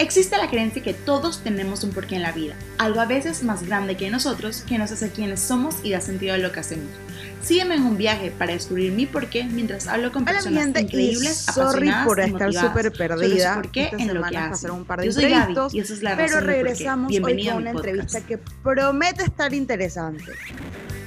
Existe 0.00 0.36
la 0.36 0.48
creencia 0.48 0.80
que 0.80 0.94
todos 0.94 1.42
tenemos 1.42 1.82
un 1.82 1.90
porqué 1.90 2.14
en 2.14 2.22
la 2.22 2.30
vida, 2.30 2.54
algo 2.78 3.00
a 3.00 3.06
veces 3.06 3.42
más 3.42 3.66
grande 3.66 3.96
que 3.96 4.10
nosotros 4.10 4.62
que 4.62 4.78
nos 4.78 4.92
hace 4.92 5.10
quienes 5.10 5.40
somos 5.40 5.74
y 5.82 5.90
da 5.90 6.00
sentido 6.00 6.34
a 6.34 6.38
lo 6.38 6.52
que 6.52 6.60
hacemos. 6.60 6.88
Sígueme 7.42 7.74
en 7.74 7.82
un 7.82 7.96
viaje 7.96 8.30
para 8.30 8.52
descubrir 8.52 8.92
mi 8.92 9.06
porqué 9.06 9.42
mientras 9.42 9.88
hablo 9.88 10.12
con 10.12 10.24
personas 10.24 10.62
gente, 10.62 10.82
increíbles, 10.82 11.38
sorry 11.52 11.90
por 12.04 12.20
estar 12.20 12.52
súper 12.52 12.92
perdida. 12.92 13.56
Por 13.56 13.72
qué 13.72 13.90
en 13.98 14.14
lo 14.14 14.22
que 14.22 14.36
hacer 14.36 14.70
un 14.70 14.84
par 14.84 15.00
de 15.00 15.06
Yo 15.06 15.12
soy 15.12 15.30
Gaby, 15.30 15.54
y 15.72 15.80
esa 15.80 15.94
es 15.94 16.02
la 16.02 16.16
pero 16.16 16.34
razón 16.34 16.46
regresamos 16.46 17.12
hoy 17.12 17.20
con 17.20 17.56
una 17.56 17.70
entrevista 17.70 18.24
que 18.24 18.38
promete 18.38 19.24
estar 19.24 19.52
interesante. 19.52 20.32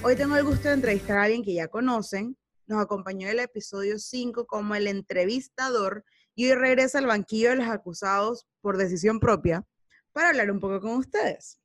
Hoy 0.03 0.17
tengo 0.17 0.35
el 0.35 0.43
gusto 0.43 0.67
de 0.67 0.73
entrevistar 0.73 1.17
a 1.17 1.23
alguien 1.23 1.43
que 1.43 1.53
ya 1.53 1.69
conocen. 1.69 2.35
Nos 2.67 2.81
acompañó 2.81 3.27
en 3.27 3.33
el 3.33 3.39
episodio 3.39 3.99
5 3.99 4.47
como 4.47 4.75
el 4.75 4.87
entrevistador 4.87 6.03
y 6.35 6.47
hoy 6.49 6.55
regresa 6.55 6.99
al 6.99 7.07
banquillo 7.07 7.49
de 7.49 7.57
los 7.57 7.67
acusados 7.67 8.47
por 8.61 8.77
decisión 8.77 9.19
propia 9.19 9.65
para 10.11 10.29
hablar 10.29 10.51
un 10.51 10.59
poco 10.59 10.79
con 10.79 10.91
ustedes. 10.91 11.59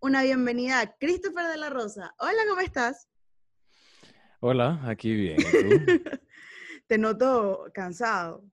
Una 0.00 0.22
bienvenida 0.22 0.80
a 0.80 0.96
Christopher 0.96 1.46
de 1.46 1.56
la 1.58 1.70
Rosa. 1.70 2.14
Hola, 2.18 2.42
¿cómo 2.48 2.60
estás? 2.60 3.08
Hola, 4.40 4.80
aquí 4.86 5.14
bien. 5.14 5.36
Te 6.88 6.98
noto 6.98 7.66
cansado. 7.72 8.44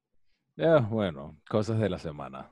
bueno, 0.89 1.39
cosas 1.49 1.79
de 1.79 1.89
la 1.89 1.97
semana. 1.97 2.51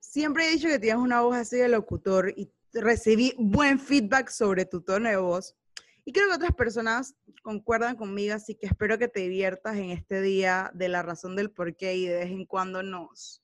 Siempre 0.00 0.46
he 0.46 0.50
dicho 0.52 0.68
que 0.68 0.78
tienes 0.78 1.02
una 1.02 1.20
voz 1.20 1.36
así 1.36 1.56
de 1.56 1.68
locutor 1.68 2.32
y 2.36 2.50
recibí 2.72 3.34
buen 3.38 3.78
feedback 3.78 4.30
sobre 4.30 4.64
tu 4.64 4.80
tono 4.80 5.08
de 5.08 5.16
voz. 5.16 5.54
Y 6.04 6.12
creo 6.12 6.28
que 6.28 6.34
otras 6.34 6.54
personas 6.54 7.16
concuerdan 7.42 7.96
conmigo, 7.96 8.34
así 8.34 8.54
que 8.54 8.66
espero 8.66 8.98
que 8.98 9.08
te 9.08 9.20
diviertas 9.20 9.76
en 9.76 9.90
este 9.90 10.20
día 10.20 10.70
de 10.74 10.88
la 10.88 11.02
razón 11.02 11.34
del 11.34 11.50
por 11.50 11.76
qué 11.76 11.96
y 11.96 12.06
de 12.06 12.16
vez 12.16 12.30
en 12.30 12.44
cuando 12.44 12.82
nos 12.82 13.42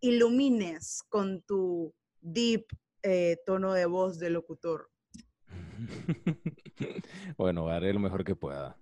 ilumines 0.00 1.04
con 1.08 1.42
tu 1.42 1.94
deep 2.20 2.66
eh, 3.02 3.38
tono 3.46 3.72
de 3.72 3.86
voz 3.86 4.18
de 4.18 4.30
locutor. 4.30 4.90
bueno, 7.36 7.68
haré 7.68 7.92
lo 7.92 8.00
mejor 8.00 8.24
que 8.24 8.34
pueda. 8.34 8.76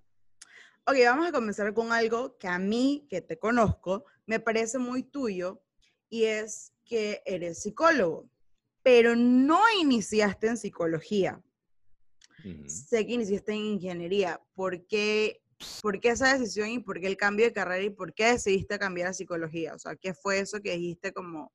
Ok, 0.85 0.95
vamos 1.05 1.27
a 1.27 1.31
comenzar 1.31 1.73
con 1.75 1.91
algo 1.91 2.37
que 2.39 2.47
a 2.47 2.57
mí, 2.57 3.05
que 3.07 3.21
te 3.21 3.37
conozco, 3.37 4.05
me 4.25 4.39
parece 4.39 4.79
muy 4.79 5.03
tuyo 5.03 5.61
y 6.09 6.23
es 6.23 6.73
que 6.85 7.21
eres 7.25 7.61
psicólogo, 7.61 8.27
pero 8.81 9.15
no 9.15 9.61
iniciaste 9.79 10.47
en 10.47 10.57
psicología. 10.57 11.39
Sé 12.67 13.05
que 13.05 13.13
iniciaste 13.13 13.53
en 13.53 13.59
ingeniería. 13.59 14.41
¿Por 14.53 14.85
qué, 14.87 15.41
¿Por 15.81 15.99
qué 15.99 16.09
esa 16.09 16.37
decisión 16.37 16.69
y 16.69 16.79
por 16.79 16.99
qué 16.99 17.07
el 17.07 17.17
cambio 17.17 17.45
de 17.45 17.53
carrera 17.53 17.83
y 17.83 17.89
por 17.89 18.13
qué 18.13 18.31
decidiste 18.33 18.79
cambiar 18.79 19.09
a 19.09 19.13
psicología? 19.13 19.73
O 19.73 19.79
sea, 19.79 19.95
¿qué 19.95 20.13
fue 20.13 20.39
eso 20.39 20.61
que 20.61 20.77
dijiste 20.77 21.13
como, 21.13 21.53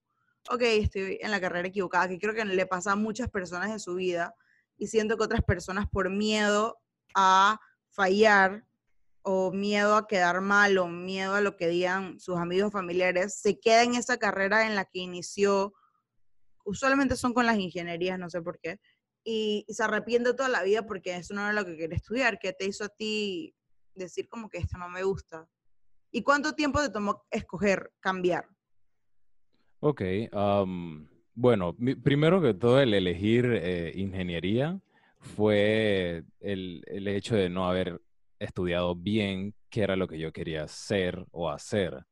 ok, 0.50 0.62
estoy 0.62 1.18
en 1.20 1.30
la 1.30 1.40
carrera 1.40 1.68
equivocada? 1.68 2.08
Que 2.08 2.18
creo 2.18 2.34
que 2.34 2.44
le 2.44 2.66
pasa 2.66 2.92
a 2.92 2.96
muchas 2.96 3.28
personas 3.28 3.70
en 3.70 3.80
su 3.80 3.94
vida 3.94 4.34
y 4.76 4.86
siento 4.86 5.16
que 5.16 5.24
otras 5.24 5.42
personas 5.42 5.86
por 5.90 6.10
miedo 6.10 6.78
a 7.14 7.58
fallar 7.90 8.66
o 9.22 9.50
miedo 9.50 9.96
a 9.96 10.06
quedar 10.06 10.40
mal 10.40 10.78
o 10.78 10.86
miedo 10.86 11.34
a 11.34 11.40
lo 11.40 11.56
que 11.56 11.66
digan 11.66 12.20
sus 12.20 12.36
amigos 12.36 12.70
familiares, 12.70 13.40
se 13.40 13.58
queda 13.58 13.82
en 13.82 13.96
esa 13.96 14.18
carrera 14.18 14.66
en 14.66 14.76
la 14.76 14.84
que 14.84 15.00
inició, 15.00 15.74
usualmente 16.64 17.16
son 17.16 17.34
con 17.34 17.44
las 17.44 17.58
ingenierías, 17.58 18.20
no 18.20 18.30
sé 18.30 18.40
por 18.40 18.60
qué, 18.60 18.78
y, 19.26 19.66
se 19.68 19.82
arrepiente 19.82 20.32
toda 20.34 20.48
la 20.48 20.62
vida 20.62 20.86
porque 20.86 21.16
eso 21.16 21.34
no 21.34 21.42
era 21.42 21.52
lo 21.52 21.66
que 21.66 21.76
quería 21.76 21.96
estudiar. 21.96 22.38
¿Qué 22.38 22.52
te 22.52 22.64
hizo 22.64 22.84
a 22.84 22.88
ti 22.88 23.54
decir 23.94 24.28
como 24.28 24.48
que 24.48 24.58
esto 24.58 24.78
no 24.78 24.88
me 24.88 25.02
gusta? 25.02 25.48
¿Y 26.12 26.22
cuánto 26.22 26.54
tiempo 26.54 26.80
te 26.80 26.90
tomó 26.90 27.24
escoger 27.30 27.92
cambiar? 28.00 28.46
Ok, 29.80 30.02
bueno, 31.34 31.76
primero 32.02 32.40
que 32.40 32.54
todo 32.54 32.80
el 32.80 32.94
elegir 32.94 33.46
eh, 33.46 33.92
ingeniería 33.96 34.80
fue 35.18 36.22
el, 36.40 36.82
el, 36.86 37.08
hecho 37.08 37.34
de 37.34 37.50
no 37.50 37.68
haber 37.68 38.00
estudiado 38.38 38.94
bien 38.94 39.54
qué 39.68 39.82
era 39.82 39.96
lo 39.96 40.08
que 40.08 40.18
yo 40.18 40.32
quería 40.32 40.66
ser 40.68 41.26
o 41.32 41.50
hacer. 41.50 42.06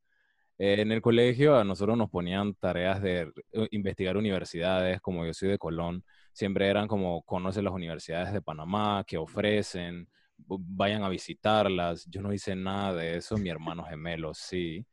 en 0.58 0.92
el 0.92 1.00
colegio 1.00 1.56
a 1.56 1.64
nosotros 1.64 1.96
nos 1.96 2.10
ponían 2.10 2.54
tareas 2.54 3.00
de 3.00 3.32
eh, 3.52 3.68
investigar 3.70 4.16
universidades, 4.16 5.00
como 5.00 5.24
yo 5.24 5.32
soy 5.32 5.48
de 5.48 5.58
Colón, 5.58 6.04
siempre 6.34 6.68
eran 6.68 6.88
como 6.88 7.22
conoce 7.22 7.62
las 7.62 7.72
universidades 7.72 8.32
de 8.32 8.42
Panamá, 8.42 9.04
que 9.06 9.16
ofrecen, 9.16 10.08
vayan 10.36 11.04
a 11.04 11.08
visitarlas. 11.08 12.04
Yo 12.10 12.20
no 12.20 12.32
hice 12.32 12.56
nada 12.56 12.94
de 12.94 13.16
eso, 13.16 13.38
mi 13.38 13.48
hermano 13.48 13.84
gemelo 13.84 14.34
sí. 14.34 14.84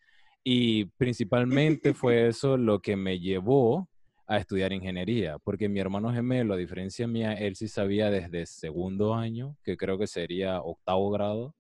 Y 0.44 0.86
principalmente 0.98 1.94
fue 1.94 2.28
eso 2.28 2.58
lo 2.58 2.80
que 2.80 2.96
me 2.96 3.20
llevó 3.20 3.90
a 4.28 4.38
estudiar 4.38 4.72
ingeniería, 4.72 5.40
porque 5.40 5.68
mi 5.68 5.80
hermano 5.80 6.14
gemelo, 6.14 6.54
a 6.54 6.58
diferencia 6.58 7.06
mía, 7.08 7.34
él 7.34 7.56
sí 7.56 7.68
sabía 7.68 8.10
desde 8.10 8.46
segundo 8.46 9.14
año, 9.14 9.58
que 9.64 9.76
creo 9.76 9.98
que 9.98 10.08
sería 10.08 10.62
octavo 10.62 11.10
grado, 11.10 11.56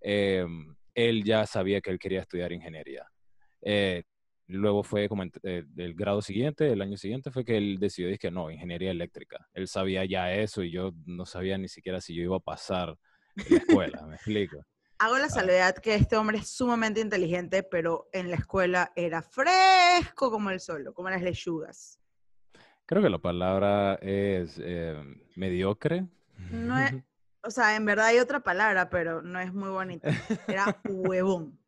em, 0.00 0.74
él 0.94 1.24
ya 1.24 1.46
sabía 1.46 1.80
que 1.82 1.90
él 1.90 1.98
quería 1.98 2.20
estudiar 2.20 2.52
ingeniería. 2.52 3.06
Eh, 3.60 4.04
Luego 4.48 4.84
fue 4.84 5.08
como 5.08 5.24
eh, 5.24 5.64
el 5.76 5.94
grado 5.94 6.22
siguiente, 6.22 6.70
el 6.70 6.80
año 6.80 6.96
siguiente, 6.96 7.30
fue 7.30 7.44
que 7.44 7.56
él 7.56 7.78
decidió 7.80 8.16
que 8.18 8.30
no, 8.30 8.50
ingeniería 8.50 8.92
eléctrica. 8.92 9.48
Él 9.54 9.66
sabía 9.66 10.04
ya 10.04 10.32
eso 10.32 10.62
y 10.62 10.70
yo 10.70 10.92
no 11.04 11.26
sabía 11.26 11.58
ni 11.58 11.68
siquiera 11.68 12.00
si 12.00 12.14
yo 12.14 12.22
iba 12.22 12.36
a 12.36 12.40
pasar 12.40 12.96
la 13.34 13.56
escuela, 13.56 14.06
me 14.06 14.14
explico. 14.14 14.58
Hago 14.98 15.18
la 15.18 15.28
salvedad 15.28 15.76
que 15.76 15.94
este 15.94 16.16
hombre 16.16 16.38
es 16.38 16.48
sumamente 16.48 17.00
inteligente, 17.00 17.62
pero 17.62 18.08
en 18.12 18.30
la 18.30 18.36
escuela 18.36 18.92
era 18.96 19.20
fresco 19.20 20.30
como 20.30 20.50
el 20.50 20.58
sol, 20.58 20.90
como 20.94 21.10
las 21.10 21.20
lechugas. 21.20 22.00
Creo 22.86 23.02
que 23.02 23.10
la 23.10 23.18
palabra 23.18 23.96
es 23.96 24.58
eh, 24.62 24.96
mediocre. 25.34 26.06
No 26.50 26.78
es, 26.78 26.94
o 27.42 27.50
sea, 27.50 27.76
en 27.76 27.84
verdad 27.84 28.06
hay 28.06 28.20
otra 28.20 28.40
palabra, 28.40 28.88
pero 28.88 29.20
no 29.20 29.38
es 29.38 29.52
muy 29.52 29.68
bonita. 29.68 30.08
Era 30.48 30.80
huevón. 30.84 31.58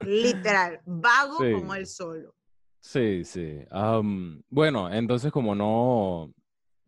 Literal, 0.00 0.80
vago 0.84 1.36
como 1.36 1.74
el 1.74 1.86
solo. 1.86 2.34
Sí, 2.80 3.24
sí. 3.24 3.60
bueno, 4.50 4.92
entonces 4.92 5.30
como 5.30 5.54
no, 5.54 6.32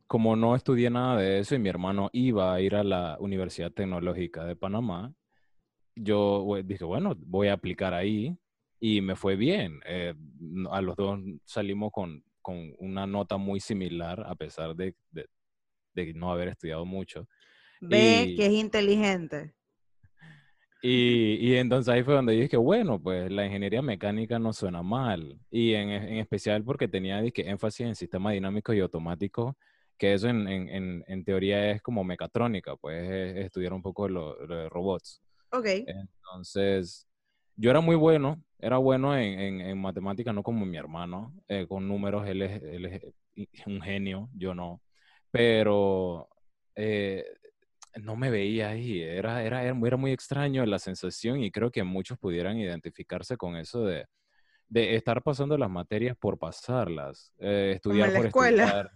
como 0.07 0.35
no 0.35 0.57
estudié 0.57 0.91
nada 0.91 1.17
de 1.21 1.39
eso 1.39 1.55
y 1.55 1.59
mi 1.59 1.69
hermano 1.69 2.11
iba 2.13 2.53
a 2.53 2.61
ir 2.61 2.75
a 2.75 2.83
la 2.83 3.17
Universidad 3.21 3.71
Tecnológica 3.71 4.45
de 4.45 4.57
Panamá, 4.57 5.15
yo 5.95 6.45
dije, 6.65 6.85
bueno, 6.85 7.15
voy 7.19 7.49
a 7.49 7.53
aplicar 7.53 7.95
ahí 7.95 8.37
y 8.81 9.01
me 9.01 9.17
fue 9.17 9.37
bien. 9.37 9.81
Eh, 9.87 10.15
a 10.71 10.81
los 10.81 10.97
dos 10.97 11.21
salimos 11.45 11.93
con, 11.93 12.25
con, 12.43 12.75
una 12.79 13.07
nota 13.07 13.37
muy 13.37 13.61
similar 13.61 14.25
a 14.27 14.35
pesar 14.35 14.75
de, 14.75 14.95
de, 15.13 16.13
no 16.15 16.33
haber 16.33 16.49
estudiado 16.49 16.85
mucho. 16.85 17.29
Ve 17.81 18.35
que 18.37 18.47
es 18.47 18.53
inteligente. 18.53 19.55
Y, 20.87 21.57
entonces 21.57 21.95
ahí 21.95 22.03
fue 22.03 22.13
donde 22.13 22.35
dije 22.35 22.51
que, 22.51 22.59
bueno, 22.59 23.01
pues 23.01 23.33
la 23.33 23.47
ingeniería 23.47 23.81
mecánica 23.81 24.39
no 24.39 24.53
suena 24.53 24.83
mal. 24.83 25.39
Y 25.51 25.73
en, 25.73 25.89
especial 26.19 26.63
porque 26.63 26.89
tenía 26.89 27.23
dije, 27.23 27.49
énfasis 27.49 27.87
en 27.87 27.95
sistemas 27.95 28.35
dinámicos 28.35 28.77
y 28.77 28.81
automáticos, 28.81 29.55
que 29.97 30.13
eso 30.13 30.29
en, 30.29 31.25
teoría 31.25 31.71
es 31.71 31.81
como 31.81 32.05
mecatrónica, 32.05 32.77
pues 32.77 33.03
estudiar 33.37 33.73
un 33.73 33.81
poco 33.81 34.11
lo, 34.11 34.37
de 34.47 34.69
robots. 34.69 35.23
Ok. 35.53 35.65
Entonces, 35.65 37.09
yo 37.57 37.71
era 37.71 37.81
muy 37.81 37.97
bueno, 37.97 38.45
era 38.59 38.77
bueno 38.77 39.17
en, 39.17 39.63
en, 39.63 39.81
matemáticas, 39.81 40.35
no 40.35 40.43
como 40.43 40.67
mi 40.67 40.77
hermano, 40.77 41.33
eh, 41.49 41.67
con 41.67 41.89
números, 41.89 42.29
él 42.29 42.43
es, 42.43 42.63
él 42.63 42.85
es, 42.85 43.67
un 43.67 43.81
genio, 43.81 44.29
yo 44.35 44.55
no. 44.55 44.83
Pero 45.31 46.29
eh, 46.77 47.25
no 48.01 48.17
me 48.17 48.31
veía 48.31 48.71
ahí. 48.71 49.01
Era, 49.01 49.43
era, 49.43 49.65
era, 49.65 49.97
muy 49.97 50.13
extraño 50.13 50.65
la 50.67 50.79
sensación 50.79 51.41
y 51.41 51.51
creo 51.51 51.71
que 51.71 51.83
muchos 51.85 52.19
pudieran 52.19 52.59
identificarse 52.59 53.37
con 53.37 53.57
eso 53.57 53.85
de, 53.85 54.07
de 54.69 54.97
estar 54.97 55.23
pasando 55.23 55.57
las 55.57 55.71
materias 55.71 56.17
por 56.17 56.39
pasarlas, 56.39 57.33
eh, 57.39 57.73
estudiar 57.77 58.13
por 58.13 58.27
escuela. 58.27 58.65
estudiar. 58.65 58.91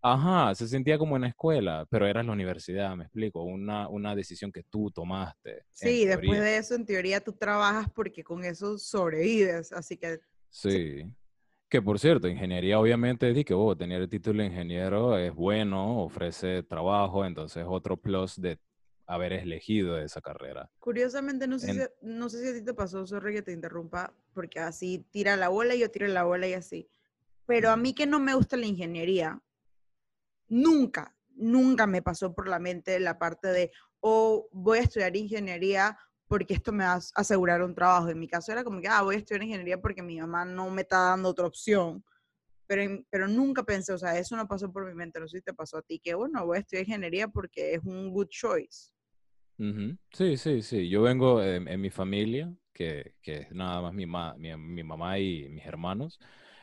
Ajá, 0.00 0.54
se 0.54 0.68
sentía 0.68 0.96
como 0.96 1.16
en 1.16 1.22
la 1.22 1.28
escuela, 1.28 1.84
pero 1.90 2.06
era 2.06 2.22
la 2.22 2.32
universidad, 2.32 2.96
me 2.96 3.04
explico, 3.04 3.42
una, 3.42 3.88
una 3.88 4.14
decisión 4.14 4.52
que 4.52 4.62
tú 4.62 4.90
tomaste. 4.92 5.64
Sí, 5.72 6.06
después 6.06 6.40
de 6.40 6.56
eso, 6.56 6.76
en 6.76 6.86
teoría, 6.86 7.20
tú 7.20 7.32
trabajas 7.32 7.88
porque 7.92 8.22
con 8.22 8.44
eso 8.44 8.78
sobrevives, 8.78 9.72
así 9.72 9.96
que... 9.96 10.20
Sí. 10.50 11.02
Que 11.68 11.82
por 11.82 11.98
cierto, 11.98 12.28
ingeniería 12.28 12.80
obviamente 12.80 13.30
es 13.30 13.44
que 13.44 13.52
oh, 13.52 13.76
tener 13.76 14.00
el 14.00 14.08
título 14.08 14.42
de 14.42 14.48
ingeniero 14.48 15.18
es 15.18 15.34
bueno, 15.34 16.02
ofrece 16.02 16.62
trabajo, 16.62 17.26
entonces 17.26 17.64
otro 17.68 17.98
plus 17.98 18.40
de 18.40 18.58
haber 19.06 19.34
elegido 19.34 19.98
esa 19.98 20.20
carrera. 20.20 20.70
Curiosamente, 20.78 21.46
no 21.46 21.58
sé, 21.58 21.72
si, 21.72 21.80
no 22.02 22.28
sé 22.28 22.42
si 22.42 22.48
a 22.48 22.54
ti 22.54 22.64
te 22.64 22.74
pasó, 22.74 23.06
sorry 23.06 23.34
que 23.34 23.42
te 23.42 23.52
interrumpa, 23.52 24.14
porque 24.32 24.60
así 24.60 25.06
tira 25.10 25.36
la 25.36 25.48
bola 25.48 25.74
y 25.74 25.80
yo 25.80 25.90
tiro 25.90 26.06
la 26.06 26.24
bola 26.24 26.46
y 26.46 26.54
así. 26.54 26.88
Pero 27.46 27.70
a 27.70 27.76
mí 27.76 27.94
que 27.94 28.06
no 28.06 28.20
me 28.20 28.34
gusta 28.34 28.56
la 28.56 28.66
ingeniería, 28.66 29.42
nunca, 30.48 31.16
nunca 31.34 31.86
me 31.86 32.02
pasó 32.02 32.34
por 32.34 32.48
la 32.48 32.58
mente 32.58 33.00
la 33.00 33.18
parte 33.18 33.48
de, 33.48 33.72
o 34.00 34.10
oh, 34.10 34.48
voy 34.52 34.78
a 34.78 34.82
estudiar 34.82 35.16
ingeniería 35.16 35.98
porque 36.28 36.54
esto 36.54 36.72
me 36.72 36.84
va 36.84 36.94
a 36.94 37.00
asegurar 37.14 37.62
un 37.62 37.74
trabajo. 37.74 38.08
En 38.10 38.18
mi 38.18 38.28
caso 38.28 38.52
era 38.52 38.62
como 38.62 38.80
que, 38.80 38.88
ah, 38.88 39.02
voy 39.02 39.16
a 39.16 39.18
estudiar 39.18 39.42
ingeniería 39.42 39.80
porque 39.80 40.02
mi 40.02 40.20
mamá 40.20 40.44
no 40.44 40.70
me 40.70 40.82
está 40.82 40.98
dando 41.10 41.30
otra 41.30 41.46
opción. 41.46 42.04
Pero, 42.66 43.02
pero 43.10 43.26
nunca 43.26 43.62
pensé, 43.62 43.94
o 43.94 43.98
sea, 43.98 44.18
eso 44.18 44.36
no 44.36 44.46
pasó 44.46 44.70
por 44.70 44.86
mi 44.86 44.94
mente, 44.94 45.18
no 45.18 45.26
sé 45.26 45.38
si 45.38 45.42
te 45.42 45.54
pasó 45.54 45.78
a 45.78 45.82
ti, 45.82 45.98
que 45.98 46.14
bueno, 46.14 46.44
voy 46.44 46.58
a 46.58 46.60
estudiar 46.60 46.84
ingeniería 46.84 47.26
porque 47.26 47.74
es 47.74 47.80
un 47.82 48.10
good 48.10 48.28
choice. 48.28 48.90
Sí, 50.12 50.36
sí, 50.36 50.62
sí. 50.62 50.88
Yo 50.88 51.02
vengo 51.02 51.42
en, 51.42 51.80
mi 51.80 51.90
familia, 51.90 52.54
que, 52.72 53.14
que, 53.22 53.34
es 53.34 53.52
nada 53.52 53.80
más 53.80 53.92
mi, 53.92 54.06
mi, 54.06 54.56
mi, 54.56 54.84
mamá 54.84 55.18
y 55.18 55.48
mis 55.48 55.66
hermanos. 55.66 56.20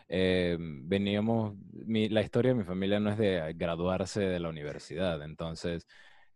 Eh, 0.07 0.57
veníamos, 0.59 1.55
mi, 1.73 2.07
la 2.07 2.21
historia 2.21 2.53
de 2.53 2.59
mi 2.59 2.63
familia 2.63 2.99
no 2.99 3.09
es 3.09 3.17
de 3.17 3.53
graduarse 3.55 4.21
de 4.21 4.39
la 4.39 4.49
universidad, 4.49 5.21
entonces 5.23 5.87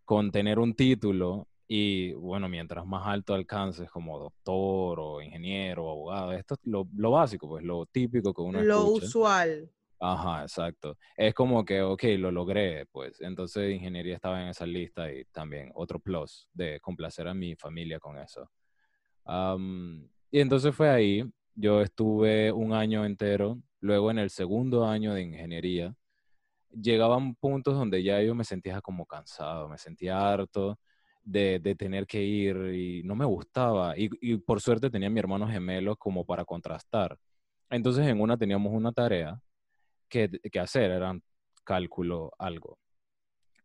con 0.04 0.32
tener 0.32 0.60
un 0.60 0.74
título 0.74 1.48
y 1.72 2.14
bueno, 2.14 2.50
mientras 2.50 2.84
más 2.88 3.06
alto 3.06 3.36
alcances 3.36 3.92
como 3.92 4.18
doctor 4.18 5.00
o 5.00 5.22
ingeniero 5.22 5.86
o 5.86 5.92
abogado, 5.92 6.32
esto 6.34 6.56
es 6.56 6.62
lo, 6.64 6.88
lo 6.96 7.12
básico, 7.12 7.48
pues 7.48 7.64
lo 7.64 7.86
típico 7.86 8.34
que 8.34 8.42
uno 8.42 8.64
Lo 8.64 8.88
usual. 8.88 9.72
Ajá, 10.00 10.42
exacto. 10.42 10.98
Es 11.16 11.36
como 11.36 11.64
que, 11.64 11.84
ok, 11.84 12.04
lo 12.18 12.32
logré, 12.32 12.88
pues. 12.88 13.22
Entonces 13.22 13.72
ingeniería 13.72 14.16
estaba 14.16 14.42
en 14.42 14.48
esa 14.48 14.66
lista 14.66 15.14
y 15.14 15.26
también 15.26 15.72
otro 15.76 16.00
plus 16.00 16.48
de 16.54 16.80
complacer 16.80 17.28
a 17.28 17.36
mi 17.36 17.56
familia 17.56 18.00
con 18.00 18.18
eso. 18.18 18.50
y 20.32 20.40
entonces 20.40 20.74
fue 20.74 20.90
ahí, 20.90 21.24
yo 21.54 21.82
estuve 21.82 22.52
un 22.52 22.74
año 22.74 23.06
entero, 23.06 23.62
luego 23.80 24.10
en 24.10 24.18
el 24.18 24.32
segundo 24.32 24.88
año 24.88 25.14
de 25.14 25.22
ingeniería, 25.22 25.94
llegaban 26.72 27.36
puntos 27.36 27.76
donde 27.76 28.02
ya 28.02 28.20
yo 28.24 28.34
me 28.34 28.44
sentía 28.44 28.82
como 28.82 29.06
cansado, 29.06 29.70
me 29.70 29.78
sentía 29.78 30.18
harto 30.32 30.80
de, 31.32 31.60
de 31.60 31.76
tener 31.76 32.08
que 32.08 32.22
ir 32.24 32.56
y 32.74 33.04
no 33.04 33.16
me 33.16 33.26
gustaba. 33.26 33.94
Y, 33.98 34.38
por 34.40 34.62
suerte 34.62 34.90
tenía 34.90 35.10
mi 35.10 35.20
hermano 35.20 35.48
gemelo 35.48 35.96
como 35.96 36.26
para 36.26 36.46
contrastar. 36.46 37.18
Entonces 37.70 38.08
en 38.08 38.22
una 38.22 38.38
teníamos 38.38 38.74
una 38.74 38.92
tarea 38.92 39.42
que, 40.10 40.30
que 40.52 40.60
hacer, 40.60 40.92
eran 40.92 41.24
cálculo, 41.64 42.32
algo. 42.40 42.80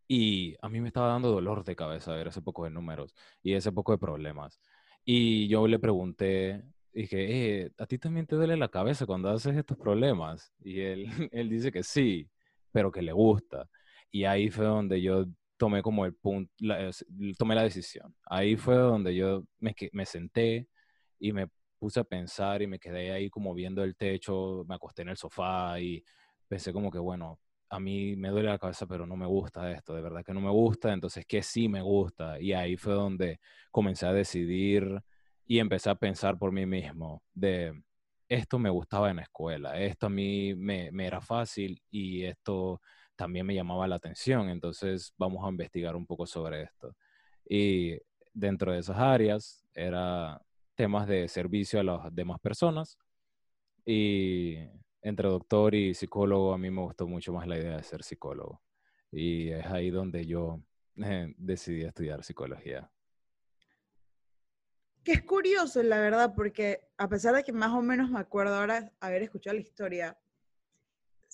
Y 0.08 0.54
a 0.60 0.68
mí 0.68 0.80
me 0.80 0.88
estaba 0.88 1.08
dando 1.08 1.30
dolor 1.30 1.64
de 1.64 1.76
cabeza 1.76 2.14
ver 2.14 2.28
ese 2.28 2.42
poco 2.42 2.64
de 2.64 2.70
números 2.70 3.14
y 3.42 3.54
ese 3.54 3.72
poco 3.72 3.92
de 3.92 3.98
problemas. 3.98 4.60
Y 5.04 5.48
yo 5.48 5.66
le 5.66 5.78
pregunté, 5.78 6.62
dije, 6.92 7.62
eh, 7.64 7.72
¿a 7.78 7.86
ti 7.86 7.98
también 7.98 8.26
te 8.26 8.36
duele 8.36 8.56
la 8.56 8.68
cabeza 8.68 9.06
cuando 9.06 9.30
haces 9.30 9.56
estos 9.56 9.78
problemas? 9.78 10.52
Y 10.60 10.80
él, 10.80 11.06
él 11.32 11.48
dice 11.48 11.72
que 11.72 11.82
sí 11.82 12.28
pero 12.74 12.90
que 12.90 13.02
le 13.02 13.12
gusta. 13.12 13.68
Y 14.10 14.24
ahí 14.24 14.50
fue 14.50 14.66
donde 14.66 15.00
yo 15.00 15.26
tomé 15.56 15.82
como 15.82 16.04
el 16.04 16.14
punto, 16.14 16.52
tomé 17.38 17.54
la 17.54 17.62
decisión. 17.62 18.14
Ahí 18.26 18.56
fue 18.56 18.76
donde 18.76 19.14
yo 19.14 19.44
me, 19.58 19.74
me 19.92 20.06
senté 20.06 20.68
y 21.18 21.32
me 21.32 21.48
puse 21.78 22.00
a 22.00 22.04
pensar 22.04 22.62
y 22.62 22.66
me 22.66 22.78
quedé 22.78 23.12
ahí 23.12 23.30
como 23.30 23.54
viendo 23.54 23.82
el 23.84 23.96
techo, 23.96 24.64
me 24.68 24.74
acosté 24.74 25.02
en 25.02 25.10
el 25.10 25.16
sofá 25.16 25.78
y 25.80 26.04
pensé 26.48 26.72
como 26.72 26.90
que, 26.90 26.98
bueno, 26.98 27.40
a 27.70 27.80
mí 27.80 28.16
me 28.16 28.28
duele 28.30 28.48
la 28.48 28.58
cabeza, 28.58 28.86
pero 28.86 29.06
no 29.06 29.16
me 29.16 29.26
gusta 29.26 29.70
esto, 29.72 29.94
de 29.94 30.02
verdad 30.02 30.24
que 30.24 30.32
no 30.34 30.40
me 30.40 30.50
gusta, 30.50 30.92
entonces, 30.92 31.26
¿qué 31.26 31.42
sí 31.42 31.68
me 31.68 31.82
gusta? 31.82 32.40
Y 32.40 32.52
ahí 32.52 32.76
fue 32.76 32.94
donde 32.94 33.40
comencé 33.70 34.06
a 34.06 34.12
decidir 34.12 35.02
y 35.46 35.58
empecé 35.58 35.90
a 35.90 35.94
pensar 35.94 36.38
por 36.38 36.52
mí 36.52 36.66
mismo 36.66 37.22
de 37.34 37.72
esto 38.28 38.58
me 38.58 38.70
gustaba 38.70 39.10
en 39.10 39.16
la 39.16 39.22
escuela, 39.22 39.80
esto 39.80 40.06
a 40.06 40.10
mí 40.10 40.54
me, 40.54 40.90
era 41.04 41.20
fácil 41.20 41.80
y 41.90 42.24
esto 42.24 42.80
también 43.16 43.46
me 43.46 43.54
llamaba 43.54 43.86
la 43.86 43.96
atención, 43.96 44.48
entonces 44.48 45.14
vamos 45.18 45.44
a 45.44 45.50
investigar 45.50 45.96
un 45.96 46.06
poco 46.06 46.26
sobre 46.26 46.62
esto. 46.62 46.96
Y 47.48 47.98
dentro 48.32 48.72
de 48.72 48.78
esas 48.80 48.98
áreas 48.98 49.64
era 49.74 50.40
temas 50.74 51.06
de 51.06 51.28
servicio 51.28 51.80
a 51.80 51.84
las 51.84 52.14
demás 52.14 52.40
personas 52.40 52.98
y 53.84 54.56
entre 55.02 55.28
doctor 55.28 55.74
y 55.74 55.94
psicólogo 55.94 56.52
a 56.52 56.58
mí 56.58 56.70
me 56.70 56.80
gustó 56.80 57.06
mucho 57.06 57.32
más 57.32 57.46
la 57.46 57.58
idea 57.58 57.76
de 57.76 57.82
ser 57.82 58.02
psicólogo 58.02 58.62
y 59.12 59.50
es 59.50 59.66
ahí 59.66 59.90
donde 59.90 60.26
yo 60.26 60.60
eh, 60.96 61.32
decidí 61.36 61.84
estudiar 61.84 62.24
psicología. 62.24 62.90
Que 65.04 65.12
es 65.12 65.22
curioso, 65.22 65.82
la 65.82 66.00
verdad, 66.00 66.32
porque 66.34 66.88
a 66.96 67.08
pesar 67.08 67.34
de 67.34 67.44
que 67.44 67.52
más 67.52 67.72
o 67.72 67.82
menos 67.82 68.10
me 68.10 68.18
acuerdo 68.18 68.54
ahora 68.54 68.90
haber 69.00 69.22
escuchado 69.22 69.54
la 69.54 69.60
historia, 69.60 70.18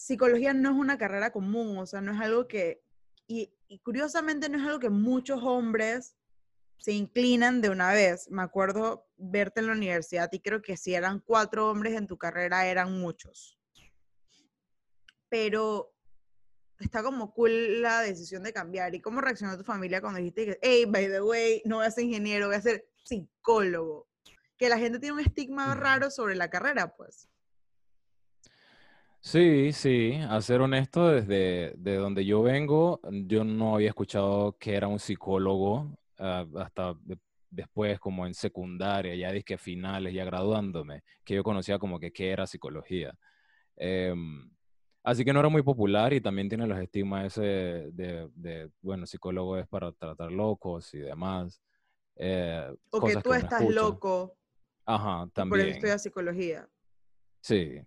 psicología 0.00 0.54
no 0.54 0.70
es 0.70 0.76
una 0.76 0.96
carrera 0.96 1.30
común, 1.30 1.76
o 1.76 1.84
sea, 1.84 2.00
no 2.00 2.12
es 2.12 2.20
algo 2.20 2.48
que, 2.48 2.82
y, 3.26 3.52
curiosamente 3.82 4.48
no 4.48 4.58
es 4.58 4.64
algo 4.64 4.78
que 4.80 4.88
muchos 4.88 5.42
hombres 5.42 6.16
se 6.78 6.92
inclinan 6.92 7.60
de 7.60 7.68
una 7.68 7.92
vez. 7.92 8.30
Me 8.30 8.42
acuerdo 8.42 9.06
verte 9.18 9.60
en 9.60 9.66
la 9.66 9.74
universidad 9.74 10.30
y 10.32 10.40
creo 10.40 10.62
que 10.62 10.78
si 10.78 10.94
eran 10.94 11.20
cuatro 11.20 11.70
hombres 11.70 11.94
en 11.94 12.06
tu 12.06 12.16
carrera 12.16 12.66
eran 12.66 12.98
muchos. 12.98 13.58
Pero 15.28 15.94
está 16.80 17.02
como 17.02 17.32
cool 17.34 17.82
la 17.82 18.00
decisión 18.00 18.42
de 18.42 18.54
cambiar. 18.54 18.94
¿Y 18.94 19.02
cómo 19.02 19.20
reaccionó 19.20 19.56
tu 19.58 19.64
familia 19.64 20.00
cuando 20.00 20.18
dijiste 20.18 20.46
que, 20.46 20.58
hey, 20.62 20.86
by 20.86 21.08
the 21.08 21.20
way, 21.20 21.62
no 21.66 21.76
voy 21.76 21.86
a 21.86 21.90
ser 21.90 22.04
ingeniero, 22.04 22.46
voy 22.46 22.56
a 22.56 22.62
ser 22.62 22.88
psicólogo? 23.04 24.08
Que 24.56 24.70
la 24.70 24.78
gente 24.78 24.98
tiene 24.98 25.12
un 25.12 25.20
estigma 25.20 25.74
raro 25.74 26.10
sobre 26.10 26.34
la 26.34 26.48
carrera, 26.48 26.96
pues. 26.96 27.29
Sí, 29.20 29.72
sí, 29.72 30.18
a 30.28 30.40
ser 30.40 30.60
honesto, 30.60 31.08
desde 31.08 31.74
de 31.76 31.96
donde 31.96 32.24
yo 32.24 32.42
vengo, 32.42 33.00
yo 33.26 33.44
no 33.44 33.74
había 33.74 33.88
escuchado 33.88 34.56
que 34.58 34.74
era 34.74 34.88
un 34.88 34.98
psicólogo 34.98 35.98
ah, 36.18 36.46
hasta 36.56 36.94
después, 37.50 37.98
como 38.00 38.26
en 38.26 38.34
secundaria, 38.34 39.14
ya 39.14 39.30
disque 39.32 39.58
finales, 39.58 40.14
ya 40.14 40.24
graduándome, 40.24 41.02
que 41.24 41.34
yo 41.34 41.42
conocía 41.42 41.78
como 41.78 42.00
que 42.00 42.12
qué 42.12 42.30
era 42.30 42.46
psicología. 42.46 43.14
Em, 43.76 44.50
Así 45.02 45.24
que 45.24 45.32
no 45.32 45.40
era 45.40 45.48
muy 45.48 45.62
popular 45.62 46.12
y 46.12 46.20
también 46.20 46.48
tiene 46.48 46.66
los 46.66 46.78
estigmas 46.78 47.24
ese 47.26 47.90
de, 47.92 48.70
bueno, 48.82 49.06
psicólogo 49.06 49.56
es 49.56 49.66
para 49.66 49.92
tratar 49.92 50.30
locos 50.30 50.92
y 50.92 50.98
demás. 50.98 51.60
Eh, 52.16 52.70
o 52.90 53.00
que 53.00 53.16
tú 53.16 53.32
estás 53.32 53.62
loco. 53.66 54.36
Ajá, 54.84 55.26
también. 55.32 55.48
Por 55.48 55.60
eso 55.60 55.70
estudias 55.70 56.02
psicología. 56.02 56.68
Sí. 57.40 57.80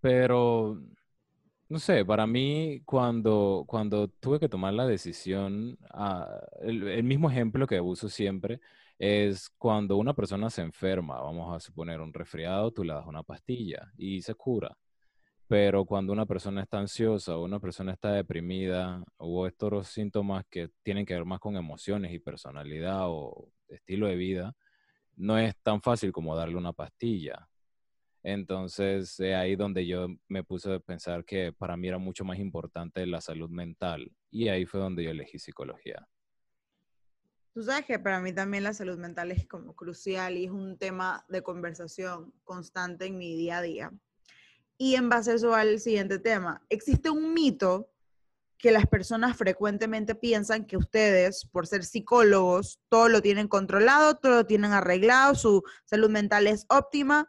Pero, 0.00 0.80
no 1.68 1.78
sé, 1.78 2.04
para 2.04 2.26
mí 2.26 2.82
cuando, 2.84 3.64
cuando 3.66 4.08
tuve 4.08 4.40
que 4.40 4.48
tomar 4.48 4.74
la 4.74 4.86
decisión, 4.86 5.78
ah, 5.92 6.40
el, 6.62 7.02
mismo 7.04 7.30
ejemplo 7.30 7.66
que 7.66 7.80
uso 7.80 8.08
siempre 8.08 8.60
es 8.98 9.50
cuando 9.58 9.96
una 9.96 10.14
persona 10.14 10.50
se 10.50 10.62
enferma, 10.62 11.20
vamos 11.20 11.54
a 11.56 11.60
suponer 11.60 12.00
un 12.00 12.12
resfriado, 12.12 12.72
tú 12.72 12.84
le 12.84 12.92
das 12.94 13.06
una 13.06 13.22
pastilla 13.22 13.92
y 13.96 14.22
se 14.22 14.34
cura. 14.34 14.76
Pero 15.48 15.84
cuando 15.84 16.12
una 16.12 16.26
persona 16.26 16.62
está 16.62 16.78
ansiosa 16.78 17.36
o 17.36 17.44
una 17.44 17.60
persona 17.60 17.92
está 17.92 18.12
deprimida 18.12 19.04
o 19.18 19.46
estos 19.46 19.88
síntomas 19.88 20.44
que 20.50 20.70
tienen 20.82 21.06
que 21.06 21.14
ver 21.14 21.24
más 21.24 21.40
con 21.40 21.56
emociones 21.56 22.12
y 22.12 22.20
personalidad 22.20 23.06
o 23.08 23.48
estilo 23.68 24.06
de 24.08 24.16
vida, 24.16 24.54
no 25.16 25.38
es 25.38 25.56
tan 25.62 25.82
fácil 25.82 26.12
como 26.12 26.36
darle 26.36 26.56
una 26.56 26.72
pastilla. 26.72 27.49
Entonces, 28.22 29.18
es 29.18 29.34
ahí 29.34 29.56
donde 29.56 29.86
yo 29.86 30.08
me 30.28 30.44
puse 30.44 30.74
a 30.74 30.78
pensar 30.78 31.24
que 31.24 31.52
para 31.52 31.76
mí 31.76 31.88
era 31.88 31.98
mucho 31.98 32.24
más 32.24 32.38
importante 32.38 33.06
la 33.06 33.20
salud 33.20 33.48
mental 33.48 34.12
y 34.30 34.48
ahí 34.48 34.66
fue 34.66 34.80
donde 34.80 35.04
yo 35.04 35.10
elegí 35.10 35.38
psicología. 35.38 36.06
Tú 37.52 37.62
sabes 37.62 37.84
que 37.84 37.98
para 37.98 38.20
mí 38.20 38.32
también 38.32 38.62
la 38.62 38.74
salud 38.74 38.98
mental 38.98 39.32
es 39.32 39.46
como 39.46 39.74
crucial 39.74 40.36
y 40.36 40.44
es 40.44 40.50
un 40.50 40.78
tema 40.78 41.24
de 41.28 41.42
conversación 41.42 42.32
constante 42.44 43.06
en 43.06 43.18
mi 43.18 43.34
día 43.34 43.58
a 43.58 43.62
día. 43.62 43.92
Y 44.78 44.94
en 44.94 45.08
base 45.08 45.32
a 45.32 45.34
eso 45.34 45.54
al 45.54 45.80
siguiente 45.80 46.18
tema, 46.18 46.62
existe 46.68 47.10
un 47.10 47.34
mito 47.34 47.90
que 48.56 48.70
las 48.70 48.86
personas 48.86 49.36
frecuentemente 49.36 50.14
piensan 50.14 50.66
que 50.66 50.76
ustedes, 50.76 51.46
por 51.46 51.66
ser 51.66 51.84
psicólogos, 51.84 52.78
todo 52.88 53.08
lo 53.08 53.22
tienen 53.22 53.48
controlado, 53.48 54.16
todo 54.16 54.36
lo 54.36 54.46
tienen 54.46 54.72
arreglado, 54.72 55.34
su 55.34 55.62
salud 55.86 56.10
mental 56.10 56.46
es 56.46 56.66
óptima. 56.68 57.28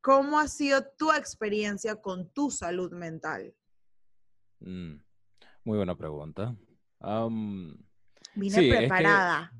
¿Cómo 0.00 0.38
ha 0.38 0.48
sido 0.48 0.82
tu 0.96 1.12
experiencia 1.12 1.96
con 1.96 2.30
tu 2.32 2.50
salud 2.50 2.92
mental? 2.92 3.54
Mm, 4.60 4.94
muy 5.64 5.76
buena 5.76 5.94
pregunta. 5.94 6.56
Vine 8.34 8.68
preparada. 8.68 9.52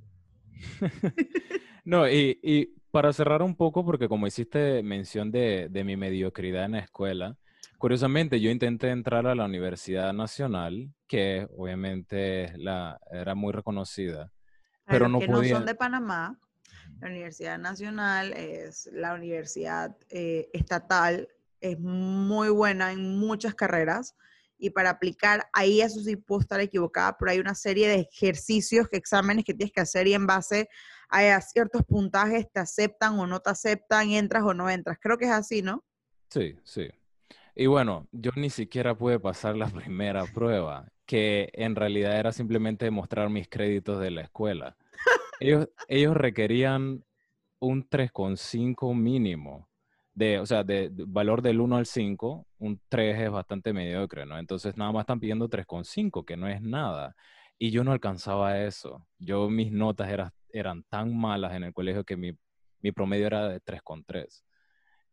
no, 1.85 2.09
y, 2.09 2.75
para 2.91 3.13
cerrar 3.13 3.43
un 3.43 3.55
poco, 3.55 3.85
porque 3.85 4.09
como 4.09 4.27
hiciste 4.27 4.83
mención 4.83 5.31
de, 5.31 5.69
mi 5.85 5.97
mediocridad 5.97 6.65
en 6.65 6.73
la 6.73 6.81
escuela, 6.81 7.37
curiosamente 7.79 8.41
yo 8.41 8.51
intenté 8.51 8.91
entrar 8.91 9.27
a 9.27 9.35
la 9.35 9.45
Universidad 9.45 10.13
Nacional, 10.15 10.93
que 11.07 11.47
obviamente 11.57 12.53
la, 12.57 12.99
era 13.11 13.35
muy 13.35 13.53
reconocida, 13.53 14.33
pero 14.87 15.09
no 15.09 15.19
que 15.19 15.27
podía... 15.27 15.53
no 15.53 15.59
son 15.59 15.67
de 15.67 15.75
Panamá. 15.75 16.39
La 17.01 17.09
Universidad 17.09 17.59
Nacional 17.59 18.33
es 18.33 18.89
la 18.93 19.15
universidad 19.15 19.97
eh, 20.09 20.49
estatal, 20.53 21.29
es 21.61 21.79
muy 21.79 22.49
buena 22.49 22.93
en 22.93 23.19
muchas 23.19 23.55
carreras 23.55 24.15
y 24.61 24.71
para 24.71 24.91
aplicar, 24.91 25.49
ahí 25.53 25.81
eso 25.81 26.01
sí 26.01 26.17
puedo 26.17 26.43
estar 26.43 26.61
equivocada, 26.61 27.17
pero 27.19 27.31
hay 27.31 27.39
una 27.39 27.55
serie 27.55 27.89
de 27.89 28.09
ejercicios, 28.13 28.89
que 28.89 28.99
exámenes 28.99 29.45
que 29.45 29.55
tienes 29.55 29.73
que 29.73 29.81
hacer 29.81 30.07
y 30.07 30.15
en 30.15 30.27
base 30.27 30.69
a 31.09 31.41
ciertos 31.41 31.83
puntajes 31.83 32.51
te 32.53 32.61
aceptan 32.61 33.19
o 33.19 33.27
no 33.27 33.41
te 33.41 33.51
aceptan, 33.51 34.11
entras 34.11 34.45
o 34.45 34.55
no 34.55 34.69
entras. 34.69 34.99
Creo 35.01 35.17
que 35.17 35.25
es 35.25 35.31
así, 35.31 35.63
¿no? 35.63 35.85
Sí, 36.29 36.57
sí. 36.63 36.89
Y 37.55 37.67
bueno, 37.67 38.07
yo 38.13 38.31
ni 38.37 38.51
siquiera 38.51 38.95
pude 38.95 39.19
pasar 39.19 39.57
la 39.57 39.67
primera 39.71 40.25
prueba, 40.27 40.93
que 41.07 41.51
en 41.55 41.75
realidad 41.75 42.19
era 42.19 42.33
simplemente 42.33 42.91
mostrar 42.91 43.31
mis 43.31 43.49
créditos 43.49 44.01
de 44.01 44.11
la 44.11 44.23
escuela. 44.23 44.77
Ellos, 45.41 45.69
ellos 45.89 46.17
requerían 46.17 47.05
un 47.61 47.89
3,5 47.89 48.95
mínimo. 48.95 49.69
De, 50.15 50.39
o 50.39 50.47
sea, 50.47 50.65
de, 50.65 50.91
valor 50.93 51.41
del 51.43 51.61
1 51.61 51.77
al 51.77 51.87
5, 51.87 52.47
un 52.59 52.81
3 52.89 53.21
es 53.21 53.31
bastante 53.31 53.73
mediocre, 53.73 54.27
¿no? 54.27 54.39
Entonces 54.39 54.77
nada 54.77 54.93
más 54.93 55.03
están 55.03 55.21
pidiendo 55.21 55.49
3,5, 55.49 56.25
que 56.25 56.37
no 56.37 56.49
es 56.49 56.61
nada. 56.61 57.15
Y 57.59 57.71
yo 57.71 57.85
no 57.85 57.93
alcanzaba 57.93 58.63
eso. 58.63 59.07
Yo, 59.19 59.49
mis 59.49 59.73
notas 59.73 60.11
eran, 60.11 60.31
eran 60.53 60.83
tan 60.85 61.17
malas 61.17 61.55
en 61.55 61.65
el 61.65 61.73
colegio 61.73 62.05
que 62.05 62.17
mi, 62.17 62.33
mi 62.83 62.93
promedio 62.93 63.27
era 63.27 63.49
de 63.49 63.61
3,3. 63.61 64.43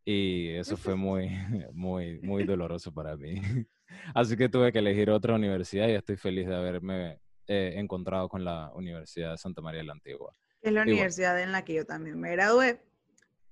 Y 0.05 0.49
eso 0.51 0.77
fue 0.77 0.95
muy, 0.95 1.29
muy, 1.73 2.19
muy 2.21 2.43
doloroso 2.45 2.93
para 2.93 3.15
mí. 3.17 3.35
Así 4.15 4.35
que 4.37 4.49
tuve 4.49 4.71
que 4.71 4.79
elegir 4.79 5.09
otra 5.09 5.35
universidad 5.35 5.87
y 5.87 5.91
estoy 5.91 6.17
feliz 6.17 6.47
de 6.47 6.55
haberme 6.55 7.19
eh, 7.47 7.73
encontrado 7.75 8.29
con 8.29 8.43
la 8.43 8.71
Universidad 8.73 9.31
de 9.31 9.37
Santa 9.37 9.61
María 9.61 9.81
de 9.81 9.87
la 9.87 9.93
Antigua. 9.93 10.35
Es 10.61 10.73
la 10.73 10.81
universidad 10.81 11.41
en 11.41 11.51
la 11.51 11.63
que 11.63 11.75
yo 11.75 11.85
también 11.85 12.19
me 12.19 12.31
gradué. 12.31 12.81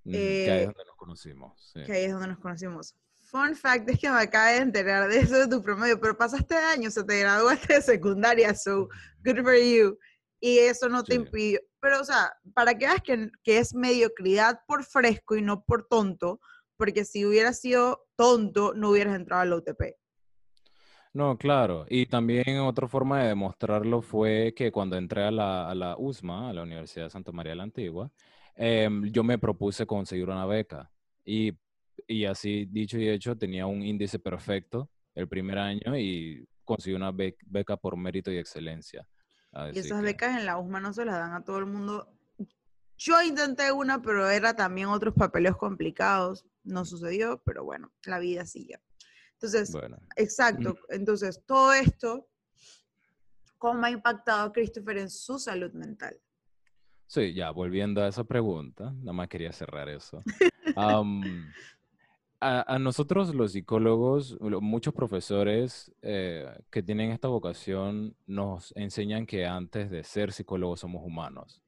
que 0.03 0.17
ahí 0.17 0.57
es 0.57 0.63
eh, 0.63 0.65
donde 0.65 0.85
nos 0.85 0.95
conocimos. 0.95 1.71
Que 1.73 1.91
ahí 1.91 2.03
es 2.05 2.11
donde 2.11 2.27
nos 2.27 2.39
conocimos. 2.39 2.95
Fun 3.21 3.55
fact 3.55 3.89
es 3.89 3.99
que 3.99 4.09
me 4.09 4.19
acabo 4.19 4.51
de 4.51 4.57
enterar 4.57 5.09
de 5.09 5.19
eso 5.19 5.35
de 5.35 5.47
tu 5.47 5.61
promedio, 5.61 5.99
pero 5.99 6.17
pasaste 6.17 6.55
años, 6.55 6.93
o 6.93 6.99
sea, 6.99 7.05
te 7.05 7.19
graduaste 7.19 7.73
de 7.75 7.81
secundaria, 7.81 8.53
so 8.53 8.89
good 9.23 9.41
for 9.43 9.55
you. 9.55 9.97
Y 10.39 10.59
eso 10.59 10.89
no 10.89 11.03
te 11.03 11.15
impidió. 11.15 11.59
Pero, 11.79 12.01
o 12.01 12.03
sea, 12.03 12.33
para 12.53 12.77
que 12.77 12.85
veas 12.85 13.01
que, 13.01 13.29
que 13.43 13.57
es 13.57 13.73
mediocridad 13.73 14.59
por 14.67 14.83
fresco 14.83 15.35
y 15.35 15.41
no 15.41 15.63
por 15.63 15.87
tonto, 15.87 16.39
porque 16.77 17.05
si 17.05 17.25
hubieras 17.25 17.61
sido 17.61 18.05
tonto, 18.15 18.73
no 18.73 18.91
hubieras 18.91 19.15
entrado 19.15 19.41
al 19.41 19.53
UTP. 19.53 19.95
No, 21.15 21.37
claro. 21.37 21.85
Y 21.87 22.07
también 22.07 22.59
otra 22.59 22.89
forma 22.89 23.21
de 23.21 23.29
demostrarlo 23.29 24.01
fue 24.01 24.53
que 24.53 24.69
cuando 24.69 24.97
entré 24.97 25.23
a 25.23 25.31
la, 25.31 25.69
a 25.69 25.73
la 25.73 25.95
USMA, 25.97 26.49
a 26.49 26.53
la 26.53 26.63
Universidad 26.63 27.05
de 27.05 27.09
Santa 27.09 27.31
María 27.31 27.51
de 27.51 27.55
la 27.55 27.63
Antigua, 27.63 28.11
em, 28.53 29.01
yo 29.13 29.23
me 29.23 29.37
propuse 29.37 29.85
conseguir 29.85 30.27
una 30.27 30.45
beca. 30.45 30.91
Y, 31.23 31.53
y, 32.05 32.25
así 32.25 32.65
dicho 32.65 32.97
y 32.97 33.07
hecho, 33.07 33.37
tenía 33.37 33.65
un 33.65 33.81
índice 33.81 34.19
perfecto 34.19 34.89
el 35.13 35.29
primer 35.29 35.57
año 35.57 35.97
y 35.97 36.45
conseguí 36.65 36.97
una 36.97 37.13
beca 37.13 37.77
por 37.77 37.95
mérito 37.95 38.29
y 38.29 38.37
excelencia. 38.37 39.07
y 39.71 39.79
esas 39.79 40.01
becas 40.01 40.37
en 40.37 40.45
la 40.45 40.57
USMA 40.57 40.81
no 40.81 40.91
se 40.91 41.05
las 41.05 41.15
dan 41.15 41.31
a 41.31 41.45
todo 41.45 41.59
el 41.59 41.65
mundo. 41.65 42.09
Yo 42.97 43.21
intenté 43.21 43.71
una, 43.71 44.01
pero 44.01 44.29
era 44.29 44.53
también 44.53 44.89
otros 44.89 45.13
papeles 45.13 45.55
complicados. 45.55 46.45
No 46.65 46.83
sucedió, 46.83 47.41
pero 47.45 47.63
bueno, 47.63 47.93
la 48.03 48.19
vida 48.19 48.45
sigue. 48.45 48.81
Entonces, 49.35 49.75
exacto. 50.15 50.77
Entonces, 50.89 51.41
todo 51.45 51.73
esto, 51.73 52.27
¿cómo 53.57 53.85
ha 53.85 53.91
impactado 53.91 54.47
a 54.47 54.51
Christopher 54.51 54.97
en 54.97 55.09
su 55.09 55.37
salud 55.39 55.71
mental? 55.73 56.19
Sí, 57.07 57.33
ya, 57.33 57.51
volviendo 57.51 58.01
a 58.01 58.07
esa 58.07 58.23
pregunta, 58.23 58.91
nada 58.97 59.13
más 59.13 59.27
quería 59.27 59.51
cerrar 59.51 59.89
eso. 59.89 60.23
a, 62.41 62.79
nosotros 62.79 63.33
los 63.35 63.51
psicólogos, 63.51 64.37
muchos 64.41 64.93
profesores 64.93 65.91
eh, 66.01 66.47
que 66.71 66.81
tienen 66.81 67.11
esta 67.11 67.27
vocación 67.27 68.15
nos 68.25 68.73
enseñan 68.75 69.25
que 69.25 69.45
antes 69.45 69.89
de 69.91 70.03
ser 70.03 70.31
psicólogos 70.31 70.79
somos 70.79 71.03
humanos. 71.03 71.61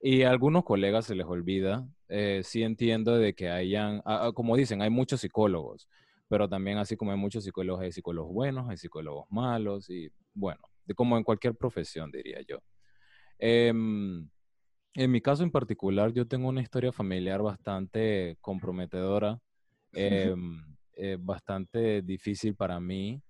Y 0.00 0.22
a 0.22 0.30
algunos 0.30 0.64
colegas 0.64 1.06
se 1.06 1.14
les 1.14 1.26
olvida, 1.26 1.86
eh, 2.08 2.42
sí 2.44 2.62
entiendo 2.62 3.16
de 3.16 3.34
que 3.34 3.50
hayan, 3.50 4.00
como 4.34 4.56
dicen, 4.56 4.80
hay 4.80 4.90
muchos 4.90 5.20
psicólogos, 5.20 5.88
pero 6.28 6.48
también 6.48 6.78
así 6.78 6.96
como 6.96 7.10
hay 7.12 7.18
muchos 7.18 7.44
psicólogos, 7.44 7.82
hay 7.82 7.92
psicólogos 7.92 8.32
buenos, 8.32 8.68
hay 8.68 8.76
psicólogos 8.76 9.26
malos 9.30 9.88
y 9.90 10.10
bueno, 10.34 10.60
de 10.84 10.94
como 10.94 11.16
en 11.16 11.24
cualquier 11.24 11.54
profesión, 11.54 12.10
diría 12.10 12.40
yo. 12.46 12.58
Em, 13.38 14.28
en 14.94 15.10
mi 15.10 15.20
caso 15.20 15.42
en 15.42 15.50
particular, 15.50 16.12
yo 16.12 16.26
tengo 16.26 16.48
una 16.48 16.62
historia 16.62 16.92
familiar 16.92 17.42
bastante 17.42 18.36
comprometedora, 18.40 19.38
em, 19.92 20.76
eh, 20.96 21.16
bastante 21.18 22.02
difícil 22.02 22.54
para 22.54 22.78
mí. 22.80 23.22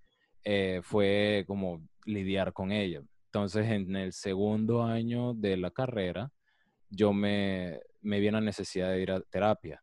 Eh, 0.44 0.80
fue 0.82 1.44
como 1.46 1.86
lidiar 2.06 2.52
con 2.52 2.72
ella. 2.72 3.02
Entonces, 3.26 3.66
en 3.70 3.94
el 3.96 4.12
segundo 4.12 4.82
año 4.82 5.34
de 5.34 5.56
la 5.58 5.70
carrera, 5.70 6.32
yo 6.88 7.12
me, 7.12 7.80
me 8.00 8.18
vi 8.20 8.30
la 8.30 8.40
necesidad 8.40 8.90
de 8.90 9.02
ir 9.02 9.12
a 9.12 9.20
terapia. 9.20 9.82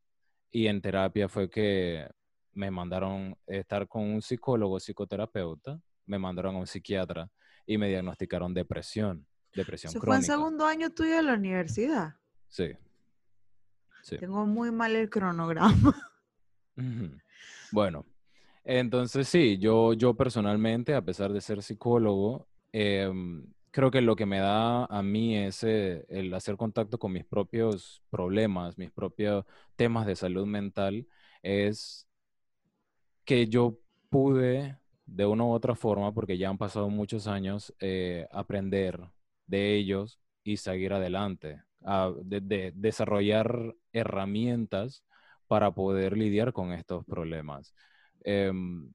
Y 0.51 0.67
en 0.67 0.81
terapia 0.81 1.29
fue 1.29 1.49
que 1.49 2.07
me 2.55 2.71
mandaron 2.71 3.37
estar 3.45 3.87
con 3.87 4.03
un 4.03 4.21
psicólogo, 4.21 4.79
psicoterapeuta, 4.79 5.79
me 6.07 6.17
mandaron 6.17 6.55
a 6.55 6.59
un 6.59 6.67
psiquiatra 6.67 7.29
y 7.65 7.77
me 7.77 7.89
diagnosticaron 7.89 8.53
depresión, 8.53 9.27
depresión 9.53 9.91
¿Se 9.91 9.99
fue 9.99 10.15
en 10.15 10.23
segundo 10.23 10.65
año 10.65 10.89
tuyo 10.89 11.17
de 11.17 11.23
la 11.23 11.33
universidad? 11.33 12.15
Sí. 12.47 12.71
Tengo 14.19 14.45
muy 14.45 14.71
mal 14.71 14.95
el 14.95 15.09
cronograma. 15.09 15.95
Bueno, 17.71 18.05
entonces 18.63 19.27
sí, 19.27 19.57
yo, 19.57 19.93
yo 19.93 20.13
personalmente, 20.13 20.93
a 20.93 21.01
pesar 21.01 21.31
de 21.31 21.41
ser 21.41 21.61
psicólogo, 21.63 22.47
em, 22.71 23.45
creo 23.71 23.91
que 23.91 24.01
lo 24.01 24.15
que 24.15 24.25
me 24.25 24.39
da 24.39 24.85
a 24.85 25.03
mí 25.03 25.37
es 25.37 25.63
eh, 25.63 26.05
el 26.09 26.33
hacer 26.33 26.57
contacto 26.57 26.97
con 26.97 27.11
mis 27.11 27.25
propios 27.25 28.01
problemas, 28.09 28.77
mis 28.77 28.91
propios 28.91 29.45
temas 29.75 30.05
de 30.05 30.15
salud 30.15 30.45
mental, 30.45 31.07
es 31.43 32.07
que 33.25 33.47
yo 33.47 33.79
pude 34.09 34.77
de 35.05 35.25
una 35.25 35.43
u 35.45 35.51
otra 35.51 35.75
forma, 35.75 36.13
porque 36.13 36.37
ya 36.37 36.49
han 36.49 36.57
pasado 36.57 36.89
muchos 36.89 37.27
años, 37.27 37.73
eh, 37.79 38.27
aprender 38.31 38.99
de 39.47 39.75
ellos 39.75 40.19
y 40.43 40.57
seguir 40.57 40.93
adelante, 40.93 41.61
de, 42.23 42.71
desarrollar 42.75 43.75
herramientas 43.93 45.03
para 45.47 45.71
poder 45.71 46.17
lidiar 46.17 46.53
con 46.53 46.73
estos 46.73 47.05
problemas. 47.05 47.73
Em, 48.23 48.91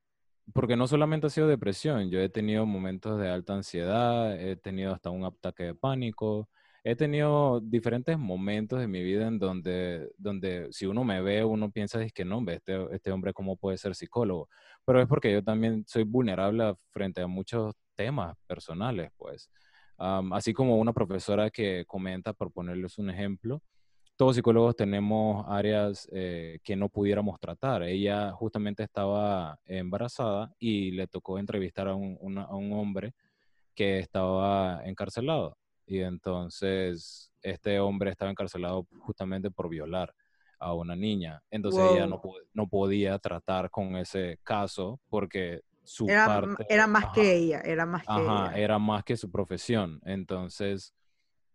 porque 0.52 0.76
no 0.76 0.87
solamente 0.88 1.28
ha 1.28 1.30
sido 1.30 1.46
depresión, 1.49 2.10
yo 2.10 2.20
he 2.20 2.28
tenido 2.28 2.66
momentos 2.66 3.20
de 3.20 3.28
alta 3.28 3.54
ansiedad, 3.54 4.40
he 4.40 4.56
tenido 4.56 4.92
hasta 4.92 5.10
un 5.10 5.25
ataque 5.25 5.64
de 5.64 5.75
pánico, 5.75 6.49
he 6.82 6.96
tenido 6.96 7.60
diferentes 7.60 8.18
momentos 8.18 8.80
de 8.80 8.88
mi 8.88 9.02
vida 9.02 9.26
en 9.26 9.38
donde, 9.38 10.10
donde 10.16 10.68
si 10.72 10.87
uno 10.87 11.04
me 11.04 11.20
ve, 11.20 11.44
uno 11.44 11.70
piensa 11.70 12.02
es 12.02 12.12
que 12.12 12.25
no, 12.25 12.42
este, 12.49 12.87
este 12.92 13.12
hombre 13.12 13.32
cómo 13.32 13.56
puede 13.56 13.78
ser 13.78 13.94
psicólogo, 13.94 14.49
pero 14.84 15.00
es 15.00 15.06
porque 15.06 15.32
yo 15.32 15.42
también 15.42 15.84
soy 15.87 16.04
vulnerable 16.04 16.75
frente 16.90 17.20
a 17.20 17.26
muchos 17.26 17.75
temas 17.94 18.37
personales, 18.46 19.10
pues. 19.16 19.50
así 19.99 20.54
como 20.54 20.78
una 20.78 20.92
profesora 20.92 21.50
que 21.50 21.84
comenta, 21.87 22.32
por 22.32 22.52
ponerles 22.52 22.99
un 22.99 23.10
ejemplo, 23.10 23.62
todos 24.16 24.37
psicólogos 24.37 24.76
tenemos 24.76 25.46
áreas 25.49 26.06
eh, 26.12 26.58
que 26.62 26.76
no 26.76 26.90
pudiéramos 26.90 27.40
tratar. 27.40 27.82
Ella 27.84 28.32
justamente 28.32 28.82
estaba 28.82 29.58
embarazada 29.64 30.54
y 30.58 30.90
le 30.90 31.06
tocó 31.06 31.38
entrevistar 31.38 31.88
a 31.88 31.94
un, 31.94 32.37
a 32.38 32.54
un 32.54 32.72
hombre 32.75 33.14
que 33.75 33.99
estaba 33.99 34.82
encarcelado. 34.84 35.56
Y 35.90 36.00
entonces 36.00 37.32
este 37.42 37.80
hombre 37.80 38.11
estaba 38.11 38.30
encarcelado 38.30 38.87
justamente 39.00 39.50
por 39.50 39.68
violar 39.68 40.14
a 40.59 40.73
una 40.73 40.94
niña. 40.94 41.42
Entonces 41.50 41.82
ella 41.92 42.06
no, 42.06 42.23
no, 42.52 42.68
podía 42.68 43.18
tratar 43.18 43.70
con 43.70 43.97
ese 43.97 44.38
caso 44.44 45.00
porque 45.09 45.62
su 45.82 46.09
era, 46.09 46.26
parte... 46.26 46.66
Era 46.68 46.87
más 46.87 47.06
que 47.14 47.35
ella, 47.35 47.61
era 47.61 47.87
más 47.87 48.02
que 48.02 48.12
ajá, 48.12 48.56
era 48.56 48.78
más 48.78 49.02
que 49.02 49.16
su 49.16 49.30
profesión. 49.30 50.00
Entonces 50.04 50.94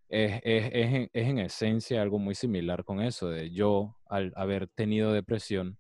es, 0.10 0.42
es, 0.44 0.70
es, 0.74 1.10
es, 1.14 1.28
en 1.28 1.40
esencia 1.40 2.02
algo 2.02 2.20
muy 2.20 2.36
similar 2.36 2.84
con 2.84 3.02
eso, 3.02 3.30
de 3.30 3.52
yo 3.52 3.96
al 4.08 4.34
haber 4.36 4.68
tenido 4.68 5.14
depresión 5.14 5.78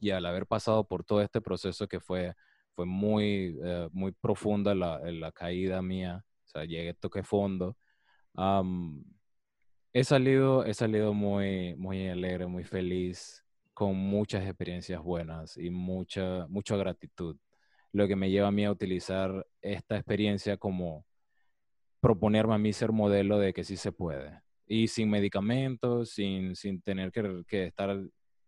y 0.00 0.10
al 0.10 0.26
haber 0.26 0.46
pasado 0.46 0.84
por 0.84 1.04
todo 1.04 1.22
este 1.22 1.40
proceso 1.40 1.88
que 1.88 2.00
fue, 2.00 2.34
fue 2.74 2.86
muy, 2.86 3.58
eh, 3.62 3.88
muy 3.92 4.12
profunda 4.12 4.74
la, 4.74 4.98
la, 4.98 5.32
caída 5.32 5.80
mía, 5.80 6.24
o 6.46 6.48
sea, 6.48 6.64
llegué, 6.64 6.94
toqué 6.94 7.22
fondo, 7.22 7.76
he 9.92 10.04
salido, 10.04 10.64
he 10.64 10.74
salido 10.74 11.14
muy, 11.14 11.74
muy 11.76 12.08
alegre, 12.08 12.46
muy 12.46 12.64
feliz, 12.64 13.44
con 13.74 13.96
muchas 13.96 14.44
experiencias 14.44 15.02
buenas 15.02 15.56
y 15.58 15.70
mucha, 15.70 16.46
mucha 16.48 16.76
gratitud, 16.76 17.36
lo 17.92 18.08
que 18.08 18.16
me 18.16 18.30
lleva 18.30 18.48
a 18.48 18.52
mí 18.52 18.64
a 18.64 18.70
utilizar 18.70 19.46
esta 19.60 19.96
experiencia 19.96 20.56
como 20.56 21.04
proponerme 22.00 22.54
a 22.54 22.58
mí 22.58 22.72
ser 22.72 22.92
modelo 22.92 23.38
de 23.38 23.52
que 23.52 23.64
sí 23.64 23.76
se 23.76 23.92
puede. 23.92 24.40
Y 24.66 24.88
sin 24.88 25.10
medicamentos, 25.10 26.10
sin, 26.10 26.56
sin 26.56 26.80
tener 26.82 27.12
que, 27.12 27.42
que, 27.46 27.66
estar 27.66 27.98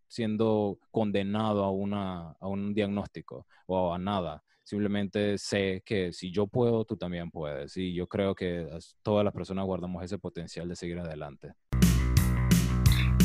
siendo 0.09 0.79
condenado 0.91 1.63
a, 1.65 1.71
una, 1.71 2.31
a 2.41 2.49
un 2.49 2.75
diagnóstico 2.75 3.47
o 3.67 3.95
a 3.95 3.99
nada, 3.99 4.43
simplemente 4.65 5.39
sé 5.39 5.83
que 5.85 6.13
si 6.13 6.31
yo 6.31 6.47
puedo, 6.47 6.85
tú 6.85 6.97
también 6.97 7.31
puedes. 7.31 7.77
Y 7.77 7.95
yo 7.95 8.07
creo 8.07 8.35
que 8.35 8.69
todas 9.03 9.25
las 9.25 9.33
personas 9.33 9.65
guardamos 9.65 10.03
ese 10.03 10.19
potencial 10.19 10.69
de 10.69 10.77
seguir 10.77 10.99
adelante. 10.99 11.55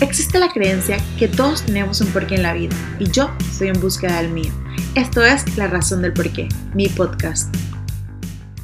Existe 0.01 0.37
la 0.37 0.49
creencia 0.49 0.97
que 1.17 1.27
todos 1.27 1.65
tenemos 1.65 2.01
un 2.01 2.11
porqué 2.11 2.35
en 2.35 2.43
la 2.43 2.53
vida 2.53 2.75
y 2.99 3.09
yo 3.09 3.29
soy 3.51 3.69
en 3.69 3.79
búsqueda 3.79 4.21
del 4.21 4.31
mío. 4.31 4.51
Esto 4.95 5.23
es 5.23 5.57
La 5.57 5.67
Razón 5.67 6.01
del 6.01 6.13
Porqué, 6.13 6.49
mi 6.73 6.87
podcast. 6.89 7.53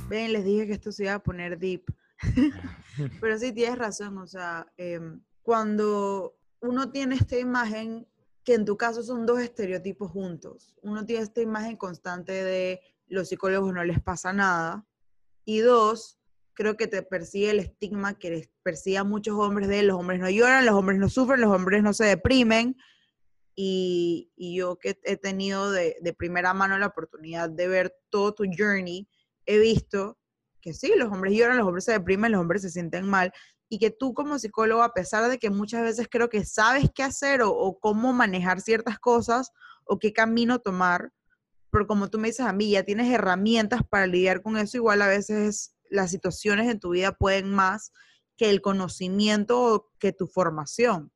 Ven, 0.09 0.33
les 0.33 0.43
dije 0.43 0.67
que 0.67 0.73
esto 0.73 0.91
se 0.91 1.03
iba 1.03 1.13
a 1.13 1.19
poner 1.19 1.57
deep. 1.57 1.83
Pero 3.21 3.37
sí 3.37 3.53
tienes 3.53 3.77
razón, 3.77 4.17
o 4.17 4.27
sea, 4.27 4.67
em, 4.77 5.21
cuando 5.41 6.38
uno 6.61 6.91
tiene 6.91 7.15
esta 7.15 7.37
imagen, 7.37 8.07
que 8.43 8.53
en 8.53 8.65
tu 8.65 8.77
caso 8.77 9.03
son 9.03 9.25
dos 9.25 9.39
estereotipos 9.39 10.11
juntos, 10.11 10.75
uno 10.81 11.05
tiene 11.05 11.23
esta 11.23 11.41
imagen 11.41 11.77
constante 11.77 12.31
de 12.31 12.81
los 13.07 13.29
psicólogos 13.29 13.73
no 13.73 13.83
les 13.83 14.01
pasa 14.01 14.33
nada, 14.33 14.85
y 15.45 15.59
dos, 15.59 16.19
creo 16.53 16.77
que 16.77 16.87
te 16.87 17.01
persigue 17.01 17.51
el 17.51 17.59
estigma 17.59 18.19
que 18.19 18.29
les 18.29 18.49
persigue 18.63 18.97
a 18.97 19.03
muchos 19.03 19.35
hombres 19.39 19.67
de 19.67 19.81
los 19.81 19.97
hombres 19.97 20.19
no 20.19 20.29
lloran, 20.29 20.65
los 20.65 20.75
hombres 20.75 20.99
no 20.99 21.09
sufren, 21.09 21.41
los 21.41 21.55
hombres 21.55 21.81
no 21.81 21.93
se 21.93 22.05
deprimen. 22.05 22.75
Y, 23.55 24.31
yo 24.37 24.77
que 24.77 24.99
he 25.03 25.17
tenido 25.17 25.71
de, 25.71 25.97
de, 26.01 26.13
primera 26.13 26.53
mano 26.53 26.77
la 26.77 26.87
oportunidad 26.87 27.49
de 27.49 27.67
ver 27.67 27.95
todo 28.09 28.33
tu 28.33 28.43
journey, 28.45 29.09
he 29.45 29.57
visto 29.57 30.17
que 30.61 30.73
sí, 30.73 30.93
los 30.95 31.11
hombres 31.11 31.33
lloran, 31.33 31.57
los 31.57 31.67
hombres 31.67 31.85
se 31.85 31.93
deprimen, 31.93 32.31
los 32.31 32.41
hombres 32.41 32.61
se 32.61 32.69
sienten 32.69 33.05
mal. 33.05 33.33
Y 33.69 33.77
que 33.79 33.91
tú 33.91 34.13
como 34.13 34.39
psicólogo, 34.39 34.81
a 34.81 34.93
pesar 34.93 35.29
de 35.29 35.37
que 35.37 35.49
muchas 35.49 35.83
veces 35.83 36.07
creo 36.09 36.29
que 36.29 36.43
sabes 36.43 36.89
qué 36.93 37.03
hacer 37.03 37.41
o, 37.43 37.77
cómo 37.79 38.13
manejar 38.13 38.61
ciertas 38.61 38.99
cosas 38.99 39.51
o 39.85 39.99
qué 39.99 40.11
camino 40.11 40.59
tomar, 40.59 41.13
pero 41.71 41.85
como 41.85 42.09
tú 42.09 42.17
me 42.17 42.29
dices 42.29 42.45
a 42.45 42.53
mí, 42.53 42.71
ya 42.71 42.83
tienes 42.83 43.11
herramientas 43.13 43.81
para 43.87 44.07
lidiar 44.07 44.41
con 44.41 44.57
eso, 44.57 44.77
igual 44.77 45.01
a 45.01 45.07
veces 45.07 45.75
las 45.89 46.09
situaciones 46.09 46.69
en 46.69 46.79
tu 46.79 46.89
vida 46.89 47.11
pueden 47.11 47.51
más 47.51 47.91
que 48.37 48.49
el 48.49 48.61
conocimiento 48.61 49.61
o 49.61 49.91
que 49.99 50.13
tu 50.13 50.25
formación. 50.25 51.11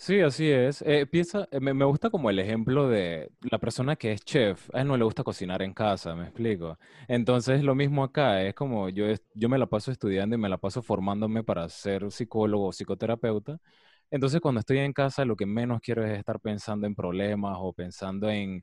Sí, 0.00 0.20
así 0.20 0.48
es. 0.48 0.80
Eh, 0.82 1.06
piensa, 1.06 1.48
eh, 1.50 1.58
me, 1.58 1.74
me, 1.74 1.84
gusta 1.84 2.08
como 2.08 2.30
el 2.30 2.38
ejemplo 2.38 2.88
de 2.88 3.32
la 3.40 3.58
persona 3.58 3.96
que 3.96 4.12
es 4.12 4.20
chef. 4.24 4.70
A 4.72 4.80
él 4.82 4.86
no 4.88 4.96
le 4.96 5.02
gusta 5.04 5.24
cocinar 5.24 5.60
en 5.60 5.74
casa, 5.74 6.14
me 6.14 6.22
explico. 6.24 6.78
Entonces, 7.08 7.64
lo 7.64 7.74
mismo 7.74 8.04
acá, 8.04 8.42
es 8.44 8.54
como 8.54 8.88
yo, 8.90 9.06
yo 9.34 9.48
me 9.48 9.58
la 9.58 9.66
paso 9.66 9.90
estudiando 9.90 10.36
y 10.36 10.38
me 10.38 10.48
la 10.48 10.56
paso 10.58 10.82
formándome 10.82 11.42
para 11.42 11.68
ser 11.68 12.12
psicólogo 12.12 12.68
o 12.68 12.72
psicoterapeuta. 12.72 13.58
Entonces, 14.10 14.40
cuando 14.40 14.60
estoy 14.60 14.78
en 14.78 14.92
casa, 14.92 15.24
lo 15.24 15.36
que 15.36 15.44
menos 15.46 15.80
quiero 15.82 16.04
es 16.04 16.18
estar 16.18 16.40
pensando 16.40 16.86
en 16.86 16.94
problemas 16.94 17.56
o 17.60 17.72
pensando 17.72 18.30
en, 18.30 18.62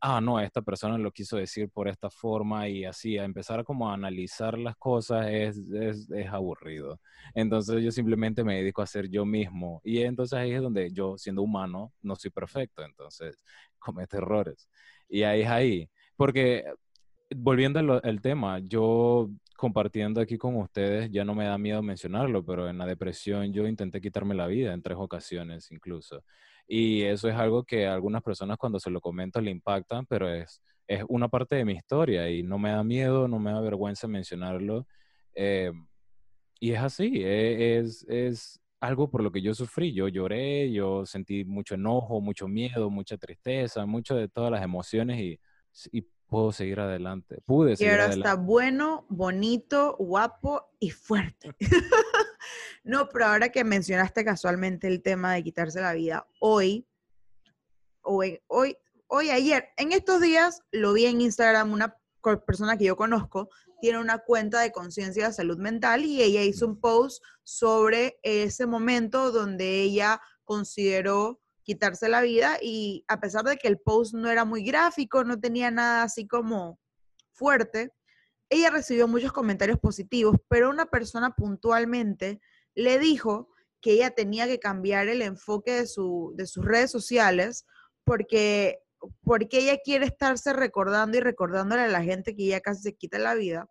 ah, 0.00 0.20
no, 0.20 0.40
esta 0.40 0.62
persona 0.62 0.96
lo 0.98 1.12
quiso 1.12 1.36
decir 1.36 1.68
por 1.70 1.88
esta 1.88 2.10
forma 2.10 2.68
y 2.68 2.84
así, 2.84 3.18
a 3.18 3.24
empezar 3.24 3.64
como 3.64 3.90
a 3.90 3.94
analizar 3.94 4.58
las 4.58 4.76
cosas 4.76 5.26
es, 5.28 5.58
es, 5.72 6.10
es 6.10 6.26
aburrido. 6.28 7.00
Entonces, 7.34 7.82
yo 7.82 7.90
simplemente 7.90 8.44
me 8.44 8.56
dedico 8.56 8.82
a 8.82 8.86
ser 8.86 9.08
yo 9.10 9.24
mismo. 9.26 9.80
Y 9.84 10.02
entonces 10.02 10.38
ahí 10.38 10.52
es 10.52 10.62
donde 10.62 10.90
yo, 10.92 11.18
siendo 11.18 11.42
humano, 11.42 11.92
no 12.02 12.16
soy 12.16 12.30
perfecto. 12.30 12.82
Entonces, 12.84 13.44
cometo 13.78 14.16
errores. 14.18 14.68
Y 15.08 15.22
ahí 15.22 15.42
es 15.42 15.48
ahí. 15.48 15.90
Porque 16.16 16.64
volviendo 17.34 17.78
al, 18.02 18.20
tema, 18.20 18.58
yo 18.60 19.30
compartiendo 19.58 20.20
aquí 20.20 20.38
con 20.38 20.54
ustedes, 20.56 21.10
ya 21.10 21.24
no 21.24 21.34
me 21.34 21.46
da 21.46 21.58
miedo 21.58 21.82
mencionarlo, 21.82 22.44
pero 22.44 22.68
en 22.68 22.78
la 22.78 22.86
depresión 22.86 23.52
yo 23.52 23.66
intenté 23.66 24.00
quitarme 24.00 24.36
la 24.36 24.46
vida 24.46 24.72
en 24.72 24.82
tres 24.82 24.96
ocasiones 24.98 25.72
incluso. 25.72 26.22
Y 26.68 27.02
eso 27.02 27.28
es 27.28 27.34
algo 27.34 27.64
que 27.64 27.86
a 27.86 27.94
algunas 27.94 28.22
personas 28.22 28.56
cuando 28.56 28.78
se 28.78 28.88
lo 28.88 29.00
comento 29.00 29.40
le 29.40 29.50
impactan, 29.50 30.06
pero 30.06 30.32
es, 30.32 30.62
es 30.86 31.02
una 31.08 31.28
parte 31.28 31.56
de 31.56 31.64
mi 31.64 31.72
historia 31.72 32.30
y 32.30 32.44
no 32.44 32.56
me 32.58 32.70
da 32.70 32.84
miedo, 32.84 33.26
no 33.26 33.40
me 33.40 33.50
da 33.50 33.60
vergüenza 33.60 34.06
mencionarlo. 34.06 34.86
Eh, 35.34 35.72
y 36.60 36.70
es 36.70 36.78
así, 36.78 37.22
e, 37.24 37.78
es, 37.78 38.06
es 38.08 38.60
algo 38.78 39.10
por 39.10 39.24
lo 39.24 39.32
que 39.32 39.42
yo 39.42 39.54
sufrí. 39.54 39.92
Yo 39.92 40.06
lloré, 40.06 40.70
yo 40.70 41.04
sentí 41.04 41.44
mucho 41.44 41.74
enojo, 41.74 42.20
mucho 42.20 42.46
miedo, 42.46 42.90
mucha 42.90 43.16
tristeza, 43.16 43.86
mucho 43.86 44.14
de 44.14 44.28
todas 44.28 44.52
las 44.52 44.62
emociones 44.62 45.18
y, 45.18 45.40
y 45.90 46.06
puedo 46.28 46.52
seguir 46.52 46.78
adelante. 46.80 47.40
Pude 47.44 47.76
seguir 47.76 47.88
y 47.88 47.90
ahora 47.90 48.04
adelante. 48.04 48.28
está 48.28 48.40
bueno, 48.40 49.06
bonito, 49.08 49.96
guapo 49.98 50.70
y 50.78 50.90
fuerte. 50.90 51.54
no, 52.84 53.08
pero 53.08 53.26
ahora 53.26 53.48
que 53.48 53.64
mencionaste 53.64 54.24
casualmente 54.24 54.86
el 54.86 55.02
tema 55.02 55.32
de 55.32 55.42
quitarse 55.42 55.80
la 55.80 55.94
vida, 55.94 56.26
hoy, 56.40 56.86
hoy, 58.02 58.40
hoy, 58.46 58.76
hoy, 59.06 59.30
ayer, 59.30 59.70
en 59.76 59.92
estos 59.92 60.20
días 60.20 60.60
lo 60.70 60.92
vi 60.92 61.06
en 61.06 61.20
Instagram 61.20 61.72
una 61.72 61.96
persona 62.46 62.76
que 62.76 62.84
yo 62.84 62.96
conozco, 62.96 63.48
tiene 63.80 63.98
una 63.98 64.18
cuenta 64.18 64.60
de 64.60 64.72
conciencia 64.72 65.28
de 65.28 65.32
salud 65.32 65.58
mental 65.58 66.04
y 66.04 66.22
ella 66.22 66.42
hizo 66.42 66.66
un 66.66 66.80
post 66.80 67.22
sobre 67.42 68.18
ese 68.22 68.66
momento 68.66 69.32
donde 69.32 69.80
ella 69.80 70.20
consideró 70.44 71.40
quitarse 71.68 72.08
la 72.08 72.22
vida 72.22 72.56
y 72.62 73.04
a 73.08 73.20
pesar 73.20 73.44
de 73.44 73.58
que 73.58 73.68
el 73.68 73.78
post 73.78 74.14
no 74.14 74.30
era 74.30 74.46
muy 74.46 74.64
gráfico, 74.64 75.22
no 75.22 75.38
tenía 75.38 75.70
nada 75.70 76.04
así 76.04 76.26
como 76.26 76.80
fuerte, 77.30 77.92
ella 78.48 78.70
recibió 78.70 79.06
muchos 79.06 79.32
comentarios 79.32 79.78
positivos, 79.78 80.36
pero 80.48 80.70
una 80.70 80.86
persona 80.86 81.34
puntualmente 81.36 82.40
le 82.74 82.98
dijo 82.98 83.50
que 83.82 83.92
ella 83.92 84.12
tenía 84.12 84.46
que 84.46 84.58
cambiar 84.58 85.08
el 85.08 85.20
enfoque 85.20 85.72
de, 85.72 85.86
su, 85.86 86.32
de 86.36 86.46
sus 86.46 86.64
redes 86.64 86.90
sociales 86.90 87.66
porque, 88.02 88.78
porque 89.20 89.58
ella 89.58 89.76
quiere 89.84 90.06
estarse 90.06 90.54
recordando 90.54 91.18
y 91.18 91.20
recordándole 91.20 91.82
a 91.82 91.88
la 91.88 92.02
gente 92.02 92.34
que 92.34 92.44
ella 92.44 92.62
casi 92.62 92.80
se 92.80 92.96
quita 92.96 93.18
la 93.18 93.34
vida 93.34 93.68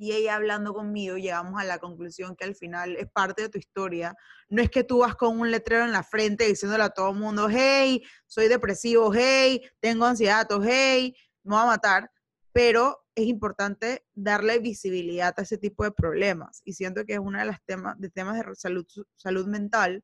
y 0.00 0.12
ella 0.12 0.36
hablando 0.36 0.72
conmigo, 0.72 1.18
llegamos 1.18 1.60
a 1.60 1.64
la 1.64 1.78
conclusión 1.78 2.34
que 2.34 2.44
al 2.44 2.54
final 2.54 2.96
es 2.96 3.06
parte 3.12 3.42
de 3.42 3.48
tu 3.50 3.58
historia. 3.58 4.16
No 4.48 4.62
es 4.62 4.70
que 4.70 4.82
tú 4.82 5.00
vas 5.00 5.14
con 5.14 5.38
un 5.38 5.50
letrero 5.50 5.84
en 5.84 5.92
la 5.92 6.02
frente 6.02 6.46
diciéndole 6.46 6.84
a 6.84 6.88
todo 6.88 7.10
el 7.10 7.16
mundo, 7.16 7.48
hey, 7.50 8.02
soy 8.26 8.48
depresivo, 8.48 9.12
hey, 9.14 9.60
tengo 9.78 10.06
ansiedad, 10.06 10.48
hey, 10.64 11.14
me 11.42 11.54
voy 11.54 11.64
a 11.64 11.66
matar, 11.66 12.10
pero 12.50 13.04
es 13.14 13.26
importante 13.26 14.06
darle 14.14 14.58
visibilidad 14.58 15.34
a 15.36 15.42
ese 15.42 15.58
tipo 15.58 15.84
de 15.84 15.92
problemas. 15.92 16.62
Y 16.64 16.72
siento 16.72 17.04
que 17.04 17.12
es 17.12 17.20
uno 17.20 17.38
de 17.38 17.44
los 17.44 17.56
temas 17.66 18.00
de, 18.00 18.08
temas 18.08 18.38
de 18.38 18.54
salud, 18.54 18.86
salud 19.16 19.46
mental 19.48 20.02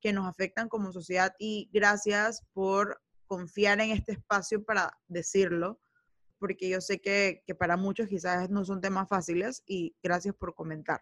que 0.00 0.12
nos 0.12 0.28
afectan 0.28 0.68
como 0.68 0.92
sociedad 0.92 1.34
y 1.40 1.68
gracias 1.72 2.46
por 2.52 3.02
confiar 3.26 3.80
en 3.80 3.90
este 3.90 4.12
espacio 4.12 4.64
para 4.64 4.96
decirlo 5.08 5.80
porque 6.42 6.68
yo 6.68 6.80
sé 6.80 7.00
que, 7.00 7.44
para 7.56 7.76
muchos 7.76 8.08
quizás 8.08 8.50
no 8.50 8.64
son 8.64 8.80
temas 8.80 9.08
fáciles 9.08 9.62
y 9.64 9.94
gracias 10.02 10.34
por 10.34 10.56
comentar. 10.56 11.00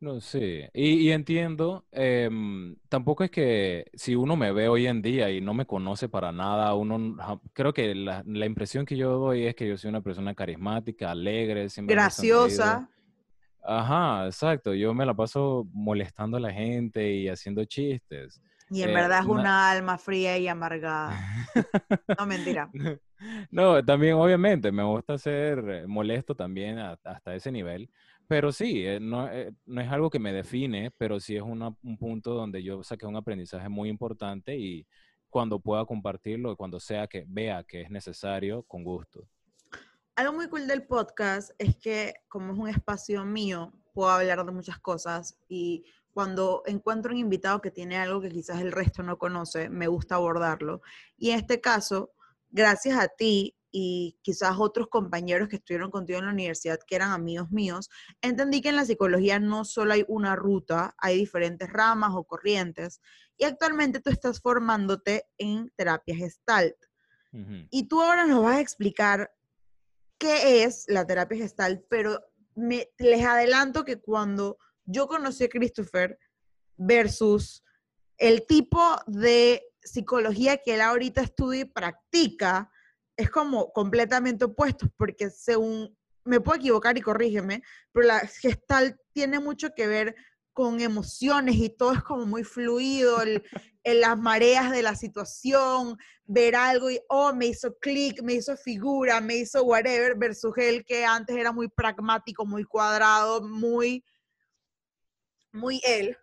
No, 0.00 0.20
sé, 0.20 0.70
y, 0.74 1.10
entiendo, 1.10 1.86
em, 1.92 2.74
tampoco 2.88 3.22
es 3.22 3.30
que 3.30 3.86
si 3.94 4.16
uno 4.16 4.34
me 4.34 4.50
ve 4.50 4.68
hoy 4.68 4.88
en 4.88 5.02
día 5.02 5.30
y 5.30 5.40
no 5.40 5.54
me 5.54 5.66
conoce 5.66 6.08
para 6.08 6.32
nada, 6.32 6.74
uno, 6.74 7.16
creo 7.52 7.72
que 7.72 7.94
la, 7.94 8.24
impresión 8.26 8.84
que 8.84 8.96
yo 8.96 9.18
doy 9.18 9.46
es 9.46 9.54
que 9.54 9.68
yo 9.68 9.76
soy 9.76 9.90
una 9.90 10.00
persona 10.00 10.34
carismática, 10.34 11.12
alegre, 11.12 11.68
siempre 11.68 11.94
graciosa. 11.94 12.90
Ajá, 13.62 14.26
exacto, 14.26 14.74
yo 14.74 14.94
me 14.94 15.06
la 15.06 15.14
paso 15.14 15.64
molestando 15.72 16.38
a 16.38 16.40
la 16.40 16.52
gente 16.52 17.12
y 17.12 17.28
haciendo 17.28 17.64
chistes. 17.64 18.40
Y 18.70 18.82
en 18.82 18.90
eh, 18.90 18.94
verdad 18.94 19.20
es 19.20 19.26
una 19.26 19.70
alma 19.70 19.98
fría 19.98 20.38
y 20.38 20.48
amargada. 20.48 21.18
no, 22.18 22.26
mentira. 22.26 22.70
No, 23.50 23.84
también 23.84 24.14
obviamente 24.14 24.70
me 24.70 24.82
gusta 24.82 25.18
ser 25.18 25.58
eh, 25.68 25.86
molesto 25.86 26.34
también 26.34 26.78
hasta 26.78 27.34
ese 27.34 27.50
nivel, 27.50 27.90
pero 28.28 28.52
sí, 28.52 28.86
eh, 28.86 29.00
no, 29.00 29.28
no, 29.66 29.80
es 29.80 29.88
algo 29.88 30.10
que 30.10 30.18
me 30.18 30.32
define, 30.32 30.92
pero 30.96 31.18
sí 31.18 31.34
es 31.34 31.42
un 31.42 31.96
punto 31.98 32.34
donde 32.34 32.62
yo 32.62 32.82
saqué 32.82 33.06
un 33.06 33.16
aprendizaje 33.16 33.68
muy 33.68 33.88
importante 33.88 34.56
y 34.56 34.86
cuando 35.30 35.58
pueda 35.58 35.84
compartirlo, 35.84 36.56
cuando 36.56 36.80
sea 36.80 37.06
que 37.06 37.24
vea 37.26 37.64
que 37.64 37.82
es 37.82 37.90
necesario, 37.90 38.62
con 38.64 38.84
gusto. 38.84 39.26
Algo 40.16 40.32
muy 40.32 40.48
cool 40.48 40.66
del 40.66 40.86
podcast 40.86 41.52
es 41.58 41.76
que 41.76 42.14
como 42.28 42.52
es 42.52 42.58
un 42.58 42.68
espacio 42.68 43.24
mío, 43.24 43.72
puedo 43.94 44.10
hablar 44.10 44.44
de 44.44 44.52
muchas 44.52 44.78
cosas 44.78 45.38
y 45.48 45.84
cuando 46.18 46.64
encuentro 46.66 47.12
un 47.12 47.18
invitado 47.18 47.60
que 47.60 47.70
tiene 47.70 47.96
algo 47.96 48.20
que 48.20 48.28
quizás 48.28 48.60
el 48.60 48.72
resto 48.72 49.04
no 49.04 49.18
conoce, 49.18 49.70
me 49.70 49.86
gusta 49.86 50.16
abordarlo. 50.16 50.82
Y 51.16 51.30
en 51.30 51.38
este 51.38 51.60
caso, 51.60 52.10
gracias 52.50 52.98
a 52.98 53.06
ti 53.06 53.56
y 53.70 54.18
quizás 54.20 54.56
otros 54.58 54.88
compañeros 54.88 55.48
que 55.48 55.54
estuvieron 55.54 55.92
contigo 55.92 56.18
en 56.18 56.24
la 56.24 56.32
universidad, 56.32 56.80
que 56.84 56.96
eran 56.96 57.12
amigos 57.12 57.52
míos, 57.52 57.88
entendí 58.20 58.60
que 58.60 58.70
en 58.70 58.74
la 58.74 58.84
psicología 58.84 59.38
no 59.38 59.64
solo 59.64 59.92
hay 59.92 60.04
una 60.08 60.34
ruta, 60.34 60.92
hay 60.98 61.16
diferentes 61.16 61.72
ramas 61.72 62.10
o 62.16 62.24
corrientes. 62.24 63.00
Y 63.36 63.44
actualmente 63.44 64.00
tú 64.00 64.10
estás 64.10 64.40
formándote 64.40 65.24
en 65.38 65.70
terapia 65.76 66.16
gestalt. 66.16 66.74
Y 67.70 67.86
tú 67.86 68.02
ahora 68.02 68.26
nos 68.26 68.42
vas 68.42 68.56
a 68.56 68.60
explicar 68.60 69.30
qué 70.18 70.64
es 70.64 70.84
la 70.88 71.06
terapia 71.06 71.38
gestalt, 71.38 71.80
pero 71.88 72.18
me, 72.56 72.88
les 72.98 73.24
adelanto 73.24 73.84
que 73.84 74.00
cuando 74.00 74.58
yo 74.88 75.06
conocí 75.06 75.44
a 75.44 75.48
Christopher 75.48 76.18
versus 76.76 77.62
el 78.16 78.46
tipo 78.46 78.80
de 79.06 79.62
psicología 79.82 80.56
que 80.56 80.74
él 80.74 80.80
ahorita 80.80 81.20
estudia 81.20 81.60
y 81.60 81.64
practica, 81.66 82.70
es 83.16 83.30
como 83.30 83.72
completamente 83.72 84.46
opuestos, 84.46 84.88
porque 84.96 85.30
según, 85.30 85.96
me 86.24 86.40
puedo 86.40 86.58
equivocar 86.58 86.96
y 86.96 87.02
corrígeme, 87.02 87.62
pero 87.92 88.06
la 88.06 88.20
gestal 88.20 88.98
tiene 89.12 89.40
mucho 89.40 89.70
que 89.74 89.86
ver 89.86 90.16
con 90.52 90.80
emociones 90.80 91.56
y 91.56 91.68
todo 91.68 91.92
es 91.92 92.02
como 92.02 92.26
muy 92.26 92.42
fluido, 92.42 93.22
en 93.22 93.42
las 94.00 94.18
mareas 94.18 94.70
de 94.70 94.82
la 94.82 94.96
situación, 94.96 95.96
ver 96.24 96.56
algo 96.56 96.90
y, 96.90 96.98
oh, 97.08 97.32
me 97.34 97.46
hizo 97.46 97.76
clic, 97.78 98.22
me 98.22 98.34
hizo 98.34 98.56
figura, 98.56 99.20
me 99.20 99.36
hizo 99.36 99.62
whatever, 99.64 100.16
versus 100.16 100.52
él 100.56 100.84
que 100.84 101.04
antes 101.04 101.36
era 101.36 101.52
muy 101.52 101.68
pragmático, 101.68 102.46
muy 102.46 102.64
cuadrado, 102.64 103.46
muy, 103.46 104.04
muy 105.52 105.80
él. 105.84 106.16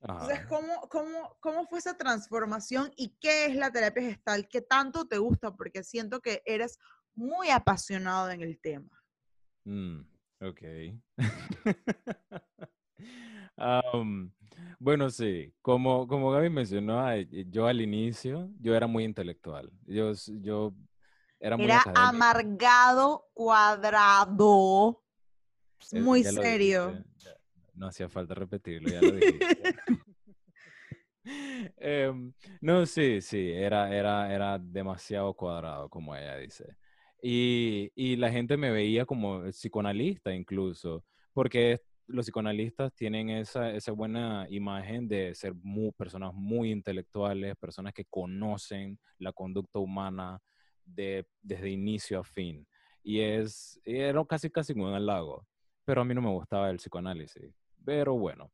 Entonces, 0.00 0.46
¿cómo, 0.46 0.88
cómo, 0.88 1.36
¿cómo 1.40 1.66
fue 1.66 1.78
esa 1.78 1.96
transformación 1.96 2.92
y 2.96 3.16
qué 3.20 3.46
es 3.46 3.54
la 3.54 3.70
terapia 3.70 4.02
gestal? 4.02 4.48
¿Qué 4.48 4.60
tanto 4.60 5.06
te 5.06 5.18
gusta? 5.18 5.54
Porque 5.54 5.84
siento 5.84 6.20
que 6.20 6.42
eres 6.44 6.80
muy 7.14 7.50
apasionado 7.50 8.30
en 8.30 8.42
el 8.42 8.58
tema. 8.58 8.90
Mm, 9.64 10.00
ok. 10.40 10.60
bueno, 14.80 15.08
sí, 15.10 15.54
como, 15.62 16.08
como 16.08 16.32
Gaby 16.32 16.50
mencionó, 16.50 17.14
yo 17.16 17.68
al 17.68 17.80
inicio, 17.80 18.50
yo 18.58 18.74
era 18.74 18.88
muy 18.88 19.04
intelectual. 19.04 19.70
Yo, 19.86 20.10
yo 20.40 20.74
era 21.38 21.56
muy 21.56 21.66
Era 21.66 21.84
amargado, 21.94 23.28
cuadrado, 23.34 25.00
muy 25.92 26.24
serio. 26.24 27.04
No 27.82 27.88
hacía 27.88 28.08
falta 28.08 28.32
repetirlo, 28.32 28.90
ya 28.90 29.00
lo 29.02 29.10
dije. 29.10 29.38
Em, 31.76 32.32
no, 32.60 32.86
sí, 32.86 33.20
sí, 33.20 33.50
era, 33.50 33.92
era, 33.92 34.32
era 34.32 34.58
demasiado 34.58 35.34
cuadrado, 35.34 35.88
como 35.88 36.14
ella 36.14 36.36
dice. 36.36 36.76
Y, 37.20 37.90
y, 37.96 38.16
la 38.16 38.30
gente 38.30 38.56
me 38.56 38.70
veía 38.70 39.04
como 39.04 39.42
psicoanalista 39.50 40.32
incluso, 40.32 41.04
porque 41.32 41.80
los 42.06 42.26
psicoanalistas 42.26 42.92
tienen 42.94 43.30
esa, 43.30 43.70
esa 43.70 43.92
buena 43.92 44.46
imagen 44.48 45.08
de 45.08 45.34
ser 45.34 45.54
muy, 45.54 45.90
personas 45.92 46.32
muy 46.34 46.70
intelectuales, 46.70 47.56
personas 47.56 47.92
que 47.94 48.04
conocen 48.04 48.98
la 49.18 49.32
conducta 49.32 49.80
humana 49.80 50.40
de, 50.84 51.26
desde 51.40 51.70
inicio 51.70 52.20
a 52.20 52.24
fin. 52.24 52.64
Y 53.02 53.20
es, 53.20 53.80
era 53.84 54.24
casi, 54.24 54.50
casi 54.50 54.72
un 54.72 54.94
halago. 54.94 55.46
Pero 55.84 56.02
a 56.02 56.04
mí 56.04 56.14
no 56.14 56.22
me 56.22 56.30
gustaba 56.30 56.70
el 56.70 56.76
psicoanálisis. 56.76 57.61
Pero 57.84 58.14
bueno, 58.14 58.50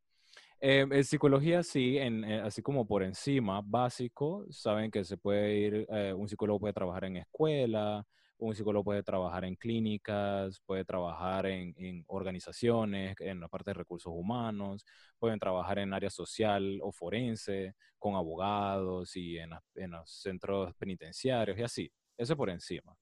eh, 0.61 0.85
en 0.91 1.03
psicología 1.05 1.63
sí, 1.63 1.97
eh, 1.97 2.41
así 2.43 2.61
como 2.61 2.85
por 2.85 3.03
encima, 3.03 3.61
básico, 3.63 4.45
saben 4.49 4.91
que 4.91 5.05
se 5.05 5.17
puede 5.17 5.55
ir, 5.55 5.87
eh, 5.89 6.13
un 6.13 6.27
psicólogo 6.27 6.59
puede 6.59 6.73
trabajar 6.73 7.05
en 7.05 7.17
escuela, 7.17 8.05
un 8.37 8.53
psicólogo 8.53 8.83
puede 8.83 9.03
trabajar 9.03 9.45
en 9.45 9.55
clínicas, 9.55 10.61
puede 10.65 10.83
trabajar 10.83 11.45
en, 11.45 11.73
en, 11.77 12.03
organizaciones, 12.07 13.15
en 13.19 13.39
la 13.39 13.47
parte 13.47 13.71
de 13.71 13.75
recursos 13.75 14.11
humanos, 14.13 14.85
pueden 15.17 15.39
trabajar 15.39 15.79
en 15.79 15.93
área 15.93 16.09
social 16.09 16.79
o 16.81 16.91
forense, 16.91 17.75
con 17.97 18.15
abogados 18.15 19.15
y 19.15 19.37
en, 19.37 19.51
los 19.91 20.11
centros 20.11 20.73
penitenciarios 20.75 21.57
y 21.57 21.63
así. 21.63 21.91
Eso 22.17 22.35
por 22.35 22.49
encima. 22.49 22.97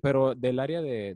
pero 0.00 0.34
del 0.34 0.58
área 0.58 0.80
de 0.82 1.14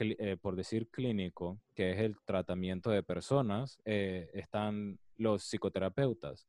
eh, 0.00 0.36
por 0.40 0.56
decir 0.56 0.88
clínico, 0.90 1.60
que 1.74 1.92
es 1.92 1.98
el 1.98 2.16
tratamiento 2.24 2.90
de 2.90 3.02
personas, 3.02 3.78
eh, 3.84 4.30
están 4.34 4.98
los 5.16 5.42
psicoterapeutas, 5.42 6.46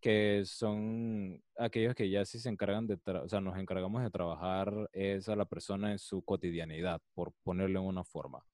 que 0.00 0.42
son 0.44 1.42
aquellos 1.56 1.94
que 1.94 2.10
ya 2.10 2.24
sí 2.24 2.38
se 2.40 2.48
encargan 2.48 2.86
de, 2.86 2.98
o 3.06 3.28
sea, 3.28 3.40
nos 3.40 3.56
encargamos 3.58 4.02
de 4.02 4.10
trabajar 4.10 4.88
es 4.92 5.28
a 5.28 5.36
la 5.36 5.44
persona 5.44 5.92
en 5.92 5.98
su 5.98 6.22
cotidianidad, 6.22 7.00
por 7.14 7.32
ponerlo 7.44 7.80
en 7.80 7.86
una 7.86 8.04
forma. 8.04 8.44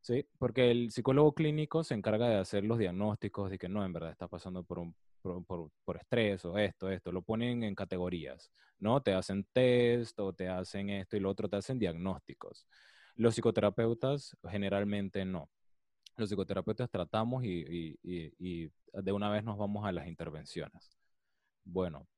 ¿Sí? 0.00 0.26
Porque 0.38 0.70
el 0.70 0.90
psicólogo 0.90 1.34
clínico 1.34 1.84
se 1.84 1.92
encarga 1.94 2.28
de 2.28 2.36
hacer 2.36 2.64
los 2.64 2.78
diagnósticos 2.78 3.50
de 3.50 3.58
que 3.58 3.68
no, 3.68 3.84
en 3.84 3.92
verdad 3.92 4.10
está 4.10 4.28
pasando 4.28 4.64
por, 4.64 4.78
un, 4.78 4.94
por, 5.20 5.70
por, 5.84 5.96
estrés 5.98 6.42
o 6.46 6.56
esto, 6.56 6.88
esto. 6.90 7.12
Lo 7.12 7.20
ponen 7.20 7.62
en 7.64 7.74
categorías, 7.74 8.50
¿no? 8.78 9.02
Te 9.02 9.12
hacen 9.12 9.46
test 9.52 10.18
o 10.18 10.32
te 10.32 10.48
hacen 10.48 10.88
esto 10.88 11.18
y 11.18 11.20
lo 11.20 11.28
otro, 11.28 11.50
te 11.50 11.56
hacen 11.56 11.78
diagnósticos. 11.78 12.66
Los 13.20 13.34
psicoterapeutas 13.34 14.34
generalmente 14.48 15.26
no. 15.26 15.50
Los 16.16 16.30
psicoterapeutas 16.30 16.88
tratamos 16.88 17.44
y, 17.44 17.98
de 18.94 19.12
una 19.12 19.28
vez 19.28 19.44
nos 19.44 19.58
vamos 19.58 19.84
a 19.84 19.92
las 19.92 20.06
intervenciones. 20.06 20.96
Bueno, 21.62 22.08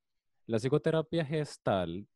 la 0.46 0.58
psicoterapia 0.58 1.24
gestal 1.24 2.06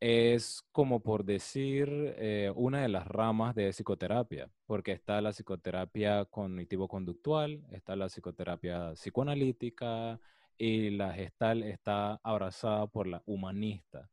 es 0.00 0.64
como 0.72 0.98
por 1.00 1.24
decir 1.24 1.88
eh, 2.18 2.52
una 2.56 2.82
de 2.82 2.88
las 2.88 3.06
ramas 3.06 3.54
de 3.54 3.72
psicoterapia, 3.72 4.50
porque 4.66 4.90
está 4.90 5.20
la 5.20 5.30
psicoterapia 5.30 6.24
cognitivo-conductual, 6.24 7.64
está 7.70 7.94
la 7.94 8.08
psicoterapia 8.08 8.94
psicoanalítica 8.94 10.18
y 10.56 10.90
la 10.90 11.12
gestal 11.12 11.62
está 11.62 12.18
abrazada 12.24 12.88
por 12.88 13.06
la 13.06 13.22
humanista. 13.26 14.10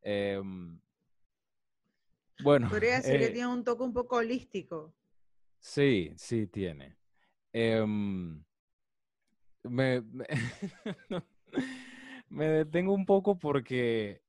Em, 0.00 0.80
bueno. 2.42 2.68
Podría 2.68 2.96
decir 2.96 3.18
que 3.18 3.26
eh, 3.26 3.30
tiene 3.30 3.48
un 3.48 3.64
toque 3.64 3.82
un 3.82 3.92
poco 3.92 4.16
holístico. 4.16 4.94
Sí, 5.58 6.12
sí 6.16 6.46
tiene. 6.46 6.96
Em, 7.52 8.42
me, 9.62 10.02
me, 10.02 10.26
detengo 12.48 12.92
un 12.92 13.06
poco 13.06 13.38
porque 13.38 14.20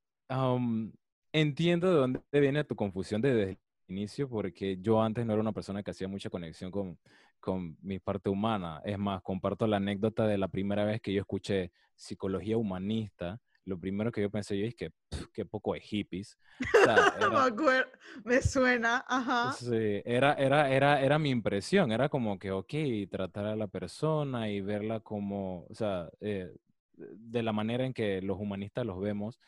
entiendo 1.33 1.89
de 1.89 1.95
dónde 1.95 2.21
viene 2.31 2.63
tu 2.63 2.75
confusión 2.75 3.21
desde 3.21 3.43
el 3.43 3.57
inicio, 3.87 4.29
porque 4.29 4.77
yo 4.79 5.01
antes 5.01 5.25
no 5.25 5.33
era 5.33 5.41
una 5.41 5.51
persona 5.51 5.83
que 5.83 5.91
hacía 5.91 6.07
mucha 6.07 6.29
conexión 6.29 6.71
con, 6.71 6.97
con 7.39 7.77
mi 7.81 7.99
parte 7.99 8.29
humana. 8.29 8.81
Es 8.85 8.97
más, 8.97 9.21
comparto 9.21 9.67
la 9.67 9.77
anécdota 9.77 10.25
de 10.27 10.37
la 10.37 10.47
primera 10.47 10.85
vez 10.85 11.01
que 11.01 11.13
yo 11.13 11.21
escuché 11.21 11.71
psicología 11.95 12.57
humanista 12.57 13.39
lo 13.65 13.79
primero 13.79 14.11
que 14.11 14.21
yo 14.21 14.29
pensé 14.29 14.57
yo 14.57 14.65
es 14.65 14.75
que 14.75 14.91
qué 15.33 15.45
poco 15.45 15.73
de 15.73 15.81
hippies. 15.81 16.37
me, 18.23 18.41
suena, 18.41 19.03
ajá. 19.07 19.51
Sí, 19.53 20.01
era, 20.05 20.33
era, 20.33 20.71
era, 20.71 21.01
era 21.01 21.19
mi 21.19 21.29
impresión, 21.29 21.91
era 21.91 22.07
como 22.09 22.39
que, 22.39 22.51
ok, 22.51 22.73
tratar 23.09 23.47
a 23.47 23.55
la 23.55 23.67
persona 23.67 24.49
y 24.49 24.61
verla 24.61 24.99
como, 24.99 25.65
o 25.69 25.73
sea, 25.73 26.09
eh, 26.21 26.55
de 26.93 27.43
la 27.43 27.51
manera 27.51 27.85
en 27.85 27.93
que 27.93 28.21
los 28.21 28.39
humanistas 28.39 28.85
los 28.85 28.99
vemos. 28.99 29.39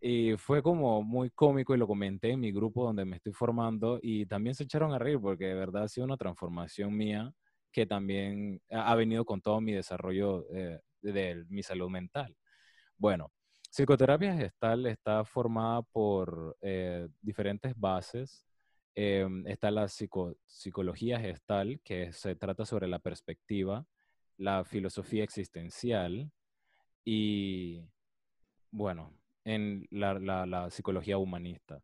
Y 0.00 0.36
fue 0.36 0.62
como 0.62 1.02
muy 1.02 1.30
cómico 1.30 1.74
y 1.74 1.78
lo 1.78 1.86
comenté 1.86 2.30
en 2.30 2.40
mi 2.40 2.52
grupo 2.52 2.84
donde 2.84 3.06
me 3.06 3.16
estoy 3.16 3.32
formando 3.32 3.98
y 4.02 4.26
también 4.26 4.54
se 4.54 4.64
echaron 4.64 4.92
a 4.92 4.98
reír 4.98 5.18
porque 5.18 5.46
de 5.46 5.54
verdad 5.54 5.84
ha 5.84 5.88
sido 5.88 6.04
una 6.04 6.18
transformación 6.18 6.94
mía 6.94 7.32
que 7.72 7.86
también 7.86 8.60
ha 8.70 8.94
venido 8.94 9.24
con 9.24 9.40
todo 9.40 9.60
mi 9.62 9.72
desarrollo 9.72 10.46
eh, 10.54 10.78
de 11.00 11.44
mi 11.48 11.62
salud 11.62 11.88
mental. 11.88 12.36
Bueno, 12.96 13.32
Psicoterapia 13.74 14.36
gestal 14.36 14.86
está 14.86 15.24
formada 15.24 15.82
por 15.82 16.56
eh, 16.60 17.08
diferentes 17.20 17.74
bases. 17.76 18.46
Em, 18.94 19.44
está 19.48 19.72
la 19.72 19.88
psicología 19.88 21.18
gestal, 21.18 21.80
que 21.82 22.12
se 22.12 22.36
trata 22.36 22.64
sobre 22.64 22.86
la 22.86 23.00
perspectiva, 23.00 23.84
la 24.36 24.64
filosofía 24.64 25.24
existencial 25.24 26.30
y, 27.04 27.82
bueno, 28.70 29.12
en 29.42 29.88
la, 29.90 30.20
la 30.20 30.70
psicología 30.70 31.18
humanista, 31.18 31.82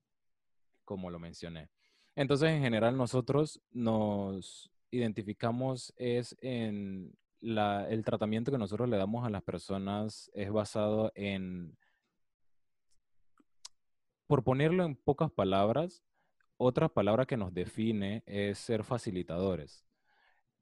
como 0.85 1.11
lo 1.11 1.19
mencioné. 1.19 1.71
Entonces, 2.15 2.51
en 2.51 2.63
general, 2.63 2.97
nosotros 2.97 3.61
nos 3.73 4.71
identificamos 4.93 5.93
es 5.97 6.37
en 6.41 7.19
el 7.43 8.05
tratamiento 8.05 8.51
que 8.51 8.59
nosotros 8.59 8.89
le 8.89 8.97
damos 8.97 9.27
a 9.27 9.31
las 9.31 9.43
personas 9.43 10.31
es 10.35 10.51
basado 10.51 11.13
en, 11.15 11.77
por 14.27 14.45
ponerlo 14.45 14.85
en 14.85 14.97
pocas 14.97 15.31
palabras, 15.31 16.05
otra 16.57 16.89
palabra 16.89 17.27
que 17.27 17.37
nos 17.37 17.55
define 17.55 18.23
es 18.27 18.59
ser 18.59 18.85
facilitadores, 18.85 19.87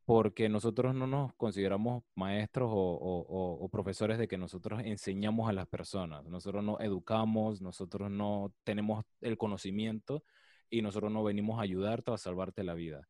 porque 0.05 0.49
nosotros 0.49 0.95
no 0.95 1.07
nos 1.07 1.35
consideramos 1.35 2.05
maestros 2.15 2.71
o, 2.73 3.59
o 3.61 3.69
profesores 3.69 4.19
de 4.19 4.29
que 4.29 4.39
nosotros 4.39 4.81
enseñamos 4.85 5.49
a 5.49 5.53
las 5.53 5.67
personas, 5.67 6.25
nosotros 6.27 6.63
no 6.63 6.79
educamos, 6.81 7.61
nosotros 7.61 8.11
no 8.11 8.55
tenemos 8.63 9.05
el 9.21 9.37
conocimiento 9.37 10.23
y 10.71 10.83
nosotros 10.83 11.11
no 11.11 11.25
venimos 11.25 11.59
a 11.59 11.63
ayudarte 11.63 12.11
o 12.11 12.15
a 12.15 12.19
salvarte 12.19 12.63
la 12.63 12.75
vida 12.75 13.09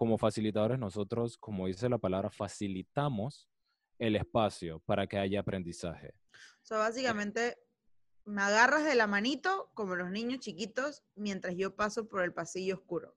como 0.00 0.16
facilitadores 0.16 0.78
nosotros, 0.78 1.36
como 1.36 1.66
dice 1.66 1.86
la 1.90 1.98
palabra, 1.98 2.30
facilitamos 2.30 3.50
el 3.98 4.16
espacio 4.16 4.80
para 4.86 5.06
que 5.06 5.18
haya 5.18 5.40
aprendizaje. 5.40 6.14
O 6.32 6.64
sea, 6.64 6.78
básicamente 6.78 7.58
me 8.24 8.40
agarras 8.40 8.82
de 8.86 8.94
la 8.94 9.06
manito 9.06 9.70
como 9.74 9.96
los 9.96 10.10
niños 10.10 10.40
chiquitos 10.40 11.02
mientras 11.16 11.54
yo 11.54 11.76
paso 11.76 12.08
por 12.08 12.22
el 12.22 12.32
pasillo 12.32 12.76
oscuro. 12.76 13.14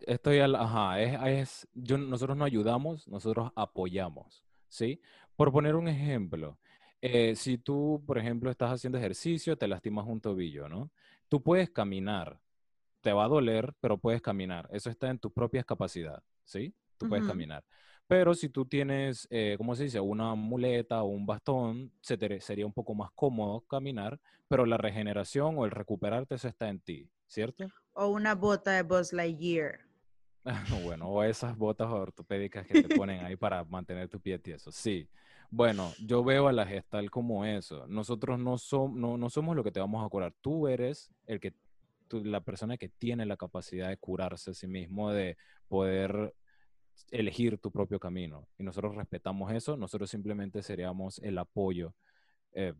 Estoy 0.00 0.40
al, 0.40 0.56
ajá, 0.56 1.00
es, 1.00 1.66
yo, 1.72 1.96
nosotros 1.96 2.36
no 2.36 2.44
ayudamos, 2.44 3.08
nosotros 3.08 3.50
apoyamos, 3.56 4.44
¿sí? 4.68 5.00
Por 5.36 5.52
poner 5.52 5.74
un 5.74 5.88
ejemplo, 5.88 6.58
Eh, 7.00 7.34
si 7.34 7.56
tú, 7.56 8.02
por 8.06 8.18
ejemplo, 8.18 8.50
estás 8.50 8.72
haciendo 8.72 8.98
ejercicio, 8.98 9.56
te 9.56 9.68
lastimas 9.68 10.06
un 10.06 10.20
tobillo, 10.20 10.68
¿no? 10.68 10.90
Tú 11.28 11.42
puedes 11.42 11.70
caminar, 11.70 12.40
te 13.06 13.12
va 13.12 13.24
a 13.26 13.28
doler, 13.28 13.72
pero 13.80 13.98
puedes 13.98 14.20
caminar. 14.20 14.68
Eso 14.72 14.90
está 14.90 15.08
en 15.10 15.18
tus 15.20 15.32
propias 15.32 15.64
capacidades, 15.64 16.24
¿sí? 16.44 16.74
Tú 16.98 17.06
puedes 17.06 17.22
Ujú. 17.22 17.32
caminar. 17.32 17.64
Pero 18.08 18.34
si 18.34 18.48
tú 18.48 18.66
tienes, 18.66 19.28
eh, 19.30 19.54
¿cómo 19.58 19.76
se 19.76 19.84
dice? 19.84 20.00
Una 20.00 20.34
muleta 20.34 21.02
o 21.02 21.06
un 21.06 21.24
bastón, 21.24 21.92
se 22.00 22.18
te- 22.18 22.40
sería 22.40 22.66
un 22.66 22.72
poco 22.72 22.94
más 22.96 23.10
cómodo 23.14 23.60
caminar, 23.62 24.18
pero 24.48 24.66
la 24.66 24.76
regeneración 24.76 25.56
o 25.56 25.64
el 25.64 25.70
recuperarte, 25.70 26.34
eso 26.34 26.48
está 26.48 26.68
en 26.68 26.80
ti, 26.80 27.08
¿cierto? 27.28 27.64
O 27.94 28.08
una 28.08 28.34
bota 28.34 28.72
de 28.72 28.82
Buzz 28.82 29.12
Lightyear. 29.12 29.78
Bueno, 30.84 31.08
o 31.08 31.22
esas 31.22 31.56
botas 31.56 31.88
ortopédicas 31.90 32.66
que 32.66 32.74
te 32.76 32.88
ponen 32.88 33.24
ahí 33.24 33.36
para 33.36 33.64
mantener 33.68 34.08
tu 34.08 34.20
pie 34.20 34.38
tieso. 34.38 34.70
Sí. 34.72 35.08
Bueno, 35.50 35.94
yo 35.98 36.24
veo 36.24 36.48
a 36.48 36.52
la 36.52 36.66
gestal 36.66 37.10
como 37.10 37.44
eso. 37.44 37.86
Nosotros 37.88 38.38
no, 38.38 38.54
som- 38.58 38.94
no, 38.94 39.16
no 39.16 39.30
somos 39.30 39.54
lo 39.56 39.62
que 39.64 39.72
te 39.72 39.80
vamos 39.80 40.04
a 40.04 40.08
curar. 40.08 40.34
Tú 40.40 40.68
eres 40.68 41.10
el 41.26 41.40
que, 41.40 41.54
tú- 42.08 42.24
la 42.24 42.40
persona 42.40 42.76
que 42.76 42.88
tiene 42.88 43.26
la 43.26 43.36
capacidad 43.36 43.88
de 43.88 43.96
curarse 43.96 44.50
a 44.50 44.54
sí 44.54 44.66
mismo, 44.66 45.12
de 45.12 45.36
poder 45.68 46.34
elegir 47.10 47.58
tu 47.58 47.70
propio 47.70 48.00
camino. 48.00 48.48
Y 48.58 48.62
nosotros 48.62 48.94
respetamos 48.96 49.52
eso. 49.52 49.76
Nosotros 49.76 50.10
simplemente 50.10 50.62
seríamos 50.62 51.18
el 51.18 51.38
apoyo 51.38 51.94
eh, 52.52 52.74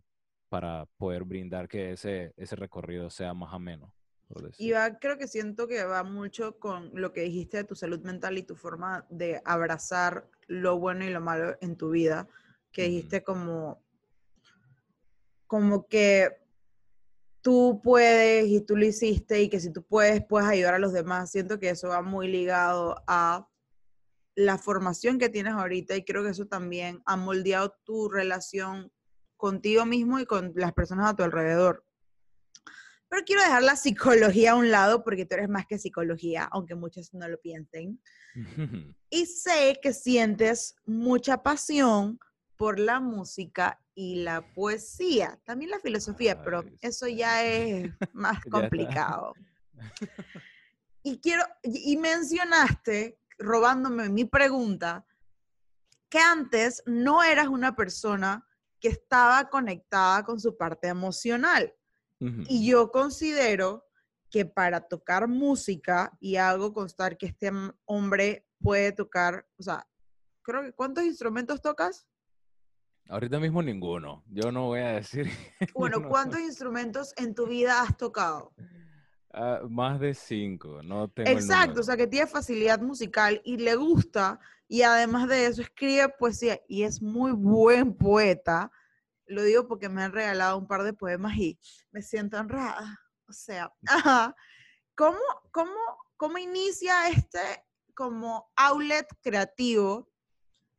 para 0.48 0.86
poder 0.96 1.24
brindar 1.24 1.68
que 1.68 1.92
ese, 1.92 2.32
ese 2.36 2.56
recorrido 2.56 3.10
sea 3.10 3.34
más 3.34 3.52
ameno. 3.52 3.92
Y 4.58 4.72
va, 4.72 4.98
creo 4.98 5.18
que 5.18 5.28
siento 5.28 5.68
que 5.68 5.84
va 5.84 6.02
mucho 6.02 6.58
con 6.58 6.90
lo 6.94 7.12
que 7.12 7.20
dijiste 7.20 7.58
de 7.58 7.64
tu 7.64 7.76
salud 7.76 8.00
mental 8.00 8.38
y 8.38 8.42
tu 8.42 8.56
forma 8.56 9.06
de 9.08 9.40
abrazar 9.44 10.28
lo 10.48 10.78
bueno 10.78 11.04
y 11.04 11.10
lo 11.10 11.20
malo 11.20 11.56
en 11.60 11.76
tu 11.76 11.90
vida, 11.90 12.26
que 12.72 12.84
dijiste 12.84 13.22
como, 13.22 13.80
como 15.46 15.86
que 15.86 16.38
tú 17.46 17.80
puedes 17.80 18.48
y 18.48 18.60
tú 18.60 18.76
lo 18.76 18.84
hiciste 18.84 19.40
y 19.40 19.48
que 19.48 19.60
si 19.60 19.72
tú 19.72 19.84
puedes, 19.84 20.20
puedes 20.26 20.48
ayudar 20.48 20.74
a 20.74 20.78
los 20.80 20.92
demás. 20.92 21.30
Siento 21.30 21.60
que 21.60 21.70
eso 21.70 21.86
va 21.90 22.02
muy 22.02 22.26
ligado 22.26 23.00
a 23.06 23.48
la 24.34 24.58
formación 24.58 25.16
que 25.16 25.28
tienes 25.28 25.52
ahorita 25.52 25.94
y 25.94 26.04
creo 26.04 26.24
que 26.24 26.30
eso 26.30 26.46
también 26.46 27.04
ha 27.06 27.16
moldeado 27.16 27.72
tu 27.84 28.08
relación 28.08 28.90
contigo 29.36 29.86
mismo 29.86 30.18
y 30.18 30.26
con 30.26 30.54
las 30.56 30.72
personas 30.72 31.08
a 31.08 31.14
tu 31.14 31.22
alrededor. 31.22 31.86
Pero 33.08 33.22
quiero 33.24 33.42
dejar 33.42 33.62
la 33.62 33.76
psicología 33.76 34.50
a 34.50 34.56
un 34.56 34.72
lado 34.72 35.04
porque 35.04 35.24
tú 35.24 35.36
eres 35.36 35.48
más 35.48 35.66
que 35.68 35.78
psicología, 35.78 36.48
aunque 36.50 36.74
muchos 36.74 37.14
no 37.14 37.28
lo 37.28 37.40
piensen. 37.40 38.02
Y 39.08 39.26
sé 39.26 39.78
que 39.80 39.92
sientes 39.92 40.74
mucha 40.84 41.44
pasión 41.44 42.18
por 42.56 42.78
la 42.78 43.00
música 43.00 43.80
y 43.94 44.22
la 44.22 44.52
poesía, 44.54 45.38
también 45.44 45.70
la 45.70 45.80
filosofía, 45.80 46.42
pero 46.42 46.64
eso 46.80 47.06
ya 47.06 47.44
es 47.44 47.90
más 48.12 48.44
complicado. 48.44 49.34
Y 51.02 51.20
quiero, 51.20 51.44
y 51.62 51.96
mencionaste, 51.98 53.20
robándome 53.38 54.08
mi 54.08 54.24
pregunta, 54.24 55.06
que 56.08 56.18
antes 56.18 56.82
no 56.84 57.22
eras 57.22 57.46
una 57.46 57.76
persona 57.76 58.44
que 58.80 58.88
estaba 58.88 59.48
conectada 59.48 60.24
con 60.24 60.40
su 60.40 60.56
parte 60.56 60.88
emocional. 60.88 61.72
Y 62.18 62.66
yo 62.66 62.90
considero 62.90 63.84
que 64.30 64.46
para 64.46 64.80
tocar 64.80 65.28
música, 65.28 66.10
y 66.18 66.36
hago 66.36 66.72
constar 66.72 67.16
que 67.16 67.26
este 67.26 67.52
hombre 67.84 68.48
puede 68.58 68.90
tocar, 68.90 69.46
o 69.58 69.62
sea, 69.62 69.86
creo 70.42 70.62
que 70.62 70.72
¿cuántos 70.72 71.04
instrumentos 71.04 71.60
tocas? 71.60 72.06
Ahorita 73.08 73.38
mismo 73.38 73.62
ninguno. 73.62 74.24
Yo 74.28 74.50
no 74.50 74.66
voy 74.66 74.80
a 74.80 74.92
decir. 74.92 75.26
Bueno, 75.74 76.00
no. 76.00 76.08
¿cuántos 76.08 76.40
instrumentos 76.40 77.12
en 77.16 77.34
tu 77.34 77.46
vida 77.46 77.80
has 77.82 77.96
tocado? 77.96 78.52
Ah, 79.32 79.60
más 79.68 80.00
de 80.00 80.14
cinco. 80.14 80.82
No 80.82 81.08
tengo 81.08 81.30
el 81.30 81.36
Exacto, 81.36 81.80
o 81.80 81.82
sea, 81.82 81.96
que 81.96 82.06
tiene 82.06 82.26
facilidad 82.26 82.80
musical 82.80 83.40
y 83.44 83.58
le 83.58 83.74
gusta, 83.76 84.40
y 84.66 84.82
además 84.82 85.28
de 85.28 85.46
eso 85.46 85.62
escribe 85.62 86.08
poesía 86.18 86.60
y 86.68 86.82
es 86.82 87.00
muy 87.00 87.32
buen 87.32 87.94
poeta. 87.94 88.70
Lo 89.26 89.42
digo 89.42 89.66
porque 89.68 89.88
me 89.88 90.02
han 90.02 90.12
regalado 90.12 90.58
un 90.58 90.66
par 90.66 90.82
de 90.82 90.92
poemas 90.92 91.36
y 91.36 91.58
me 91.92 92.02
siento 92.02 92.38
honrada. 92.38 92.98
O 93.28 93.32
sea, 93.32 93.72
ajá. 93.86 94.34
¿Cómo, 94.94 95.18
cómo, 95.50 95.74
cómo 96.16 96.38
inicia 96.38 97.08
este 97.08 97.40
como 97.94 98.50
outlet 98.56 99.06
creativo? 99.20 100.08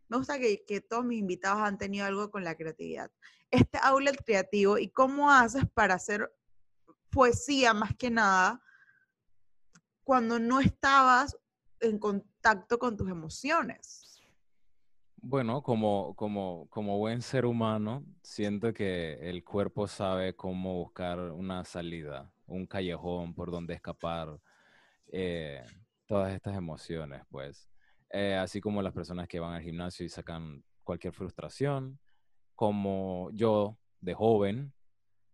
Me 0.09 0.17
gusta 0.17 0.39
que, 0.39 0.81
todos 0.87 1.03
mis 1.03 1.19
invitados 1.19 1.61
han 1.61 1.77
tenido 1.77 2.05
algo 2.05 2.31
con 2.31 2.43
la 2.43 2.55
creatividad. 2.55 3.11
Este 3.51 3.77
outlet 3.81 4.23
creativo 4.23 4.77
y 4.77 4.89
cómo 4.89 5.31
haces 5.31 5.65
para 5.73 5.95
hacer 5.95 6.31
poesía 7.09 7.73
más 7.73 7.95
que 7.95 8.09
nada 8.09 8.61
cuando 10.03 10.39
no 10.39 10.59
estabas 10.59 11.37
en 11.79 11.99
contacto 11.99 12.79
con 12.79 12.95
tus 12.95 13.09
emociones. 13.09 14.21
Bueno, 15.17 15.61
como, 15.61 16.15
como, 16.15 16.67
como 16.69 16.97
buen 16.97 17.21
ser 17.21 17.45
humano, 17.45 18.05
siento 18.23 18.73
que 18.73 19.13
el 19.29 19.43
cuerpo 19.43 19.87
sabe 19.87 20.35
cómo 20.35 20.75
buscar 20.75 21.19
una 21.19 21.65
salida, 21.65 22.31
un 22.45 22.65
callejón 22.65 23.33
por 23.33 23.51
donde 23.51 23.73
escapar 23.73 24.39
eh, 25.07 25.63
todas 26.05 26.33
estas 26.33 26.55
emociones, 26.55 27.23
pues. 27.29 27.67
Eh, 28.17 28.35
así 28.35 28.59
como 28.61 28.81
las 28.81 28.93
personas 28.93 29.27
que 29.27 29.39
van 29.39 29.53
al 29.53 29.61
gimnasio 29.61 30.05
y 30.05 30.09
sacan 30.09 30.63
cualquier 30.83 31.13
frustración, 31.13 31.99
como 32.55 33.29
yo 33.33 33.77
de 34.01 34.13
joven, 34.13 34.73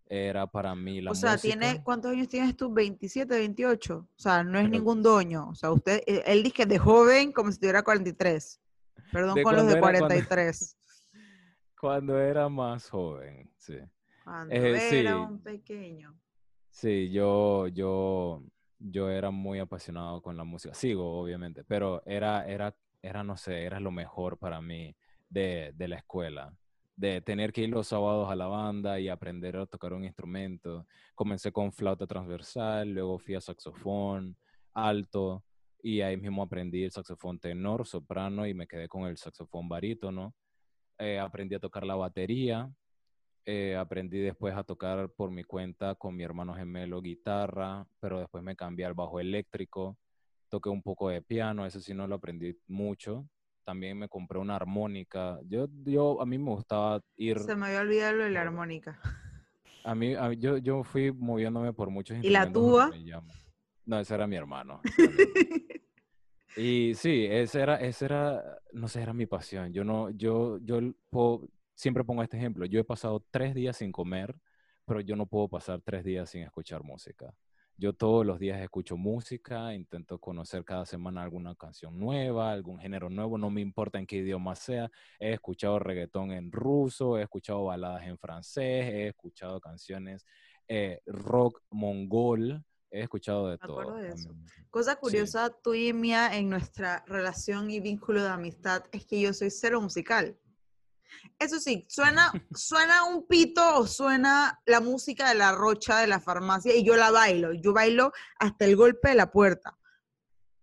era 0.06 0.46
para 0.48 0.76
mí 0.76 1.00
la 1.02 1.12
o 1.12 1.16
sea, 1.16 1.34
música. 1.34 1.58
tiene, 1.58 1.82
¿cuántos 1.84 2.12
años 2.12 2.28
tienes 2.28 2.58
tú? 2.58 2.74
27, 2.74 3.34
28. 3.38 3.96
O 3.98 4.20
sea, 4.20 4.44
no 4.44 4.58
es 4.60 4.68
Creo- 4.68 4.72
ningún 4.80 5.02
doño. 5.02 5.50
O 5.50 5.56
sea, 5.56 5.72
usted, 5.72 6.02
eh, 6.06 6.24
él 6.26 6.44
dice 6.44 6.56
que 6.56 6.66
de 6.66 6.78
joven 6.78 7.32
como 7.32 7.52
si 7.52 7.60
tuviera 7.60 7.84
43. 7.84 8.60
Perdón 9.12 9.42
con 9.44 9.56
los 9.56 9.66
de 9.68 9.72
era- 9.74 9.80
cuando- 9.82 10.00
43. 10.28 10.78
Cuando 11.80 12.20
era 12.20 12.50
más 12.50 12.90
joven, 12.90 13.50
sí. 13.58 13.78
Cuando 14.24 14.54
Eh, 14.56 15.00
era 15.00 15.12
sí. 15.12 15.18
un 15.32 15.40
pequeño. 15.42 16.20
Sí, 16.70 17.10
yo, 17.12 17.68
yo, 17.68 18.44
yo 18.84 19.10
era 19.10 19.32
muy 19.32 19.60
apasionado 19.60 20.22
con 20.22 20.36
la 20.38 20.44
música. 20.44 20.74
Sigo, 20.74 21.20
obviamente, 21.20 21.64
pero 21.64 22.04
era, 22.06 22.46
era, 22.48 22.76
era, 23.02 23.24
no 23.24 23.38
sé, 23.38 23.64
era 23.64 23.80
lo 23.80 23.92
mejor 23.92 24.38
para 24.38 24.62
mí 24.62 24.96
de, 25.30 25.72
de 25.76 25.88
la 25.88 25.98
escuela. 25.98 26.56
De 26.96 27.22
tener 27.22 27.52
que 27.54 27.62
ir 27.62 27.70
los 27.70 27.88
sábados 27.88 28.30
a 28.30 28.36
la 28.36 28.48
banda 28.48 29.00
y 29.00 29.10
aprender 29.10 29.58
a 29.58 29.66
tocar 29.66 29.94
un 29.94 30.04
instrumento. 30.04 30.86
Comencé 31.16 31.52
con 31.52 31.72
flauta 31.72 32.06
transversal, 32.06 32.90
luego 32.90 33.18
fui 33.18 33.36
a 33.36 33.42
saxofón 33.42 34.38
alto 34.74 35.44
y 35.82 36.02
ahí 36.02 36.18
mismo 36.18 36.44
aprendí 36.44 36.84
el 36.84 36.92
saxofón 36.92 37.40
tenor, 37.40 37.86
soprano 37.88 38.46
y 38.48 38.54
me 38.54 38.68
quedé 38.68 38.88
con 38.88 39.04
el 39.08 39.18
saxofón 39.18 39.68
barítono. 39.68 40.36
Eh, 41.00 41.20
aprendí 41.20 41.56
a 41.56 41.60
tocar 41.60 41.86
la 41.86 41.96
batería, 41.96 42.70
eh, 43.46 43.76
aprendí 43.76 44.20
después 44.20 44.56
a 44.56 44.64
tocar 44.64 45.10
por 45.10 45.32
mi 45.32 45.44
cuenta 45.44 45.96
con 45.96 46.16
mi 46.16 46.24
hermano 46.24 46.54
gemelo 46.54 47.02
guitarra, 47.02 47.86
pero 48.00 48.20
después 48.20 48.44
me 48.44 48.56
cambié 48.56 48.86
al 48.86 48.94
bajo 48.94 49.20
eléctrico, 49.20 49.98
toqué 50.50 50.70
un 50.70 50.82
poco 50.82 51.10
de 51.10 51.22
piano, 51.22 51.66
eso 51.66 51.80
sí 51.80 51.94
no 51.94 52.08
lo 52.08 52.16
aprendí 52.16 52.58
mucho. 52.68 53.28
También 53.66 53.98
me 53.98 54.10
compré 54.10 54.40
una 54.40 54.56
armónica. 54.56 55.40
Yo, 55.48 55.68
yo, 55.86 56.22
a 56.22 56.26
mí 56.26 56.38
me 56.38 56.52
gustaba 56.52 57.02
ir, 57.16 57.40
Se 57.40 57.56
me 57.56 57.68
había 57.68 57.82
olvidado 57.82 58.18
lo 58.18 58.24
de 58.26 58.30
la 58.32 58.42
armónica. 58.42 59.00
a 59.84 59.96
mí, 59.96 60.14
a 60.16 60.30
mí- 60.30 60.38
yo, 60.38 60.58
yo 60.58 60.84
fui 60.84 61.12
moviéndome 61.12 61.74
por 61.74 61.90
muchos 61.90 62.18
¿Y 62.22 62.30
la 62.30 62.52
tuba? 62.52 62.92
No, 63.86 64.00
ese 64.00 64.16
era 64.16 64.28
mi 64.28 64.36
hermano. 64.36 64.82
Y 66.56 66.94
sí, 66.96 67.26
ese 67.26 67.62
era, 67.62 67.78
ese 67.78 68.06
era, 68.06 68.60
no 68.74 68.88
sé, 68.88 69.02
era 69.02 69.12
mi 69.14 69.26
pasión. 69.26 69.74
Yo 69.74 69.84
no, 69.84 70.12
yo, 70.12 70.60
yo 70.60 70.80
siempre 71.76 72.04
pongo 72.04 72.24
este 72.24 72.38
ejemplo. 72.38 72.66
Yo 72.66 72.80
he 72.80 72.84
pasado 72.84 73.26
tres 73.32 73.54
días 73.54 73.78
sin 73.78 73.92
comer, 73.92 74.36
pero 74.86 75.02
yo 75.02 75.16
no 75.16 75.26
puedo 75.26 75.48
pasar 75.48 75.82
tres 75.82 76.04
días 76.04 76.30
sin 76.30 76.44
escuchar 76.44 76.84
música. 76.84 77.34
Yo 77.76 77.92
todos 77.94 78.24
los 78.24 78.40
días 78.40 78.62
escucho 78.62 78.98
música, 78.98 79.74
intento 79.74 80.20
conocer 80.20 80.64
cada 80.64 80.86
semana 80.86 81.24
alguna 81.24 81.56
canción 81.56 82.00
nueva, 82.00 82.52
algún 82.52 82.80
género 82.80 83.10
nuevo, 83.10 83.38
no 83.40 83.50
me 83.50 83.62
importa 83.62 83.98
en 83.98 84.06
qué 84.06 84.18
idioma 84.18 84.56
sea. 84.56 84.92
He 85.20 85.34
escuchado 85.34 85.80
reggaetón 85.80 86.32
en 86.32 86.52
ruso, 86.52 87.18
he 87.18 87.24
escuchado 87.24 87.66
baladas 87.66 88.06
en 88.06 88.18
francés, 88.20 88.86
he 88.94 89.08
escuchado 89.08 89.60
canciones 89.60 90.24
eh, 90.68 91.02
rock 91.08 91.62
mongol, 91.72 92.64
he 92.92 93.02
escuchado 93.02 93.48
de 93.48 93.58
Me 93.60 93.68
todo. 93.68 93.96
de 93.96 94.10
eso. 94.10 94.36
Cosa 94.70 94.96
curiosa 94.96 95.50
tuya 95.50 95.90
y 95.90 95.94
mía 95.94 96.38
en 96.38 96.50
nuestra 96.50 97.04
relación 97.08 97.72
y 97.72 97.80
vínculo 97.80 98.22
de 98.22 98.30
amistad 98.30 98.84
es 98.92 99.06
que 99.06 99.20
yo 99.20 99.34
soy 99.34 99.50
cero 99.50 99.82
musical. 99.82 100.38
Eso 101.40 101.60
sí, 101.60 101.86
suena, 101.90 102.32
suena 102.58 103.04
un 103.06 103.28
pito 103.28 103.78
o 103.80 103.88
suena 103.88 104.62
la 104.66 104.80
música 104.80 105.30
de 105.30 105.36
la 105.36 105.52
rocha 105.54 106.00
de 106.00 106.08
la 106.08 106.20
farmacia 106.20 106.76
y 106.76 106.84
yo 106.86 106.96
la 106.96 107.12
bailo. 107.12 107.54
Yo 107.54 107.74
bailo 107.74 108.12
hasta 108.40 108.66
el 108.66 108.76
golpe 108.76 109.10
de 109.10 109.16
la 109.16 109.32
puerta. 109.32 109.78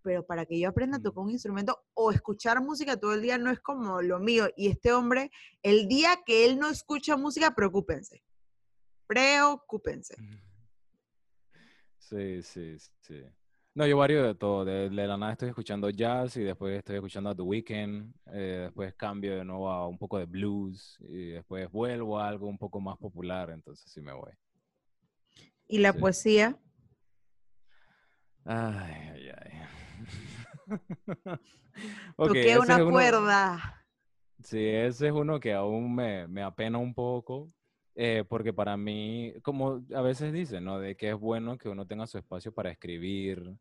pero 0.03 0.25
para 0.25 0.47
que 0.47 0.59
yo 0.59 0.67
aprenda 0.67 0.97
a 0.97 0.99
Mm. 0.99 1.03
tocar 1.03 1.23
un 1.23 1.29
instrumento 1.29 1.83
o 1.93 2.11
escuchar 2.11 2.59
música 2.59 2.97
todo 2.99 3.13
el 3.13 3.21
día 3.21 3.37
no 3.37 3.51
es 3.51 3.59
como 3.59 4.01
lo 4.01 4.17
mío. 4.19 4.49
Y 4.57 4.67
este 4.67 4.91
hombre, 4.93 5.29
el 5.61 5.87
día 5.87 6.21
que 6.25 6.43
él 6.45 6.57
no 6.57 6.69
escucha 6.69 7.17
música, 7.17 7.53
preocúpense. 7.53 8.23
Preocúpense. 9.05 10.15
Sí, 11.99 12.41
sí, 12.43 12.77
sí. 12.99 13.23
No, 13.73 13.87
yo 13.87 13.97
varío 13.97 14.23
de 14.23 14.35
todo. 14.35 14.65
De, 14.65 14.89
de 14.89 15.07
la 15.07 15.17
nada 15.17 15.31
estoy 15.31 15.49
escuchando 15.49 15.89
jazz 15.89 16.35
y 16.35 16.43
después 16.43 16.77
estoy 16.77 16.95
escuchando 16.97 17.29
a 17.29 17.35
The 17.35 17.41
Weeknd. 17.41 18.13
eh, 18.33 18.59
después 18.63 18.93
cambio 18.95 19.37
de 19.37 19.45
nuevo 19.45 19.69
a 19.69 19.87
un 19.87 19.97
poco 19.97 20.17
de 20.19 20.25
blues 20.25 20.97
y 20.99 21.27
después 21.31 21.71
vuelvo 21.71 22.19
a 22.19 22.27
algo 22.27 22.47
un 22.47 22.57
poco 22.57 22.81
más 22.81 22.97
popular. 22.97 23.49
Entonces 23.49 23.89
sí 23.89 24.01
me 24.01 24.11
voy. 24.13 24.31
Y 25.67 25.77
la 25.79 25.93
Sí. 25.93 25.99
poesía, 25.99 26.57
Ay, 28.43 29.11
ay, 29.13 29.29
ay. 29.37 29.61
Ok, 32.17 32.27
toqué 32.27 32.57
una 32.59 32.75
es 32.75 32.81
uno- 32.81 32.91
cuerda. 32.91 33.85
Sí, 34.43 34.57
ese 34.67 35.07
es 35.07 35.13
uno 35.13 35.39
que 35.39 35.53
aún 35.53 35.93
me, 35.95 36.27
me 36.27 36.41
apena 36.41 36.77
un 36.79 36.93
poco, 36.93 37.47
eh, 37.95 38.23
porque 38.27 38.53
para 38.53 38.77
mí, 38.77 39.33
como 39.43 39.83
a 39.93 40.01
veces 40.01 40.31
dicen, 40.33 40.63
¿no? 40.63 40.79
De 40.79 40.95
que 40.95 41.09
es 41.09 41.19
bueno 41.19 41.57
que 41.57 41.69
uno 41.69 41.85
tenga 41.85 42.07
su 42.07 42.17
espacio 42.17 42.53
para 42.53 42.71
escribir, 42.71 43.55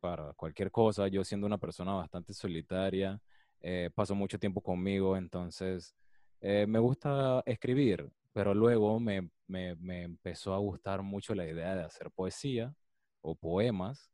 para 0.00 0.32
cualquier 0.34 0.70
cosa. 0.70 1.08
Yo 1.08 1.24
siendo 1.24 1.46
una 1.46 1.58
persona 1.58 1.92
bastante 1.94 2.32
solitaria, 2.34 3.20
eh, 3.60 3.90
paso 3.94 4.14
mucho 4.14 4.38
tiempo 4.38 4.60
conmigo, 4.60 5.16
entonces 5.16 5.94
eh, 6.40 6.66
me 6.68 6.78
gusta 6.78 7.42
escribir, 7.46 8.10
pero 8.32 8.54
luego 8.54 9.00
me, 9.00 9.30
me, 9.46 9.74
me 9.76 10.02
empezó 10.02 10.54
a 10.54 10.58
gustar 10.58 11.02
mucho 11.02 11.34
la 11.34 11.46
idea 11.46 11.74
de 11.74 11.84
hacer 11.84 12.10
poesía 12.10 12.74
o 13.22 13.34
poemas, 13.34 14.10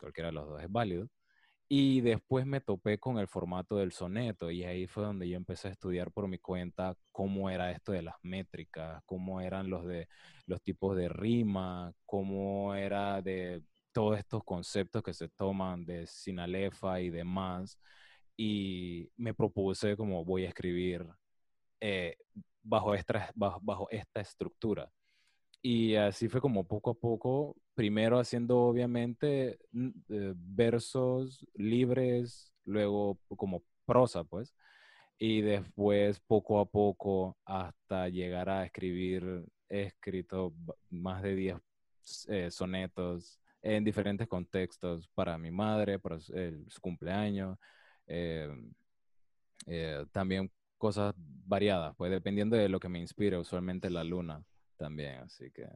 cualquiera 0.00 0.28
de 0.28 0.32
los 0.32 0.48
dos 0.48 0.62
es 0.62 0.70
válido. 0.70 1.08
Y 1.68 2.02
después 2.02 2.46
me 2.46 2.60
topé 2.60 2.98
con 2.98 3.18
el 3.18 3.26
formato 3.26 3.76
del 3.76 3.92
soneto 3.92 4.50
y 4.50 4.64
ahí 4.64 4.86
fue 4.86 5.04
donde 5.04 5.28
yo 5.28 5.36
empecé 5.36 5.68
a 5.68 5.70
estudiar 5.72 6.12
por 6.12 6.28
mi 6.28 6.38
cuenta 6.38 6.94
cómo 7.10 7.48
era 7.50 7.70
esto 7.70 7.92
de 7.92 8.02
las 8.02 8.16
métricas, 8.22 9.02
cómo 9.06 9.40
eran 9.40 9.70
los 9.70 9.86
de 9.86 10.08
los 10.46 10.62
tipos 10.62 10.96
de 10.96 11.08
rima, 11.08 11.92
cómo 12.04 12.74
era 12.74 13.22
de 13.22 13.62
todos 13.92 14.18
estos 14.18 14.44
conceptos 14.44 15.02
que 15.02 15.14
se 15.14 15.28
toman 15.30 15.86
de 15.86 16.06
sinalefa 16.06 17.00
y 17.00 17.10
demás. 17.10 17.78
Y 18.36 19.10
me 19.16 19.34
propuse 19.34 19.96
como 19.96 20.24
voy 20.24 20.44
a 20.44 20.48
escribir 20.48 21.06
eh, 21.80 22.16
bajo, 22.62 22.94
esta, 22.94 23.30
bajo, 23.34 23.60
bajo 23.62 23.88
esta 23.90 24.20
estructura. 24.20 24.90
Y 25.62 25.94
así 25.96 26.28
fue 26.28 26.40
como 26.40 26.66
poco 26.66 26.90
a 26.90 26.94
poco, 26.94 27.56
primero 27.74 28.18
haciendo 28.18 28.58
obviamente 28.60 29.58
eh, 30.08 30.34
versos 30.36 31.46
libres, 31.54 32.52
luego 32.64 33.18
como 33.36 33.62
prosa, 33.86 34.24
pues, 34.24 34.54
y 35.18 35.40
después 35.42 36.20
poco 36.20 36.60
a 36.60 36.66
poco 36.66 37.36
hasta 37.44 38.08
llegar 38.08 38.48
a 38.50 38.64
escribir, 38.64 39.44
he 39.68 39.82
escrito 39.84 40.54
más 40.90 41.22
de 41.22 41.34
10 41.36 41.56
eh, 42.28 42.50
sonetos 42.50 43.40
en 43.62 43.84
diferentes 43.84 44.28
contextos 44.28 45.08
para 45.14 45.38
mi 45.38 45.50
madre, 45.50 45.98
para 45.98 46.16
el- 46.34 46.66
su 46.70 46.80
cumpleaños, 46.80 47.58
eh, 48.06 48.48
eh, 49.66 50.04
también 50.12 50.50
cosas 50.78 51.14
variadas, 51.16 51.94
pues 51.96 52.10
dependiendo 52.10 52.56
de 52.56 52.68
lo 52.68 52.80
que 52.80 52.88
me 52.88 52.98
inspire, 53.00 53.38
usualmente 53.38 53.90
la 53.90 54.04
luna 54.04 54.42
también, 54.76 55.20
así 55.20 55.50
que 55.50 55.66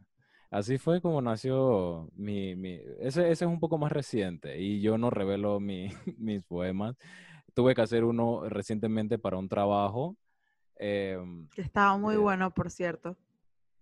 así 0.51 0.79
fue 0.79 1.01
como 1.01 1.21
nació 1.23 2.09
mi, 2.15 2.55
mi 2.57 2.81
ese, 3.01 3.31
ese 3.31 3.45
es 3.45 3.51
un 3.51 3.61
poco 3.61 3.79
más 3.79 3.93
reciente 3.93 4.61
y 4.61 4.81
yo 4.81 4.99
no 4.99 5.11
revelo 5.11 5.61
mi- 5.61 5.89
mis 6.19 6.43
poemas. 6.45 6.97
Tuve 7.55 7.75
que 7.75 7.83
hacer 7.83 8.05
uno 8.05 8.49
recientemente 8.49 9.19
para 9.19 9.39
un 9.39 9.49
trabajo. 9.49 10.17
em, 10.77 11.49
Que 11.51 11.63
estaba 11.63 11.97
muy 11.99 12.17
Eh, 12.17 12.19
bueno, 12.19 12.51
por 12.53 12.71
cierto. 12.71 13.17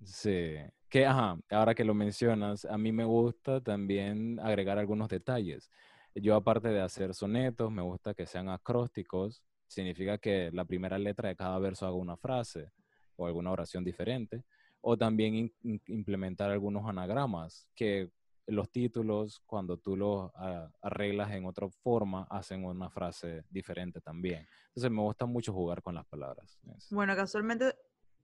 Sí, 0.05 0.55
que, 0.89 1.07
ajá, 1.07 1.39
ahora 1.51 1.75
que 1.75 1.85
lo 1.85 1.95
mencionas, 1.95 2.65
a 2.67 2.77
mí 2.79 2.93
me 2.93 3.05
gusta 3.05 3.61
también 3.61 4.39
agregar 4.41 4.79
algunos 4.79 5.09
detalles. 5.09 5.71
Yo 6.15 6.35
aparte 6.37 6.69
de 6.69 6.81
hacer 6.81 7.15
sonetos, 7.15 7.71
me 7.73 7.83
gusta 7.83 8.15
que 8.15 8.27
sean 8.27 8.49
acrósticos, 8.49 9.43
significa 9.67 10.19
que 10.19 10.51
la 10.53 10.65
primera 10.65 10.99
letra 10.99 11.29
de 11.29 11.37
cada 11.37 11.59
verso 11.59 11.87
haga 11.87 11.97
una 11.97 12.17
frase 12.17 12.71
o 13.17 13.27
alguna 13.27 13.51
oración 13.51 13.85
diferente, 13.85 14.45
o 14.89 14.97
también 14.97 15.35
in- 15.63 15.83
implementar 15.89 16.49
algunos 16.49 16.89
anagramas, 16.89 17.69
que 17.75 18.09
los 18.47 18.71
títulos, 18.71 19.43
cuando 19.45 19.77
tú 19.79 19.97
los 19.97 20.31
ah, 20.37 20.71
arreglas 20.81 21.33
en 21.33 21.45
otra 21.45 21.69
forma, 21.69 22.25
hacen 22.31 22.65
una 22.65 22.89
frase 22.89 23.43
diferente 23.51 24.01
también. 24.01 24.47
Entonces 24.69 24.89
me 24.93 25.03
gusta 25.03 25.27
mucho 25.27 25.53
jugar 25.53 25.83
con 25.83 25.97
las 25.97 26.07
palabras. 26.07 26.61
Bueno, 26.91 27.17
casualmente 27.17 27.75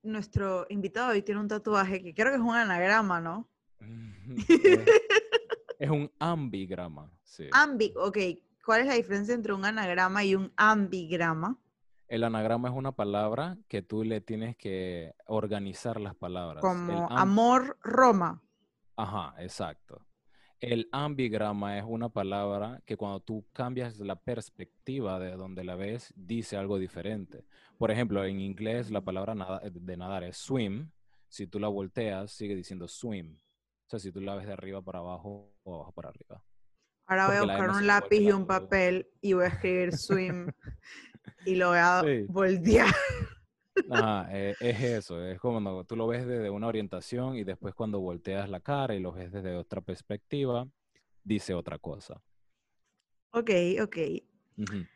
nuestro 0.05 0.65
invitado 0.69 1.11
hoy 1.11 1.23
tiene 1.23 1.41
un 1.41 1.49
tatuaje 1.49 2.01
que 2.01 2.15
creo 2.15 2.29
que 2.31 2.37
es 2.37 2.41
un 2.41 2.55
anagrama, 2.55 3.21
¿no? 3.21 3.51
es, 3.81 4.37
es 5.81 5.91
un 5.91 6.09
ambigrama, 6.21 7.11
sí. 7.25 7.49
Ambi, 7.51 7.93
ok. 7.97 8.19
¿Cuál 8.65 8.83
es 8.83 8.87
la 8.87 8.95
diferencia 8.95 9.35
entre 9.35 9.53
un 9.53 9.65
anagrama 9.65 10.23
y 10.23 10.37
un 10.37 10.53
ambigrama? 10.57 11.59
El 12.13 12.25
anagrama 12.25 12.69
es 12.69 12.75
una 12.75 12.93
palabra 12.93 13.57
que 13.69 13.81
tú 13.81 14.05
le 14.05 14.21
tienes 14.21 14.55
que 14.59 15.15
organizar 15.29 15.99
las 15.99 16.15
palabras. 16.15 16.61
Como 16.61 17.11
am- 17.11 17.17
amor, 17.17 17.79
Roma. 17.83 18.43
Ajá, 18.97 19.35
exacto. 19.39 20.05
El 20.61 20.91
ambigrama 20.93 21.79
es 21.79 21.85
una 21.89 22.11
palabra 22.11 22.83
que 22.85 22.99
cuando 22.99 23.21
tú 23.21 23.47
cambias 23.55 23.99
la 23.99 24.17
perspectiva 24.17 25.19
de 25.19 25.31
donde 25.37 25.65
la 25.65 25.75
ves, 25.75 26.13
dice 26.15 26.59
algo 26.59 26.79
diferente. 26.79 27.47
Por 27.79 27.91
ejemplo, 27.91 28.23
en 28.27 28.41
inglés 28.41 28.91
la 28.91 29.01
palabra 29.01 29.35
nada- 29.35 29.63
de 29.65 29.97
nadar 29.97 30.23
es 30.25 30.37
swim. 30.37 30.91
Si 31.31 31.47
tú 31.47 31.59
la 31.59 31.69
volteas, 31.69 32.31
sigue 32.31 32.55
diciendo 32.55 32.89
swim. 32.89 33.39
O 33.87 33.89
sea, 33.89 33.99
si 33.99 34.13
tú 34.13 34.21
la 34.21 34.35
ves 34.35 34.47
de 34.47 34.53
arriba 34.53 34.83
para 34.83 34.99
abajo 34.99 35.51
o 35.63 35.77
abajo 35.77 35.93
para 35.93 36.11
arriba. 36.11 36.45
Ahora 37.07 37.27
voy 37.29 37.37
a 37.37 37.43
buscar 37.43 37.71
un 37.71 37.87
lápiz 37.87 38.21
y 38.21 38.31
un 38.33 38.47
papel 38.47 39.09
y 39.23 39.33
voy 39.33 39.45
a 39.45 39.49
escribir 39.49 39.93
swim 39.97 40.53
y 41.45 41.55
lo 41.55 41.69
voy 41.69 41.79
a 41.79 42.03
Sí. 42.05 42.25
voltear. 42.29 42.95
Ajá, 43.91 44.29
eh, 44.33 44.55
es 44.61 44.83
eso, 44.83 45.25
es 45.25 45.39
como 45.41 45.55
cuando 45.55 45.85
tú 45.85 45.97
lo 45.97 46.07
ves 46.07 46.27
desde 46.27 46.51
una 46.51 46.67
orientación 46.67 47.37
y 47.37 47.45
después 47.45 47.75
cuando 47.75 48.01
volteas 48.01 48.49
la 48.49 48.61
cara 48.61 48.95
y 48.95 49.01
lo 49.01 49.13
ves 49.13 49.33
desde 49.33 49.57
otra 49.57 49.81
perspectiva, 49.81 50.67
dice 51.25 51.55
otra 51.55 51.79
cosa. 51.79 52.21
Ok, 53.33 53.51
ok. 53.83 53.97
Ujú. 54.59 54.87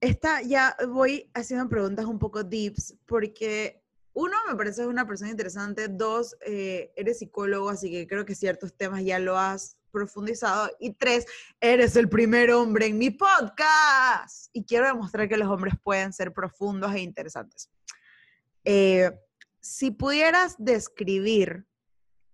Esta 0.00 0.42
ya 0.42 0.76
voy 0.88 1.30
haciendo 1.34 1.68
preguntas 1.68 2.06
un 2.06 2.18
poco 2.18 2.44
deeps 2.44 2.96
porque 3.06 3.82
uno, 4.12 4.34
me 4.48 4.56
parece 4.56 4.86
una 4.86 5.06
persona 5.06 5.30
interesante, 5.30 5.88
dos, 5.88 6.36
eh, 6.46 6.92
eres 6.96 7.18
psicólogo, 7.18 7.68
así 7.68 7.90
que 7.90 8.06
creo 8.06 8.24
que 8.24 8.34
ciertos 8.34 8.74
temas 8.74 9.04
ya 9.04 9.18
lo 9.18 9.38
has 9.38 9.76
profundizado, 9.96 10.70
y 10.78 10.92
tres, 10.92 11.24
eres 11.58 11.96
el 11.96 12.06
primer 12.06 12.50
hombre 12.50 12.84
en 12.84 12.98
mi 12.98 13.08
podcast 13.08 14.50
y 14.52 14.62
quiero 14.62 14.86
demostrar 14.86 15.26
que 15.26 15.38
los 15.38 15.48
hombres 15.48 15.72
pueden 15.82 16.12
ser 16.12 16.34
profundos 16.34 16.94
e 16.94 17.00
interesantes. 17.00 17.70
Eh, 18.62 19.10
si 19.58 19.90
pudieras 19.90 20.54
describir 20.58 21.66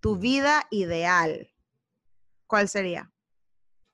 tu 0.00 0.16
vida 0.16 0.66
ideal, 0.72 1.54
¿cuál 2.48 2.68
sería? 2.68 3.12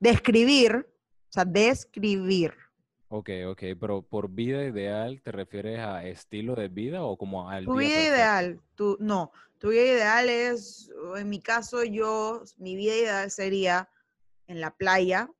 Describir, 0.00 0.88
o 1.28 1.32
sea, 1.32 1.44
describir. 1.44 2.54
Ok, 3.10 3.30
ok, 3.46 3.62
pero 3.80 4.02
por 4.02 4.28
vida 4.30 4.64
ideal, 4.64 5.22
¿te 5.22 5.32
refieres 5.32 5.78
a 5.78 6.04
estilo 6.04 6.54
de 6.54 6.68
vida 6.68 7.02
o 7.02 7.16
como 7.16 7.48
al 7.48 7.64
Tu 7.64 7.72
día 7.72 7.80
vida 7.80 7.94
perfecto? 7.94 8.14
ideal, 8.14 8.60
tu, 8.74 8.96
no, 9.00 9.32
tu 9.58 9.68
vida 9.70 9.82
ideal 9.82 10.28
es, 10.28 10.90
en 11.16 11.28
mi 11.30 11.40
caso, 11.40 11.84
yo, 11.84 12.42
mi 12.58 12.76
vida 12.76 12.94
ideal 12.94 13.30
sería 13.30 13.88
en 14.46 14.60
la 14.60 14.70
playa, 14.76 15.30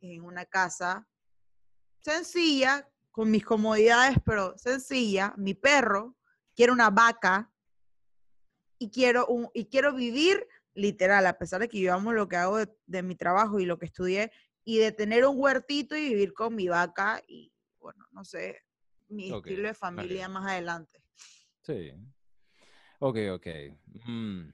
en 0.00 0.22
una 0.24 0.44
casa 0.46 1.06
sencilla, 2.00 2.88
con 3.12 3.30
mis 3.30 3.44
comodidades, 3.44 4.18
pero 4.24 4.58
sencilla. 4.58 5.32
Mi 5.36 5.54
perro 5.54 6.16
quiere 6.54 6.72
una 6.72 6.90
vaca 6.90 7.50
y 8.78 8.90
quiero, 8.90 9.26
un, 9.26 9.48
y 9.54 9.66
quiero 9.66 9.94
vivir 9.94 10.46
literal, 10.74 11.26
a 11.26 11.38
pesar 11.38 11.60
de 11.60 11.68
que 11.68 11.80
yo 11.80 11.94
amo 11.94 12.12
lo 12.12 12.28
que 12.28 12.36
hago 12.36 12.58
de, 12.58 12.68
de 12.86 13.02
mi 13.02 13.14
trabajo 13.14 13.58
y 13.58 13.64
lo 13.64 13.78
que 13.78 13.86
estudié, 13.86 14.30
y 14.68 14.78
de 14.78 14.90
tener 14.90 15.24
un 15.24 15.38
huertito 15.40 15.96
y 15.96 16.08
vivir 16.10 16.34
con 16.34 16.54
mi 16.56 16.66
vaca 16.66 17.22
y, 17.28 17.52
bueno, 17.78 18.04
no 18.10 18.24
sé, 18.24 18.60
mi 19.08 19.32
estilo 19.32 19.68
de 19.68 19.74
familia 19.74 20.28
más 20.28 20.44
adelante. 20.50 21.00
Sí. 21.62 21.92
Ok, 22.98 23.16
ok. 23.32 23.46
Mm, 24.06 24.48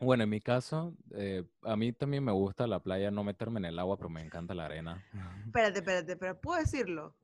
Bueno, 0.00 0.22
en 0.24 0.30
mi 0.30 0.40
caso, 0.40 0.96
eh, 1.10 1.44
a 1.62 1.76
mí 1.76 1.92
también 1.92 2.22
me 2.24 2.30
gusta 2.32 2.66
la 2.68 2.78
playa, 2.80 3.10
no 3.10 3.24
meterme 3.24 3.58
en 3.58 3.64
el 3.66 3.78
agua, 3.80 3.96
pero 3.96 4.08
me 4.10 4.20
encanta 4.22 4.54
la 4.54 4.66
arena. 4.66 5.04
Espérate, 5.46 5.78
espérate, 5.80 6.16
pero 6.16 6.40
puedo 6.40 6.60
decirlo, 6.60 7.16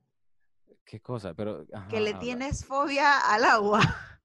¿Qué 0.85 1.01
cosa? 1.01 1.35
Pero, 1.35 1.67
que 1.89 2.01
le 2.01 2.11
habla. 2.11 2.19
tienes 2.21 2.65
fobia 2.65 3.21
al 3.33 3.45
agua 3.45 3.81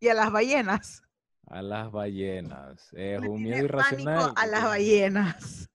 y 0.00 0.08
a 0.08 0.14
las 0.14 0.30
ballenas. 0.30 1.02
A 1.46 1.60
las 1.62 1.90
ballenas. 1.90 2.92
Es 2.92 3.18
un 3.20 3.42
miedo 3.42 3.56
pánico 3.56 3.64
irracional. 3.64 4.32
a 4.36 4.46
las 4.46 4.62
ballenas. 4.72 5.70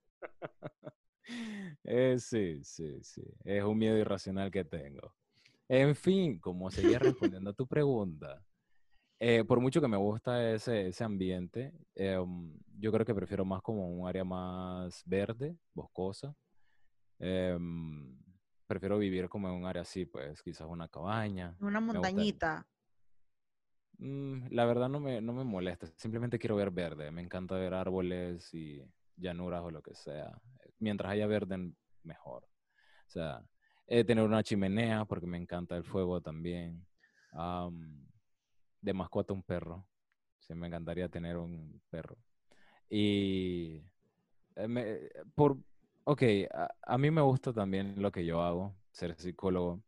Eh, 1.84 2.16
sí, 2.18 2.62
sí, 2.64 2.98
sí. 3.02 3.22
Es 3.44 3.62
un 3.64 3.78
miedo 3.78 3.96
irracional 3.96 4.50
que 4.50 4.64
tengo. 4.64 5.14
En 5.68 5.94
fin, 5.94 6.38
como 6.38 6.70
seguía 6.70 6.98
respondiendo 6.98 7.50
a 7.50 7.54
tu 7.54 7.66
pregunta, 7.66 8.42
eh, 9.20 9.44
por 9.44 9.60
mucho 9.60 9.80
que 9.80 9.88
me 9.88 9.96
gusta 9.96 10.52
ese, 10.52 10.88
ese 10.88 11.04
ambiente, 11.04 11.72
em, 11.94 12.56
yo 12.78 12.92
creo 12.92 13.04
que 13.04 13.14
prefiero 13.14 13.44
más 13.44 13.62
como 13.62 13.88
un 13.88 14.08
área 14.08 14.24
más 14.24 15.02
verde, 15.04 15.56
boscosa. 15.74 16.34
Em, 17.18 18.16
prefiero 18.66 18.98
vivir 18.98 19.28
como 19.28 19.48
en 19.48 19.54
un 19.54 19.66
área 19.66 19.82
así, 19.82 20.06
pues 20.06 20.42
quizás 20.42 20.68
una 20.68 20.88
cabaña. 20.88 21.56
Una 21.60 21.80
montañita. 21.80 22.66
Mm, 23.98 24.46
la 24.50 24.64
verdad 24.64 24.88
no 24.88 25.00
me, 25.00 25.20
no 25.20 25.32
me 25.32 25.42
molesta, 25.42 25.88
simplemente 25.96 26.38
quiero 26.38 26.54
ver 26.56 26.70
verde. 26.70 27.10
Me 27.10 27.22
encanta 27.22 27.56
ver 27.56 27.74
árboles 27.74 28.54
y 28.54 28.80
llanuras 29.16 29.62
o 29.64 29.70
lo 29.70 29.82
que 29.82 29.94
sea. 29.94 30.40
Mientras 30.78 31.12
haya 31.12 31.26
verde, 31.26 31.72
mejor. 32.02 32.44
O 33.06 33.10
sea, 33.10 33.42
he 33.86 34.04
tener 34.04 34.24
una 34.24 34.42
chimenea 34.42 35.04
porque 35.04 35.26
me 35.26 35.38
encanta 35.38 35.76
el 35.76 35.84
fuego 35.84 36.20
también. 36.20 36.86
de 38.80 38.94
mascota 38.94 39.32
un 39.32 39.42
perro. 39.42 39.86
Sí, 40.40 40.54
me 40.54 40.66
encantaría 40.66 41.08
tener 41.08 41.36
un 41.36 41.80
perro. 41.90 42.16
Y 42.88 43.82
eh, 44.56 45.10
por, 45.34 45.58
ok, 46.04 46.22
a, 46.82 46.98
mí 46.98 47.10
me 47.10 47.20
gusta 47.20 47.52
también 47.52 48.00
lo 48.00 48.10
que 48.10 48.24
yo 48.24 48.42
hago, 48.42 48.74
ser 48.92 49.14
psicólogo. 49.16 49.82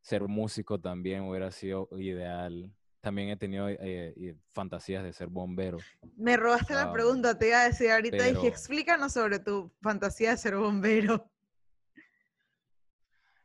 Ser 0.00 0.26
músico 0.28 0.80
también 0.80 1.24
hubiera 1.24 1.50
sido 1.50 1.88
ideal 1.98 2.72
también 3.00 3.30
he 3.30 3.36
tenido 3.36 3.68
eh, 3.68 4.36
fantasías 4.52 5.02
de 5.02 5.12
ser 5.12 5.28
bombero. 5.28 5.78
Me 6.16 6.36
robaste 6.36 6.74
la 6.74 6.92
pregunta, 6.92 7.38
te 7.38 7.48
iba 7.48 7.62
a 7.62 7.68
decir 7.68 7.90
ahorita, 7.90 8.24
dije, 8.24 8.46
explícanos 8.46 9.12
sobre 9.12 9.38
tu 9.38 9.72
fantasía 9.80 10.30
de 10.30 10.36
ser 10.36 10.56
bombero. 10.56 11.30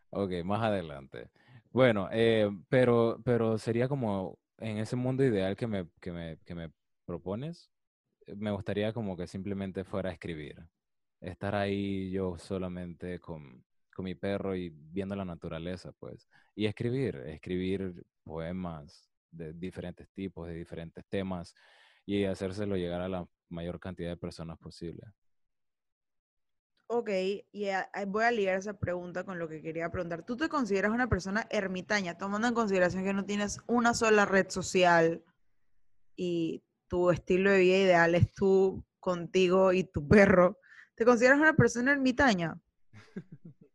Ok, 0.10 0.32
más 0.44 0.64
adelante. 0.64 1.30
Bueno, 1.72 2.08
eh, 2.12 2.50
pero, 2.70 3.20
pero 3.24 3.58
sería 3.58 3.88
como 3.88 4.40
en 4.58 4.78
ese 4.78 4.96
mundo 4.96 5.24
ideal 5.24 5.56
que 5.56 5.68
me, 5.68 5.90
que 6.00 6.12
me, 6.12 6.38
que 6.46 6.56
me 6.56 6.72
propones, 7.06 7.70
me 8.28 8.52
gustaría 8.52 8.94
como 8.94 9.18
que 9.18 9.28
simplemente 9.28 9.84
fuera 9.84 10.10
a 10.10 10.14
escribir. 10.14 10.58
Estar 11.22 11.56
ahí 11.56 12.12
yo 12.12 12.38
solamente 12.38 13.20
con, 13.20 13.64
con 13.94 14.06
mi 14.06 14.16
perro 14.16 14.56
y 14.56 14.70
viendo 14.70 15.16
la 15.16 15.26
naturaleza, 15.26 15.92
pues. 15.94 16.28
Y 16.56 16.66
escribir, 16.66 17.16
escribir 17.28 18.06
poemas, 18.24 19.10
de 19.36 19.54
diferentes 19.54 20.10
tipos, 20.10 20.48
de 20.48 20.54
diferentes 20.54 21.06
temas 21.08 21.54
y 22.06 22.26
hacérselo 22.26 22.78
llegar 22.78 23.02
a 23.02 23.10
la 23.10 23.28
mayor 23.50 23.80
cantidad 23.80 24.10
de 24.10 24.18
personas 24.18 24.58
posible. 24.58 25.04
Ok, 26.88 27.10
y 27.52 27.68
voy 28.08 28.24
a 28.24 28.32
ligar 28.32 28.60
esa 28.60 28.78
pregunta 28.78 29.24
con 29.24 29.40
lo 29.40 29.50
que 29.50 29.62
quería 29.62 29.90
preguntar. 29.90 30.24
¿Tú 30.24 30.38
te 30.38 30.50
consideras 30.50 30.92
una 30.92 31.10
persona 31.10 31.48
ermitaña, 31.50 32.16
tomando 32.16 32.48
en 32.48 32.54
consideración 32.54 33.04
que 33.04 33.14
no 33.14 33.26
tienes 33.26 33.60
una 33.66 33.96
sola 33.96 34.26
red 34.26 34.50
social 34.50 35.24
y 36.16 36.64
tu 36.88 37.10
estilo 37.10 37.50
de 37.50 37.60
vida 37.60 37.78
ideal 37.78 38.14
es 38.14 38.32
tú 38.34 38.86
contigo 39.00 39.74
y 39.74 39.84
tu 39.84 40.08
perro? 40.08 40.60
¿Te 40.94 41.06
consideras 41.06 41.40
una 41.40 41.56
persona 41.56 41.92
ermitaña? 41.92 42.56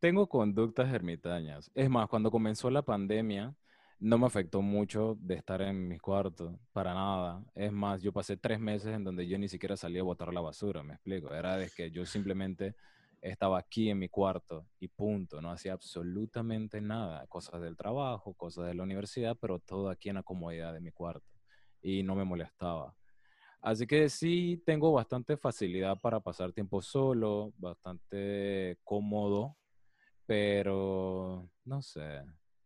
Tengo 0.00 0.26
conductas 0.26 0.92
ermitañas. 0.92 1.70
Es 1.74 1.90
más, 1.90 2.08
cuando 2.08 2.30
comenzó 2.30 2.70
la 2.70 2.82
pandemia, 2.82 3.54
no 4.00 4.18
me 4.18 4.26
afectó 4.26 4.62
mucho 4.62 5.16
de 5.20 5.34
estar 5.34 5.62
en 5.62 5.88
mi 5.88 5.98
cuarto, 5.98 6.58
para 6.72 6.94
nada. 6.94 7.42
Es 7.54 7.72
más, 7.72 8.02
yo 8.02 8.12
pasé 8.12 8.36
tres 8.36 8.60
meses 8.60 8.94
en 8.94 9.04
donde 9.04 9.26
yo 9.26 9.38
ni 9.38 9.48
siquiera 9.48 9.76
salía 9.76 10.02
a 10.02 10.04
botar 10.04 10.32
la 10.32 10.40
basura, 10.40 10.82
me 10.82 10.94
explico. 10.94 11.34
Era 11.34 11.56
de 11.56 11.70
que 11.70 11.90
yo 11.90 12.04
simplemente 12.04 12.74
estaba 13.20 13.58
aquí 13.58 13.88
en 13.88 13.98
mi 13.98 14.08
cuarto 14.08 14.66
y 14.78 14.88
punto, 14.88 15.40
no 15.40 15.50
hacía 15.50 15.72
absolutamente 15.72 16.80
nada, 16.80 17.26
cosas 17.26 17.62
del 17.62 17.76
trabajo, 17.76 18.34
cosas 18.34 18.66
de 18.66 18.74
la 18.74 18.82
universidad, 18.82 19.36
pero 19.40 19.58
todo 19.58 19.88
aquí 19.88 20.10
en 20.10 20.16
la 20.16 20.22
comodidad 20.22 20.74
de 20.74 20.80
mi 20.80 20.92
cuarto 20.92 21.26
y 21.80 22.02
no 22.02 22.14
me 22.14 22.24
molestaba. 22.24 22.94
Así 23.62 23.86
que 23.86 24.10
sí 24.10 24.62
tengo 24.66 24.92
bastante 24.92 25.38
facilidad 25.38 25.98
para 25.98 26.20
pasar 26.20 26.52
tiempo 26.52 26.82
solo, 26.82 27.54
bastante 27.56 28.78
cómodo, 28.84 29.56
pero 30.26 31.48
no 31.64 31.80
sé, 31.80 32.22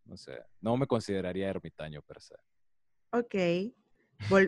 no 0.09 0.17
sé, 0.17 0.43
no 0.61 0.77
me 0.77 0.87
consideraría 0.87 1.51
ermitaño 1.51 2.03
per 2.03 2.21
se. 2.21 2.35
Ok. 3.13 3.35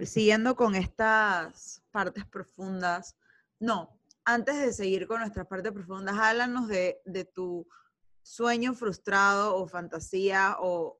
siguiendo 0.04 0.56
con 0.56 0.74
estas 0.74 1.82
partes 1.90 2.24
profundas, 2.26 3.16
no, 3.60 4.00
antes 4.24 4.58
de 4.58 4.72
seguir 4.72 5.06
con 5.06 5.20
nuestras 5.20 5.46
partes 5.46 5.72
profundas, 5.72 6.16
háblanos 6.18 6.66
de, 6.66 7.00
de 7.04 7.24
tu 7.24 7.66
sueño 8.22 8.74
frustrado 8.74 9.56
o 9.56 9.66
fantasía 9.66 10.56
o 10.60 10.98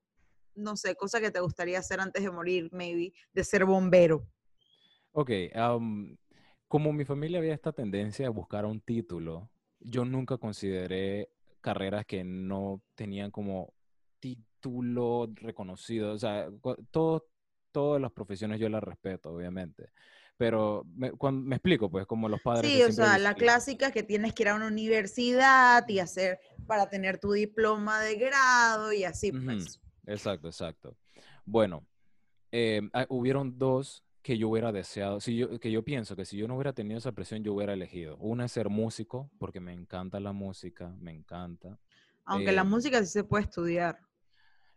no 0.55 0.77
sé, 0.77 0.95
cosa 0.95 1.21
que 1.21 1.31
te 1.31 1.41
gustaría 1.41 1.79
hacer 1.79 2.01
antes 2.01 2.23
de 2.23 2.31
morir, 2.31 2.69
maybe, 2.73 3.13
de 3.33 3.45
ser 3.45 3.65
bombero. 3.65 4.27
Ok, 5.13 5.31
como 6.69 6.93
mi 6.93 7.05
familia 7.05 7.39
había 7.39 7.55
esta 7.55 7.73
tendencia 7.73 8.27
a 8.27 8.31
buscar 8.31 8.65
un 8.65 8.81
título, 8.81 9.51
yo 9.81 10.05
nunca 10.05 10.37
consideré 10.39 11.31
carreras 11.61 12.07
que 12.07 12.25
no 12.25 12.83
tenían 12.95 13.31
como 13.31 13.75
título 14.61 15.31
reconocido. 15.35 16.13
O 16.13 16.19
sea, 16.19 16.49
todo, 16.91 17.27
todas 17.73 18.01
las 18.01 18.13
profesiones 18.13 18.61
yo 18.61 18.69
las 18.69 18.83
respeto, 18.83 19.31
obviamente. 19.31 19.91
Pero 20.37 20.87
me, 20.95 21.13
cuando, 21.13 21.47
me 21.47 21.57
explico, 21.57 21.91
pues, 21.91 22.07
como 22.07 22.29
los 22.29 22.41
padres. 22.41 22.71
Sí, 22.71 22.83
o 22.83 22.93
sea, 22.93 23.19
la 23.19 23.35
clásica 23.35 23.91
que 23.91 24.03
tienes 24.03 24.33
que 24.33 24.45
ir 24.45 24.49
a 24.49 24.55
una 24.55 24.69
universidad 24.69 25.87
y 25.89 25.99
hacer 25.99 26.41
para 26.67 26.89
tener 26.89 27.19
tu 27.19 27.33
diploma 27.33 28.01
de 28.01 28.17
grado 28.17 28.93
y 28.93 29.05
así, 29.05 29.33
pues. 29.33 29.81
Exacto, 30.07 30.49
exacto. 30.49 30.97
Bueno, 31.45 31.87
eh, 32.53 32.81
ah, 32.95 33.07
hubieron 33.11 33.59
dos 33.59 34.03
que 34.23 34.39
yo 34.39 34.49
hubiera 34.49 34.73
deseado, 34.73 35.21
si 35.21 35.37
yo, 35.37 35.59
que 35.59 35.71
yo 35.71 35.83
pienso 35.83 36.15
que 36.15 36.25
si 36.25 36.37
yo 36.37 36.47
no 36.47 36.55
hubiera 36.55 36.73
tenido 36.73 36.99
esa 36.99 37.13
presión, 37.13 37.43
yo 37.43 37.55
hubiera 37.55 37.73
elegido. 37.73 38.17
Una 38.19 38.47
es 38.47 38.53
ser 38.53 38.69
músico, 38.69 39.31
porque 39.39 39.61
me 39.61 39.73
encanta 39.73 40.21
la 40.21 40.33
música, 40.33 40.95
me 41.01 41.13
encanta. 41.13 41.79
Aunque 42.25 42.53
la 42.53 42.63
em, 42.63 42.69
música 42.69 43.01
sí 43.01 43.07
se 43.07 43.25
puede 43.25 43.45
estudiar. 43.45 43.99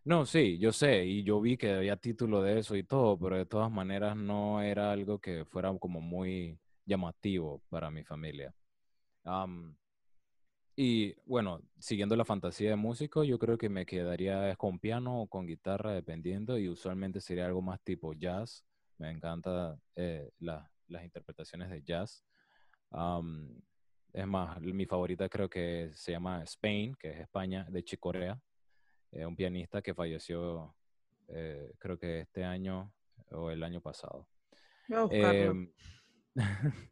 No, 0.05 0.25
sí, 0.25 0.57
yo 0.59 0.73
sé, 0.73 1.05
y 1.05 1.23
yo 1.23 1.39
vi 1.39 1.55
que 1.55 1.71
había 1.71 1.95
título 1.95 2.41
de 2.41 2.59
eso 2.59 2.75
y 2.75 2.83
todo, 2.83 3.17
pero 3.17 3.37
de 3.37 3.45
todas 3.45 3.71
maneras 3.71 4.17
no 4.17 4.61
era 4.61 4.91
algo 4.91 5.19
que 5.19 5.45
fuera 5.45 5.73
como 5.79 6.01
muy 6.01 6.59
llamativo 6.85 7.61
para 7.69 7.89
mi 7.89 8.03
familia. 8.03 8.53
y 10.75 11.13
bueno, 11.25 11.61
siguiendo 11.79 12.15
la 12.15 12.25
fantasía 12.25 12.71
de 12.71 12.75
músico, 12.75 13.23
yo 13.23 13.37
creo 13.39 13.57
que 13.57 13.69
me 13.69 13.85
quedaría 13.85 14.55
con 14.55 14.79
piano 14.79 15.21
o 15.21 15.27
con 15.27 15.45
guitarra, 15.45 15.93
dependiendo, 15.93 16.57
y 16.57 16.67
usualmente 16.69 17.21
sería 17.21 17.45
algo 17.45 17.61
más 17.61 17.79
tipo 17.83 18.13
jazz. 18.13 18.65
Me 18.97 19.11
encanta 19.11 19.77
eh, 19.95 20.29
las 20.39 21.03
interpretaciones 21.03 21.69
de 21.69 21.83
jazz. 21.83 22.23
es 24.13 24.27
más, 24.27 24.59
mi 24.61 24.85
favorita 24.85 25.29
creo 25.29 25.49
que 25.49 25.91
se 25.93 26.11
llama 26.11 26.43
Spain, 26.43 26.95
que 26.95 27.11
es 27.11 27.19
España, 27.19 27.65
de 27.69 27.83
Chicorea 27.83 28.39
eh, 29.13 29.25
un 29.25 29.35
pianista 29.35 29.81
que 29.81 29.93
falleció 29.93 30.73
eh, 31.27 31.73
creo 31.79 31.97
que 31.97 32.21
este 32.21 32.43
año 32.43 32.91
o 33.31 33.49
el 33.49 33.63
año 33.63 33.81
pasado. 33.81 34.27
Em, 35.09 35.71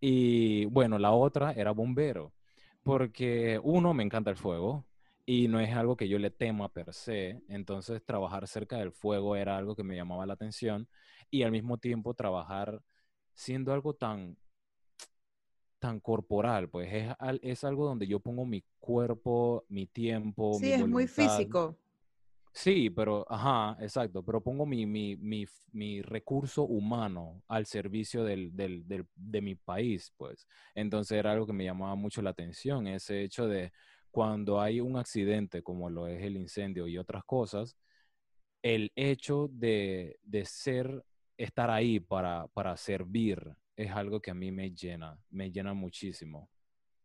y 0.00 0.64
bueno, 0.66 0.98
la 0.98 1.12
otra 1.12 1.52
era 1.52 1.70
bombero, 1.70 2.32
porque 2.82 3.60
uno, 3.62 3.94
me 3.94 4.02
encanta 4.02 4.30
el 4.30 4.36
fuego 4.36 4.86
y 5.24 5.48
no 5.48 5.60
es 5.60 5.72
algo 5.74 5.96
que 5.96 6.08
yo 6.08 6.18
le 6.18 6.30
tema 6.30 6.68
per 6.68 6.92
se, 6.92 7.42
entonces 7.48 8.04
trabajar 8.04 8.48
cerca 8.48 8.78
del 8.78 8.92
fuego 8.92 9.36
era 9.36 9.56
algo 9.56 9.76
que 9.76 9.84
me 9.84 9.96
llamaba 9.96 10.26
la 10.26 10.34
atención 10.34 10.88
y 11.30 11.44
al 11.44 11.52
mismo 11.52 11.78
tiempo 11.78 12.14
trabajar 12.14 12.82
siendo 13.34 13.72
algo 13.72 13.94
tan 13.94 14.36
tan 15.82 16.00
corporal, 16.00 16.68
pues 16.70 16.88
es, 16.92 17.12
es 17.42 17.64
algo 17.64 17.84
donde 17.86 18.06
yo 18.06 18.20
pongo 18.20 18.46
mi 18.46 18.64
cuerpo, 18.80 19.64
mi 19.68 19.86
tiempo. 19.86 20.58
Sí, 20.60 20.72
es 20.72 20.86
muy 20.86 21.06
físico. 21.08 21.76
Sí, 22.54 22.90
pero, 22.90 23.26
ajá, 23.30 23.76
exacto, 23.82 24.22
pero 24.22 24.42
pongo 24.42 24.66
mi, 24.66 24.84
mi, 24.86 25.16
mi, 25.16 25.46
mi 25.72 26.02
recurso 26.02 26.64
humano 26.64 27.42
al 27.48 27.64
servicio 27.66 28.24
del, 28.24 28.54
del, 28.54 28.86
del, 28.86 29.06
de 29.16 29.40
mi 29.40 29.54
país, 29.54 30.12
pues. 30.18 30.46
Entonces 30.74 31.18
era 31.18 31.32
algo 31.32 31.46
que 31.46 31.54
me 31.54 31.64
llamaba 31.64 31.94
mucho 31.94 32.20
la 32.22 32.30
atención, 32.30 32.86
ese 32.86 33.22
hecho 33.22 33.48
de 33.48 33.72
cuando 34.10 34.60
hay 34.60 34.80
un 34.80 34.96
accidente 34.98 35.62
como 35.62 35.88
lo 35.88 36.06
es 36.06 36.22
el 36.22 36.36
incendio 36.36 36.86
y 36.86 36.98
otras 36.98 37.24
cosas, 37.24 37.76
el 38.62 38.92
hecho 38.96 39.48
de, 39.52 40.18
de 40.22 40.44
ser, 40.44 41.04
estar 41.36 41.70
ahí 41.70 42.00
para, 42.00 42.48
para 42.48 42.76
servir 42.76 43.56
es 43.76 43.90
algo 43.90 44.20
que 44.20 44.30
a 44.30 44.34
mí 44.34 44.50
me 44.50 44.70
llena, 44.70 45.18
me 45.30 45.50
llena 45.50 45.74
muchísimo. 45.74 46.48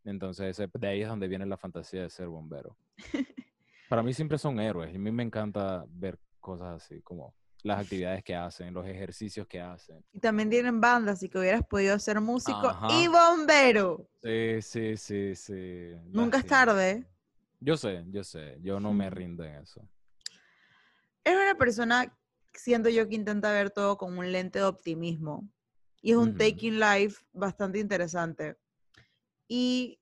Entonces, 0.03 0.57
de 0.74 0.88
ahí 0.88 1.01
es 1.01 1.07
donde 1.07 1.28
viene 1.28 1.45
la 1.45 1.57
fantasía 1.57 2.03
de 2.03 2.09
ser 2.09 2.28
bombero. 2.28 2.78
Para 3.89 4.03
mí 4.03 4.13
siempre 4.13 4.38
son 4.38 4.59
héroes 4.59 4.91
y 4.93 4.97
a 4.97 4.99
mí 4.99 5.11
me 5.11 5.24
encanta 5.24 5.86
ver 5.88 6.20
cosas 6.39 6.84
así 6.84 7.01
como 7.01 7.34
las 7.63 7.80
actividades 7.80 8.24
que 8.24 8.36
hacen, 8.36 8.74
los 8.74 8.86
ejercicios 8.86 9.47
que 9.47 9.59
hacen. 9.59 10.03
Y 10.13 10.20
también 10.20 10.49
tienen 10.49 10.80
bandas, 10.80 11.22
y 11.24 11.30
que 11.30 11.39
hubieras 11.39 11.63
podido 11.68 11.97
ser 11.99 12.22
músico 12.22 12.68
Ajá. 12.68 12.88
y 12.89 13.07
bombero. 13.07 14.07
Sí, 14.22 14.61
sí, 14.61 14.97
sí, 14.97 15.36
sí. 15.36 15.91
Nunca 16.05 16.38
es 16.38 16.45
tarde. 16.45 17.05
Yo 17.59 17.76
sé, 17.76 18.05
yo 18.07 18.24
sé, 18.24 18.57
yo 18.61 18.80
no 18.80 18.93
me 18.93 19.07
Ujú. 19.07 19.15
rindo 19.15 19.43
en 19.43 19.55
eso. 19.55 19.88
Es 21.24 21.36
una 21.36 21.55
persona, 21.55 22.15
siento 22.53 22.89
yo, 22.89 23.07
que 23.09 23.15
intenta 23.15 23.51
ver 23.51 23.72
todo 23.72 23.97
con 23.97 24.18
un 24.18 24.32
lente 24.32 24.59
de 24.59 24.65
optimismo. 24.65 25.49
Y 26.08 26.12
es 26.12 26.16
un 26.18 26.30
Ujú. 26.30 26.38
taking 26.38 26.80
life 26.80 27.22
bastante 27.34 27.80
interesante. 27.80 28.55
Y 29.45 29.99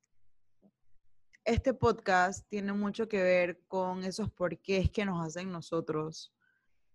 este 1.44 1.74
podcast 1.74 2.48
tiene 2.48 2.74
mucho 2.74 3.08
que 3.08 3.24
ver 3.24 3.64
con 3.68 4.04
esos 4.04 4.30
porqués 4.30 4.92
que 4.92 5.04
nos 5.04 5.26
hacen 5.26 5.52
nosotros 5.52 6.32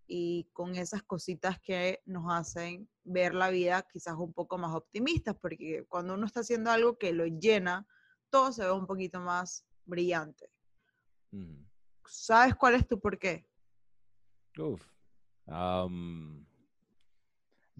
y 0.06 0.48
con 0.52 0.76
esas 0.76 1.02
cositas 1.02 1.58
que 1.58 2.00
nos 2.04 2.32
hacen 2.32 2.88
ver 3.02 3.34
la 3.34 3.50
vida 3.50 3.84
quizás 3.92 4.14
un 4.16 4.32
poco 4.32 4.58
más 4.58 4.76
optimistas, 4.76 5.34
porque 5.42 5.84
cuando 5.88 6.14
uno 6.14 6.26
está 6.26 6.38
haciendo 6.38 6.70
algo 6.70 6.96
que 6.96 7.12
lo 7.12 7.26
llena, 7.26 7.88
todo 8.28 8.52
se 8.52 8.62
ve 8.62 8.70
un 8.70 8.86
poquito 8.86 9.18
más 9.18 9.66
brillante. 9.86 10.52
¿Sabes 12.06 12.54
cuál 12.54 12.76
es 12.76 12.86
tu 12.86 13.00
porqué? 13.00 13.44
Uf. 14.56 14.86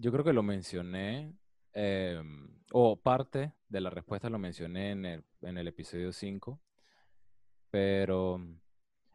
Yo 0.01 0.11
creo 0.11 0.23
que 0.25 0.33
lo 0.33 0.43
mencioné, 0.43 1.33
em, 1.73 2.49
o 2.71 2.99
parte 2.99 3.53
de 3.69 3.81
la 3.81 3.91
respuesta 3.91 4.29
lo 4.29 4.39
mencioné 4.39 4.91
en 4.91 5.05
el, 5.05 5.23
en 5.41 5.57
el 5.57 5.67
episodio 5.67 6.11
5, 6.11 6.59
pero 7.69 8.41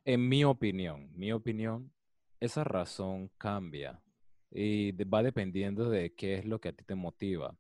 en 0.05 0.29
mi 0.29 0.45
opinión, 0.45 1.11
mi 1.15 1.33
opinión, 1.33 1.93
esa 2.39 2.63
razón 2.63 3.31
cambia 3.37 4.01
y 4.51 4.93
va 5.05 5.23
dependiendo 5.23 5.91
de 5.91 6.15
qué 6.15 6.35
es 6.35 6.45
lo 6.45 6.61
que 6.61 6.69
a 6.69 6.73
ti 6.73 6.85
te 6.85 6.95
motiva. 6.95 7.57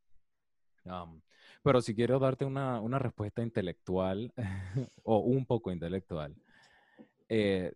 Pero 1.64 1.80
si 1.80 1.96
quiero 1.96 2.20
darte 2.20 2.44
una, 2.44 2.80
una 2.80 3.00
respuesta 3.00 3.42
intelectual 3.42 4.32
o 5.02 5.18
un 5.18 5.44
poco 5.46 5.72
intelectual, 5.72 6.36
eh, 7.28 7.72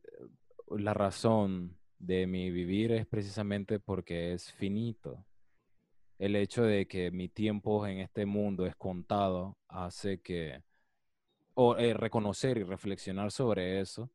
la 0.69 0.95
razón 0.95 1.77
de 1.99 2.29
mi 2.29 2.51
vivir 2.51 2.93
es 2.93 3.07
precisamente 3.07 3.81
porque 3.81 4.33
es 4.33 4.53
finito. 4.53 5.25
El 6.21 6.37
hecho 6.37 6.65
de 6.65 6.87
que 6.87 7.11
mi 7.11 7.31
tiempo 7.31 7.87
en 7.87 8.01
este 8.01 8.27
mundo 8.27 8.67
es 8.67 8.77
contado 8.77 9.57
hace 9.69 10.21
que, 10.21 10.63
o 11.55 11.79
eh, 11.79 11.95
reconocer 11.95 12.59
y 12.59 12.63
reflexionar 12.63 13.33
sobre 13.33 13.81
eso, 13.81 14.11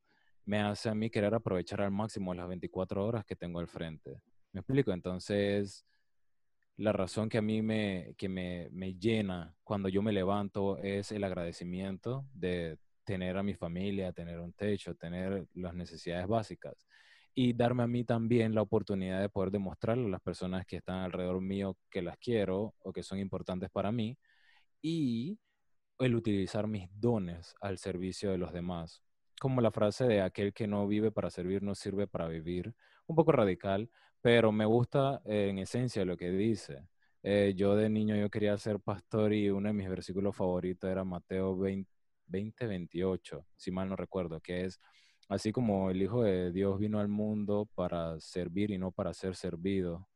me 0.46 0.60
hace 0.62 0.88
a 0.90 0.94
mí 0.94 1.10
querer 1.10 1.34
aprovechar 1.34 1.82
al 1.82 1.90
máximo 1.90 2.36
las 2.36 2.48
24 2.48 3.04
horas 3.04 3.26
que 3.26 3.36
tengo 3.36 3.58
al 3.58 3.68
frente. 3.68 4.22
¿Me 4.52 4.60
explico? 4.60 4.92
Entonces, 4.92 5.84
la 6.78 6.92
razón 6.94 7.28
que 7.28 7.40
a 7.40 7.42
mí 7.42 7.64
me, 7.64 8.14
que 8.20 8.30
me, 8.30 8.70
me 8.70 8.94
llena 8.94 9.56
cuando 9.64 9.90
yo 9.90 10.04
me 10.04 10.14
levanto 10.14 10.78
es 10.78 11.12
el 11.12 11.24
agradecimiento 11.24 12.28
de 12.36 12.78
tener 13.04 13.36
a 13.36 13.42
mi 13.42 13.56
familia, 13.56 14.14
tener 14.14 14.40
un 14.40 14.54
techo, 14.54 14.94
tener 14.94 15.48
las 15.56 15.74
necesidades 15.74 16.28
básicas 16.28 16.86
y 17.36 17.54
darme 17.54 17.84
a 17.84 17.88
mí 17.88 18.06
también 18.06 18.56
la 18.56 18.62
oportunidad 18.62 19.20
de 19.20 19.30
poder 19.30 19.52
demostrarle 19.52 20.06
a 20.06 20.10
las 20.10 20.22
personas 20.22 20.66
que 20.66 20.78
están 20.78 21.00
alrededor 21.00 21.42
mío 21.42 21.78
que 21.92 22.02
las 22.02 22.18
quiero 22.18 22.74
o 22.80 22.94
que 22.94 23.04
son 23.04 23.20
importantes 23.20 23.70
para 23.70 23.92
mí 23.92 24.18
y 24.82 25.38
el 26.00 26.16
utilizar 26.16 26.68
mis 26.68 26.90
dones 26.94 27.54
al 27.62 27.78
servicio 27.78 28.32
de 28.32 28.38
los 28.38 28.54
demás. 28.54 29.04
Como 29.40 29.60
la 29.62 29.72
frase 29.72 30.06
de 30.06 30.22
aquel 30.22 30.54
que 30.54 30.66
no 30.66 30.88
vive 30.88 31.12
para 31.12 31.30
servir 31.30 31.62
no 31.62 31.76
sirve 31.76 32.08
para 32.08 32.30
vivir, 32.30 32.74
un 33.06 33.16
poco 33.18 33.34
radical, 33.34 33.90
pero 34.22 34.52
me 34.54 34.66
gusta 34.66 35.22
eh, 35.26 35.50
en 35.50 35.60
esencia 35.60 36.06
lo 36.06 36.18
que 36.18 36.32
dice. 36.32 36.88
Eh, 37.22 37.54
yo 37.56 37.76
de 37.76 37.90
niño 37.90 38.16
yo 38.16 38.30
quería 38.30 38.58
ser 38.58 38.80
pastor 38.80 39.34
y 39.34 39.50
uno 39.50 39.68
de 39.68 39.74
mis 39.74 39.90
versículos 39.90 40.36
favoritos 40.36 40.90
era 40.90 41.04
Mateo 41.04 41.58
20, 41.58 41.90
20, 42.28 42.68
28, 42.68 43.46
si 43.58 43.72
mal 43.72 43.90
no 43.90 43.96
recuerdo, 43.96 44.40
que 44.40 44.66
es 44.66 44.80
así 45.28 45.52
como 45.52 45.90
el 45.90 46.02
Hijo 46.02 46.24
de 46.24 46.52
Dios 46.52 46.80
vino 46.80 47.00
al 47.00 47.08
mundo 47.08 47.68
para 47.76 48.20
servir 48.20 48.72
y 48.72 48.78
no 48.78 48.92
para 48.92 49.14
ser 49.14 49.36
servido. 49.36 50.08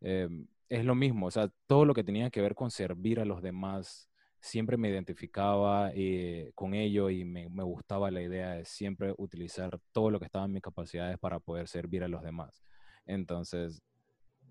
Eh, 0.00 0.28
es 0.68 0.84
lo 0.84 0.94
mismo, 0.94 1.26
o 1.26 1.30
sea, 1.30 1.50
todo 1.66 1.84
lo 1.84 1.94
que 1.94 2.04
tenía 2.04 2.30
que 2.30 2.40
ver 2.40 2.54
con 2.54 2.70
servir 2.70 3.20
a 3.20 3.24
los 3.24 3.42
demás, 3.42 4.08
siempre 4.40 4.76
me 4.76 4.88
identificaba 4.88 5.90
eh, 5.94 6.52
con 6.54 6.74
ello 6.74 7.10
y 7.10 7.24
me, 7.24 7.48
me 7.48 7.62
gustaba 7.62 8.10
la 8.10 8.22
idea 8.22 8.52
de 8.52 8.64
siempre 8.64 9.14
utilizar 9.16 9.78
todo 9.92 10.10
lo 10.10 10.18
que 10.18 10.26
estaba 10.26 10.44
en 10.46 10.52
mis 10.52 10.62
capacidades 10.62 11.18
para 11.18 11.40
poder 11.40 11.68
servir 11.68 12.02
a 12.02 12.08
los 12.08 12.22
demás. 12.22 12.62
Entonces, 13.06 13.82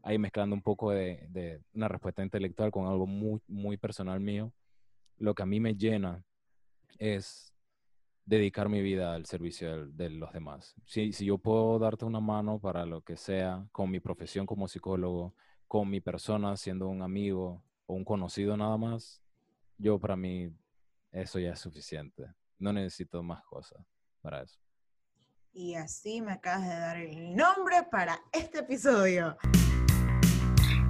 ahí 0.02 0.18
mezclando 0.18 0.56
un 0.56 0.62
poco 0.62 0.92
de, 0.92 1.28
de 1.30 1.62
una 1.74 1.88
respuesta 1.88 2.24
intelectual 2.24 2.72
con 2.72 2.88
algo 2.88 3.06
muy, 3.06 3.40
muy 3.48 3.78
personal 3.78 4.20
mío, 4.20 4.52
lo 5.18 5.36
que 5.36 5.44
a 5.44 5.46
mí 5.46 5.60
me 5.60 5.76
llena 5.76 6.24
es 6.98 7.53
dedicar 8.26 8.70
mi 8.70 8.82
vida 8.82 9.14
al 9.14 9.26
servicio 9.26 9.88
de, 9.88 10.10
los 10.10 10.32
demás. 10.34 10.76
Si, 10.86 11.12
si 11.14 11.26
yo 11.26 11.38
puedo 11.38 11.78
darte 11.80 12.06
una 12.06 12.20
mano 12.20 12.60
para 12.60 12.86
lo 12.86 13.02
que 13.02 13.18
sea, 13.18 13.68
con 13.72 13.90
mi 13.90 14.00
profesión 14.00 14.46
como 14.46 14.68
psicólogo, 14.68 15.36
con 15.68 15.90
mi 15.90 16.00
persona 16.00 16.56
siendo 16.56 16.88
un 16.88 17.02
amigo 17.02 17.64
o 17.86 17.96
un 17.96 18.06
conocido 18.06 18.56
nada 18.56 18.78
más, 18.78 19.22
yo 19.78 20.00
para 20.00 20.16
mí 20.16 20.56
eso 21.12 21.40
ya 21.40 21.52
es 21.52 21.60
suficiente. 21.60 22.34
No 22.60 22.72
necesito 22.72 23.22
más 23.24 23.44
cosas 23.44 23.86
para 24.22 24.44
eso. 24.44 24.60
Y 25.52 25.76
así 25.76 26.22
me 26.22 26.32
acabas 26.32 26.68
de 26.68 26.80
dar 26.80 26.98
el 26.98 27.36
nombre 27.36 27.84
para 27.92 28.20
este 28.32 28.60
episodio. 28.60 29.38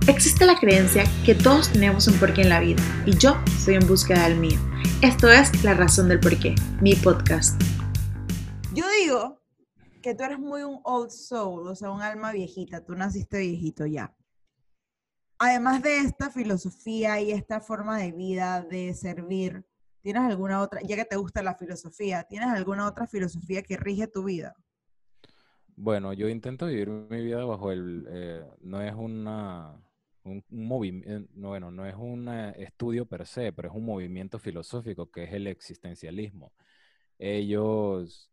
Existe 0.05 0.45
la 0.45 0.59
creencia 0.59 1.05
que 1.25 1.33
todos 1.33 1.71
tenemos 1.71 2.09
un 2.09 2.19
porqué 2.19 2.41
en 2.41 2.49
la 2.49 2.59
vida 2.59 2.83
y 3.05 3.17
yo 3.17 3.37
estoy 3.45 3.75
en 3.75 3.87
búsqueda 3.87 4.27
del 4.27 4.37
mío. 4.37 4.59
Esto 5.01 5.31
es 5.31 5.63
La 5.63 5.75
Razón 5.75 6.09
del 6.09 6.19
Porqué, 6.19 6.55
mi 6.81 6.93
podcast. 6.93 7.61
Yo 8.73 8.83
digo 9.01 9.41
que 10.01 10.13
tú 10.13 10.25
eres 10.25 10.39
muy 10.39 10.63
un 10.63 10.81
old 10.83 11.09
soul, 11.09 11.69
o 11.69 11.73
sea, 11.73 11.89
un 11.89 12.01
alma 12.01 12.33
viejita. 12.33 12.83
Tú 12.83 12.95
naciste 12.95 13.39
viejito 13.39 13.85
ya. 13.85 14.13
Además 15.39 15.81
de 15.81 15.99
esta 15.99 16.29
filosofía 16.29 17.21
y 17.21 17.31
esta 17.31 17.61
forma 17.61 17.97
de 17.97 18.11
vida, 18.11 18.61
de 18.61 18.93
servir, 18.93 19.65
¿tienes 20.01 20.23
alguna 20.23 20.61
otra, 20.61 20.81
ya 20.83 20.97
que 20.97 21.05
te 21.05 21.15
gusta 21.15 21.41
la 21.41 21.55
filosofía, 21.55 22.23
¿tienes 22.23 22.49
alguna 22.49 22.87
otra 22.87 23.07
filosofía 23.07 23.63
que 23.63 23.77
rige 23.77 24.07
tu 24.07 24.25
vida? 24.25 24.53
Bueno, 25.77 26.11
yo 26.11 26.27
intento 26.27 26.65
vivir 26.67 26.89
mi 26.89 27.23
vida 27.23 27.45
bajo 27.45 27.71
el, 27.71 28.05
eh, 28.09 28.45
no 28.61 28.81
es 28.81 28.93
una, 28.93 29.79
un, 30.23 30.43
movimiento, 30.49 31.29
bueno, 31.35 31.71
no 31.71 31.85
es 31.85 31.95
un 31.95 32.27
eh, 32.29 32.53
estudio 32.57 33.05
per 33.05 33.25
se, 33.27 33.53
pero 33.53 33.69
es 33.69 33.75
un 33.75 33.85
movimiento 33.85 34.39
filosófico 34.39 35.09
que 35.11 35.23
es 35.25 35.33
el 35.33 35.47
existencialismo. 35.47 36.53
Ellos, 37.19 38.31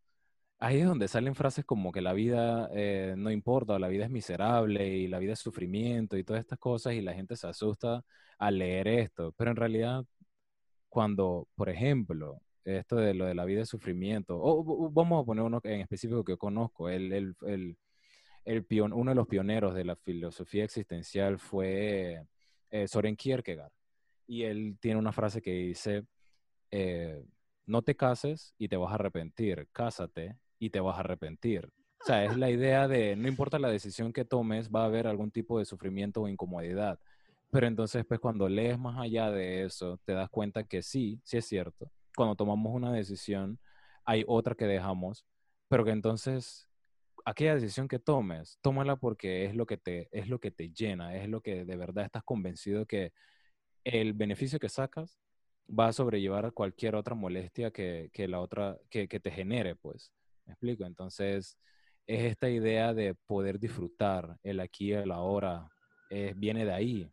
ahí 0.59 0.81
es 0.81 0.87
donde 0.87 1.09
salen 1.09 1.35
frases 1.35 1.65
como 1.65 1.93
que 1.93 2.01
la 2.03 2.13
vida 2.13 2.69
eh, 2.75 3.15
no 3.17 3.31
importa, 3.31 3.75
o 3.75 3.79
la 3.79 3.89
vida 3.89 4.05
es 4.07 4.11
miserable 4.11 4.89
y 4.89 5.09
la 5.09 5.19
vida 5.19 5.35
es 5.35 5.41
sufrimiento 5.41 6.17
y 6.17 6.25
todas 6.25 6.41
estas 6.41 6.59
cosas 6.59 6.95
y 6.95 7.03
la 7.03 7.15
gente 7.15 7.37
se 7.37 7.47
asusta 7.49 8.05
al 8.39 8.59
leer 8.59 8.89
esto, 8.89 9.33
pero 9.37 9.51
en 9.51 9.57
realidad 9.57 10.05
cuando, 10.89 11.49
por 11.55 11.69
ejemplo, 11.71 12.43
esto 12.65 12.97
de 12.97 13.15
lo 13.15 13.27
de 13.27 13.35
la 13.35 13.45
vida 13.45 13.63
es 13.63 13.69
sufrimiento, 13.69 14.39
o 14.41 14.91
vamos 14.91 15.23
a 15.23 15.27
poner 15.27 15.45
uno 15.45 15.61
en 15.65 15.81
específico 15.83 16.25
que 16.25 16.37
conozco, 16.37 16.89
el, 16.89 17.13
el, 17.13 17.77
el 18.45 18.65
pion- 18.67 18.93
uno 18.95 19.11
de 19.11 19.15
los 19.15 19.27
pioneros 19.29 19.75
de 19.75 19.85
la 19.85 19.97
filosofía 19.97 20.65
existencial 20.65 21.39
fue 21.39 22.27
eh, 22.71 22.89
Soren 22.89 23.17
Kierkegaard. 23.17 23.73
Y 24.27 24.45
él 24.45 24.77
tiene 24.81 24.99
una 24.99 25.13
frase 25.13 25.43
que 25.43 25.53
dice, 25.53 26.05
eh, 26.71 27.25
no 27.67 27.83
te 27.83 27.97
cases 27.97 28.55
y 28.59 28.69
te 28.69 28.77
vas 28.77 28.93
a 28.93 28.95
arrepentir, 28.95 29.69
cásate 29.73 30.39
y 30.59 30.71
te 30.71 30.81
vas 30.81 30.97
a 30.97 31.01
arrepentir. 31.01 31.67
O 32.03 32.07
sea, 32.07 32.25
es 32.25 32.37
la 32.37 32.49
idea 32.51 32.89
de, 32.89 33.15
no 33.17 33.29
importa 33.29 33.59
la 33.59 33.69
decisión 33.71 34.13
que 34.13 34.25
tomes, 34.25 34.71
va 34.71 34.83
a 34.83 34.87
haber 34.87 35.07
algún 35.07 35.31
tipo 35.31 35.59
de 35.59 35.65
sufrimiento 35.65 36.23
o 36.23 36.29
incomodidad. 36.29 36.99
Pero 37.51 37.67
entonces, 37.67 38.05
pues 38.07 38.21
cuando 38.21 38.49
lees 38.49 38.79
más 38.79 38.99
allá 38.99 39.31
de 39.31 39.65
eso, 39.65 40.01
te 40.05 40.13
das 40.13 40.31
cuenta 40.31 40.65
que 40.65 40.83
sí, 40.83 41.21
sí 41.25 41.37
es 41.37 41.45
cierto. 41.47 41.91
Cuando 42.17 42.37
tomamos 42.37 42.73
una 42.73 42.93
decisión, 42.93 43.59
hay 44.05 44.25
otra 44.27 44.55
que 44.55 44.67
dejamos, 44.67 45.27
pero 45.69 45.85
que 45.85 45.91
entonces 45.91 46.70
aquella 47.25 47.55
decisión 47.55 47.89
que 47.89 47.99
tomes, 47.99 48.59
tómala 48.63 48.97
porque 48.97 49.45
es 49.47 49.55
lo 49.57 49.67
que 49.67 49.77
te 49.79 50.09
es 50.13 50.29
lo 50.29 50.39
que 50.41 50.51
te 50.51 50.71
llena, 50.71 51.17
es 51.17 51.29
lo 51.29 51.41
que 51.43 51.65
de 51.65 51.77
verdad 51.77 52.05
estás 52.07 52.23
convencido 52.25 52.87
que 52.87 53.13
el 53.85 54.13
beneficio 54.15 54.59
que 54.59 54.69
sacas 54.69 55.19
va 55.69 55.89
a 55.89 55.93
sobrellevar 55.93 56.53
cualquier 56.53 56.95
otra 56.97 57.15
molestia 57.15 57.71
que, 57.71 58.11
que 58.13 58.29
la 58.29 58.41
otra 58.41 58.79
que, 58.91 59.09
que 59.09 59.21
te 59.21 59.31
genere, 59.31 59.77
pues. 59.77 60.13
¿Me 60.47 60.53
explico? 60.55 60.85
Entonces, 60.85 61.57
es 62.07 62.25
esta 62.25 62.51
idea 62.51 62.93
de 62.95 63.15
poder 63.27 63.59
disfrutar 63.61 64.37
el 64.43 64.61
aquí 64.61 64.89
y 64.91 64.93
el 64.95 65.13
ahora, 65.13 65.69
eh, 66.11 66.35
viene 66.37 66.65
de 66.65 66.73
ahí. 66.73 67.13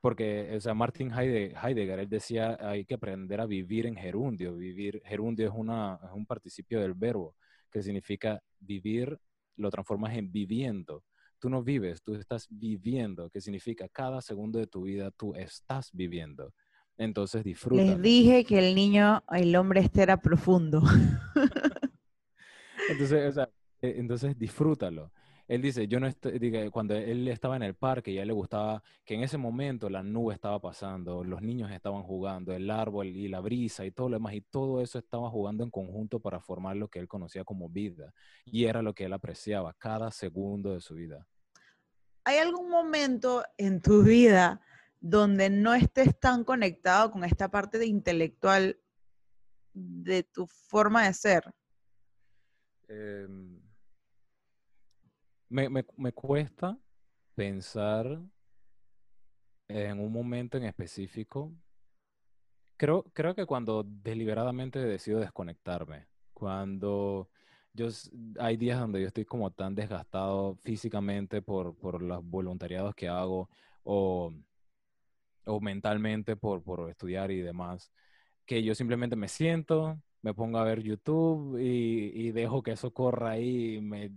Porque, 0.00 0.52
o 0.56 0.60
sea, 0.60 0.74
Martin 0.74 1.10
Heide- 1.10 1.54
Heidegger, 1.62 1.98
él 2.00 2.08
decía, 2.08 2.56
hay 2.60 2.84
que 2.84 2.94
aprender 2.94 3.40
a 3.40 3.46
vivir 3.46 3.86
en 3.86 3.96
gerundio. 3.96 4.54
Vivir, 4.56 5.02
gerundio 5.04 5.46
es, 5.48 5.52
una, 5.54 5.98
es 6.04 6.10
un 6.12 6.26
participio 6.26 6.80
del 6.80 6.94
verbo, 6.94 7.34
que 7.70 7.82
significa 7.82 8.40
vivir, 8.60 9.18
lo 9.56 9.70
transformas 9.70 10.14
en 10.16 10.30
viviendo. 10.30 11.04
Tú 11.38 11.50
no 11.50 11.62
vives, 11.62 12.02
tú 12.02 12.14
estás 12.14 12.46
viviendo, 12.48 13.28
que 13.30 13.40
significa 13.40 13.88
cada 13.88 14.22
segundo 14.22 14.58
de 14.58 14.66
tu 14.66 14.82
vida 14.82 15.10
tú 15.10 15.34
estás 15.34 15.90
viviendo. 15.92 16.54
Entonces 16.96 17.44
disfruta. 17.44 17.82
Les 17.82 18.00
dije 18.00 18.44
que 18.44 18.58
el 18.58 18.74
niño, 18.74 19.22
el 19.30 19.54
hombre 19.56 19.80
este 19.80 20.02
era 20.02 20.16
profundo. 20.16 20.82
entonces, 22.88 23.28
o 23.28 23.32
sea, 23.32 23.50
e, 23.82 23.94
entonces 23.98 24.38
disfrútalo. 24.38 25.12
Él 25.48 25.62
dice, 25.62 25.86
yo 25.86 26.00
no 26.00 26.08
estoy, 26.08 26.70
cuando 26.70 26.94
él 26.94 27.28
estaba 27.28 27.54
en 27.54 27.62
el 27.62 27.74
parque 27.74 28.10
y 28.10 28.18
a 28.18 28.22
él 28.22 28.28
le 28.28 28.34
gustaba 28.34 28.82
que 29.04 29.14
en 29.14 29.22
ese 29.22 29.38
momento 29.38 29.88
la 29.88 30.02
nube 30.02 30.34
estaba 30.34 30.60
pasando, 30.60 31.22
los 31.22 31.40
niños 31.40 31.70
estaban 31.70 32.02
jugando, 32.02 32.52
el 32.52 32.68
árbol 32.68 33.06
y 33.06 33.28
la 33.28 33.40
brisa 33.40 33.84
y 33.84 33.92
todo 33.92 34.08
lo 34.08 34.16
demás, 34.16 34.34
y 34.34 34.40
todo 34.40 34.80
eso 34.80 34.98
estaba 34.98 35.30
jugando 35.30 35.62
en 35.62 35.70
conjunto 35.70 36.18
para 36.18 36.40
formar 36.40 36.76
lo 36.76 36.88
que 36.88 36.98
él 36.98 37.06
conocía 37.06 37.44
como 37.44 37.68
vida. 37.68 38.12
Y 38.44 38.64
era 38.64 38.82
lo 38.82 38.92
que 38.92 39.04
él 39.04 39.12
apreciaba 39.12 39.72
cada 39.74 40.10
segundo 40.10 40.72
de 40.72 40.80
su 40.80 40.94
vida. 40.94 41.26
¿Hay 42.24 42.38
algún 42.38 42.68
momento 42.68 43.44
en 43.56 43.80
tu 43.80 44.02
vida 44.02 44.60
donde 45.00 45.48
no 45.48 45.74
estés 45.74 46.18
tan 46.18 46.42
conectado 46.42 47.12
con 47.12 47.22
esta 47.22 47.48
parte 47.48 47.78
de 47.78 47.86
intelectual 47.86 48.80
de 49.72 50.24
tu 50.24 50.48
forma 50.48 51.06
de 51.06 51.14
ser? 51.14 51.44
Em, 52.88 53.60
me, 55.48 55.68
me, 55.68 56.12
cuesta 56.12 56.78
pensar 57.34 58.20
en 59.68 60.00
un 60.00 60.12
momento 60.12 60.56
en 60.56 60.64
específico. 60.64 61.52
Creo, 62.76 63.04
creo 63.12 63.34
que 63.34 63.46
cuando 63.46 63.84
deliberadamente 63.84 64.78
decido 64.78 65.20
desconectarme, 65.20 66.06
cuando 66.32 67.30
yo, 67.72 67.88
hay 68.38 68.56
días 68.56 68.80
donde 68.80 69.00
yo 69.00 69.06
estoy 69.06 69.24
como 69.24 69.50
tan 69.50 69.74
desgastado 69.74 70.56
físicamente 70.62 71.42
por, 71.42 71.74
por 71.76 72.02
los 72.02 72.24
voluntariados 72.24 72.94
que 72.94 73.08
hago 73.08 73.48
o, 73.84 74.32
o 75.44 75.60
mentalmente 75.60 76.36
por, 76.36 76.62
por 76.62 76.90
estudiar 76.90 77.30
y 77.30 77.40
demás, 77.40 77.92
que 78.44 78.62
yo 78.62 78.74
simplemente 78.74 79.16
me 79.16 79.28
siento, 79.28 80.00
me 80.22 80.34
pongo 80.34 80.58
a 80.58 80.64
ver 80.64 80.82
YouTube 80.82 81.58
y, 81.58 82.28
y, 82.28 82.32
dejo 82.32 82.62
que 82.62 82.72
eso 82.72 82.92
corra 82.92 83.30
ahí 83.32 83.76
y 83.76 83.80
me 83.80 84.10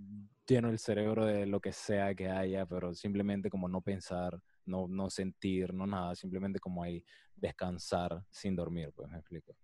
lleno 0.49 0.69
el 0.69 0.79
cerebro 0.79 1.25
de 1.25 1.45
lo 1.45 1.61
que 1.61 1.71
sea 1.71 2.13
que 2.15 2.29
haya, 2.29 2.65
pero 2.65 2.93
simplemente 2.93 3.49
como 3.49 3.67
no 3.67 3.81
pensar, 3.81 4.41
no, 4.65 4.87
no 4.87 5.09
sentir, 5.09 5.73
no 5.73 5.85
nada, 5.85 6.15
simplemente 6.15 6.59
como 6.59 6.83
ahí 6.83 7.03
descansar 7.35 8.23
sin 8.29 8.55
dormir, 8.55 8.91
pues 8.95 9.09
me 9.09 9.19
explico. 9.19 9.55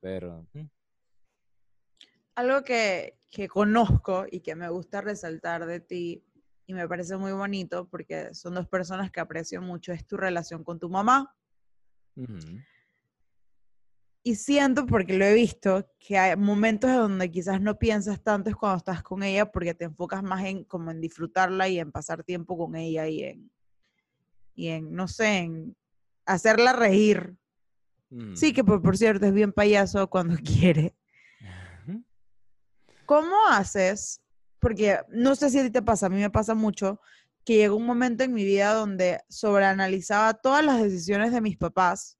Pero... 0.00 0.46
Mm. 0.52 0.66
Algo 2.34 2.62
que, 2.62 3.18
que 3.30 3.46
conozco 3.46 4.24
y 4.30 4.40
que 4.40 4.54
me 4.54 4.70
gusta 4.70 5.02
resaltar 5.02 5.66
de 5.66 5.80
ti 5.80 6.24
y 6.66 6.72
me 6.72 6.88
parece 6.88 7.16
muy 7.18 7.32
bonito 7.32 7.86
porque 7.88 8.32
son 8.32 8.54
dos 8.54 8.66
personas 8.68 9.10
que 9.10 9.20
aprecio 9.20 9.60
mucho, 9.60 9.92
es 9.92 10.06
tu 10.06 10.16
relación 10.16 10.64
con 10.64 10.78
tu 10.78 10.88
mamá. 10.88 11.36
Y 14.24 14.36
siento, 14.36 14.86
porque 14.86 15.18
lo 15.18 15.24
he 15.24 15.34
visto, 15.34 15.88
que 15.98 16.16
hay 16.16 16.36
momentos 16.36 16.92
donde 16.92 17.30
quizás 17.30 17.60
no 17.60 17.78
piensas 17.78 18.22
tanto 18.22 18.50
es 18.50 18.56
cuando 18.56 18.78
estás 18.78 19.02
con 19.02 19.24
ella 19.24 19.50
porque 19.50 19.74
te 19.74 19.86
enfocas 19.86 20.22
más 20.22 20.44
en 20.44 20.64
como 20.64 20.92
en 20.92 21.00
disfrutarla 21.00 21.68
y 21.68 21.80
en 21.80 21.90
pasar 21.90 22.22
tiempo 22.22 22.56
con 22.56 22.76
ella 22.76 23.08
y 23.08 23.24
en, 23.24 23.50
y 24.54 24.68
en 24.68 24.92
no 24.94 25.08
sé, 25.08 25.38
en 25.38 25.76
hacerla 26.24 26.72
reír. 26.72 27.36
Sí, 28.34 28.52
que 28.52 28.62
por, 28.62 28.82
por, 28.82 28.98
cierto 28.98 29.24
es 29.24 29.32
bien 29.32 29.52
payaso 29.52 30.08
cuando 30.08 30.36
quiere. 30.44 30.94
¿Cómo 33.06 33.34
haces? 33.48 34.20
Porque 34.60 35.00
no 35.08 35.34
sé 35.34 35.50
si 35.50 35.58
a 35.58 35.64
ti 35.64 35.70
te 35.70 35.82
pasa, 35.82 36.06
a 36.06 36.10
mí 36.10 36.20
me 36.20 36.30
pasa 36.30 36.54
mucho 36.54 37.00
que 37.44 37.56
llegó 37.56 37.76
un 37.76 37.86
momento 37.86 38.22
en 38.22 38.32
mi 38.32 38.44
vida 38.44 38.74
donde 38.74 39.20
sobreanalizaba 39.28 40.34
todas 40.34 40.64
las 40.64 40.80
decisiones 40.80 41.32
de 41.32 41.40
mis 41.40 41.56
papás 41.56 42.18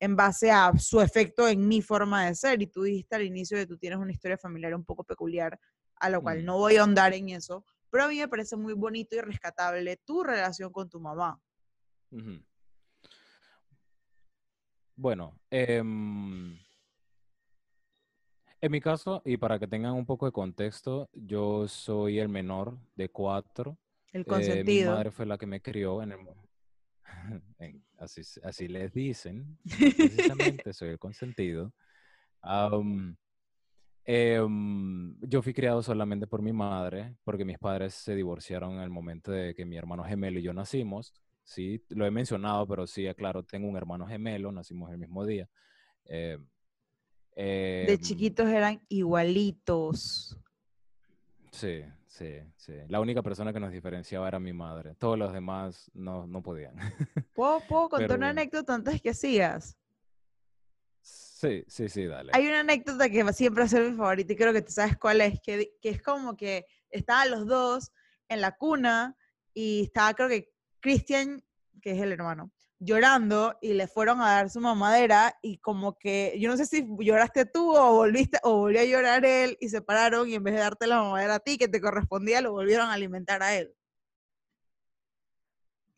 en 0.00 0.16
base 0.16 0.50
a 0.50 0.72
su 0.78 1.00
efecto 1.00 1.46
en 1.46 1.68
mi 1.68 1.82
forma 1.82 2.26
de 2.26 2.34
ser. 2.34 2.60
Y 2.62 2.66
tú 2.66 2.82
dijiste 2.82 3.14
al 3.14 3.22
inicio 3.22 3.58
que 3.58 3.66
tú 3.66 3.76
tienes 3.76 3.98
una 3.98 4.10
historia 4.10 4.38
familiar 4.38 4.74
un 4.74 4.84
poco 4.84 5.04
peculiar, 5.04 5.60
a 5.96 6.10
lo 6.10 6.22
cual 6.22 6.42
mm. 6.42 6.44
no 6.46 6.56
voy 6.56 6.76
a 6.76 6.80
ahondar 6.80 7.12
en 7.12 7.28
eso, 7.28 7.64
pero 7.90 8.04
a 8.04 8.08
mí 8.08 8.18
me 8.18 8.28
parece 8.28 8.56
muy 8.56 8.72
bonito 8.72 9.14
y 9.14 9.20
rescatable 9.20 9.98
tu 9.98 10.24
relación 10.24 10.72
con 10.72 10.88
tu 10.88 10.98
mamá. 11.00 11.38
Bueno, 14.96 15.38
em, 15.50 16.58
en 18.60 18.72
mi 18.72 18.80
caso, 18.80 19.22
y 19.24 19.36
para 19.36 19.58
que 19.58 19.66
tengan 19.66 19.92
un 19.92 20.06
poco 20.06 20.26
de 20.26 20.32
contexto, 20.32 21.10
yo 21.12 21.68
soy 21.68 22.18
el 22.18 22.28
menor 22.28 22.78
de 22.96 23.10
cuatro. 23.10 23.78
El 24.12 24.24
consentido. 24.24 24.60
Eh, 24.62 24.84
mi 24.84 24.96
madre 24.96 25.10
fue 25.10 25.26
la 25.26 25.38
que 25.38 25.46
me 25.46 25.62
crió 25.62 26.02
en 26.02 26.12
el, 26.12 26.18
así, 27.98 28.22
así 28.42 28.68
les 28.68 28.92
dicen, 28.92 29.58
precisamente 29.96 30.72
soy 30.72 30.90
el 30.90 30.98
consentido. 30.98 31.72
Em, 34.04 35.16
yo 35.20 35.42
fui 35.42 35.52
criado 35.52 35.82
solamente 35.82 36.26
por 36.26 36.42
mi 36.42 36.52
madre, 36.52 37.16
porque 37.22 37.44
mis 37.44 37.58
padres 37.58 37.94
se 37.94 38.14
divorciaron 38.14 38.74
en 38.74 38.80
el 38.80 38.90
momento 38.90 39.30
de 39.30 39.54
que 39.54 39.64
mi 39.64 39.76
hermano 39.76 40.02
gemelo 40.04 40.38
y 40.38 40.42
yo 40.42 40.52
nacimos. 40.52 41.12
Sí, 41.44 41.84
lo 41.90 42.06
he 42.06 42.10
mencionado, 42.10 42.66
pero 42.66 42.86
sí, 42.86 43.06
claro, 43.16 43.42
tengo 43.44 43.68
un 43.68 43.76
hermano 43.76 44.06
gemelo, 44.06 44.52
nacimos 44.52 44.90
el 44.90 44.98
mismo 44.98 45.24
día. 45.26 45.48
Em, 46.04 46.44
de 47.36 47.92
em, 47.92 48.00
chiquitos 48.00 48.48
eran 48.48 48.80
igualitos. 48.88 50.36
Sí, 51.50 51.84
sí, 52.06 52.40
sí. 52.56 52.74
La 52.88 53.00
única 53.00 53.22
persona 53.22 53.52
que 53.52 53.60
nos 53.60 53.72
diferenciaba 53.72 54.28
era 54.28 54.38
mi 54.38 54.52
madre. 54.52 54.94
Todos 54.96 55.18
los 55.18 55.32
demás 55.32 55.90
no, 55.94 56.26
no 56.26 56.42
podían. 56.42 56.76
¿Puedo, 57.34 57.60
contar 57.88 58.16
una 58.16 58.30
anécdota 58.30 58.74
antes 58.74 59.00
que 59.00 59.14
sigas? 59.14 59.76
Sí, 61.00 61.64
sí, 61.66 61.88
sí, 61.88 62.06
dale. 62.06 62.32
Hay 62.34 62.46
una 62.46 62.60
anécdota 62.60 63.08
que 63.08 63.32
siempre 63.32 63.62
va 63.62 63.66
a 63.66 63.68
ser 63.68 63.90
mi 63.90 63.96
favorita 63.96 64.32
y 64.32 64.36
creo 64.36 64.52
que 64.52 64.62
tú 64.62 64.72
sabes 64.72 64.98
cuál 64.98 65.22
es, 65.22 65.40
que, 65.40 65.72
que 65.80 65.88
es 65.88 66.02
como 66.02 66.36
que 66.36 66.66
estaban 66.90 67.30
los 67.30 67.46
dos 67.46 67.92
en 68.28 68.40
la 68.42 68.56
cuna 68.56 69.16
y 69.54 69.84
estaba 69.84 70.14
creo 70.14 70.28
que 70.28 70.52
Christian, 70.80 71.42
que 71.80 71.92
es 71.92 72.00
el 72.00 72.12
hermano, 72.12 72.52
llorando 72.80 73.56
y 73.60 73.74
le 73.74 73.86
fueron 73.86 74.20
a 74.22 74.32
dar 74.32 74.50
su 74.50 74.58
mamadera 74.58 75.38
y 75.42 75.58
como 75.58 75.96
que, 75.98 76.34
yo 76.40 76.48
no 76.48 76.56
sé 76.56 76.64
si 76.66 76.86
lloraste 76.98 77.44
tú 77.44 77.76
o 77.76 77.92
volviste 77.92 78.38
o 78.42 78.56
volvió 78.56 78.80
a 78.80 78.84
llorar 78.84 79.24
él 79.24 79.56
y 79.60 79.68
se 79.68 79.82
pararon 79.82 80.28
y 80.28 80.34
en 80.34 80.42
vez 80.42 80.54
de 80.54 80.60
darte 80.60 80.86
la 80.86 81.02
mamadera 81.02 81.36
a 81.36 81.40
ti 81.40 81.58
que 81.58 81.68
te 81.68 81.80
correspondía, 81.80 82.40
lo 82.40 82.52
volvieron 82.52 82.88
a 82.88 82.94
alimentar 82.94 83.42
a 83.42 83.54
él. 83.54 83.72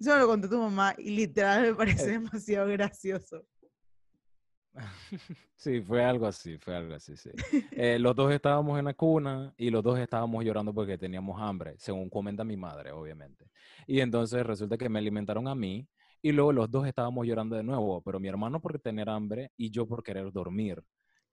Eso 0.00 0.12
me 0.14 0.18
lo 0.18 0.26
contó 0.26 0.48
tu 0.48 0.58
mamá 0.58 0.96
y 0.98 1.10
literal 1.10 1.62
me 1.62 1.74
parece 1.76 2.06
eh. 2.06 2.18
demasiado 2.18 2.68
gracioso. 2.68 3.46
Sí, 5.54 5.80
fue 5.80 6.04
algo 6.04 6.26
así, 6.26 6.58
fue 6.58 6.74
algo 6.74 6.94
así, 6.94 7.16
sí. 7.16 7.30
Eh, 7.70 7.96
los 8.00 8.16
dos 8.16 8.32
estábamos 8.32 8.80
en 8.80 8.86
la 8.86 8.94
cuna 8.94 9.54
y 9.56 9.70
los 9.70 9.80
dos 9.84 9.96
estábamos 9.96 10.44
llorando 10.44 10.74
porque 10.74 10.98
teníamos 10.98 11.40
hambre, 11.40 11.76
según 11.78 12.10
comenta 12.10 12.42
mi 12.42 12.56
madre, 12.56 12.90
obviamente. 12.90 13.46
Y 13.86 14.00
entonces 14.00 14.44
resulta 14.44 14.76
que 14.76 14.88
me 14.88 14.98
alimentaron 14.98 15.46
a 15.46 15.54
mí 15.54 15.86
y 16.22 16.32
luego 16.32 16.52
los 16.52 16.70
dos 16.70 16.86
estábamos 16.86 17.26
llorando 17.26 17.56
de 17.56 17.64
nuevo, 17.64 18.00
pero 18.02 18.20
mi 18.20 18.28
hermano 18.28 18.60
por 18.60 18.78
tener 18.78 19.10
hambre 19.10 19.50
y 19.56 19.70
yo 19.70 19.86
por 19.86 20.02
querer 20.02 20.32
dormir. 20.32 20.82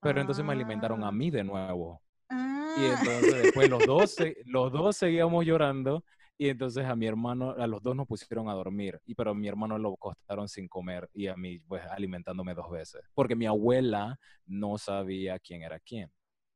Pero 0.00 0.20
entonces 0.20 0.44
me 0.44 0.52
alimentaron 0.52 1.04
a 1.04 1.08
ah. 1.08 1.12
mí 1.12 1.30
de 1.30 1.44
nuevo. 1.44 2.02
Y 2.28 2.34
ah. 2.34 2.96
entonces 2.98 3.42
después 3.42 3.70
los 3.70 3.86
dos, 3.86 4.16
los 4.46 4.72
dos 4.72 4.96
seguíamos 4.96 5.44
llorando 5.46 6.04
y 6.40 6.48
entonces 6.48 6.86
a 6.86 6.96
mi 6.96 7.06
hermano, 7.06 7.50
a 7.50 7.66
los 7.66 7.82
dos 7.82 7.94
nos 7.94 8.06
pusieron 8.06 8.48
a 8.48 8.54
dormir, 8.54 8.98
y 9.04 9.14
pero 9.14 9.32
a 9.32 9.34
mi 9.34 9.46
hermano 9.46 9.76
lo 9.76 9.94
costaron 9.96 10.48
sin 10.48 10.68
comer 10.68 11.06
y 11.12 11.26
a 11.26 11.36
mí 11.36 11.58
pues 11.60 11.82
alimentándome 11.84 12.54
dos 12.54 12.70
veces, 12.70 13.02
porque 13.12 13.36
mi 13.36 13.44
abuela 13.44 14.18
no 14.46 14.78
sabía 14.78 15.38
quién 15.38 15.62
era 15.62 15.78
quién. 15.78 16.10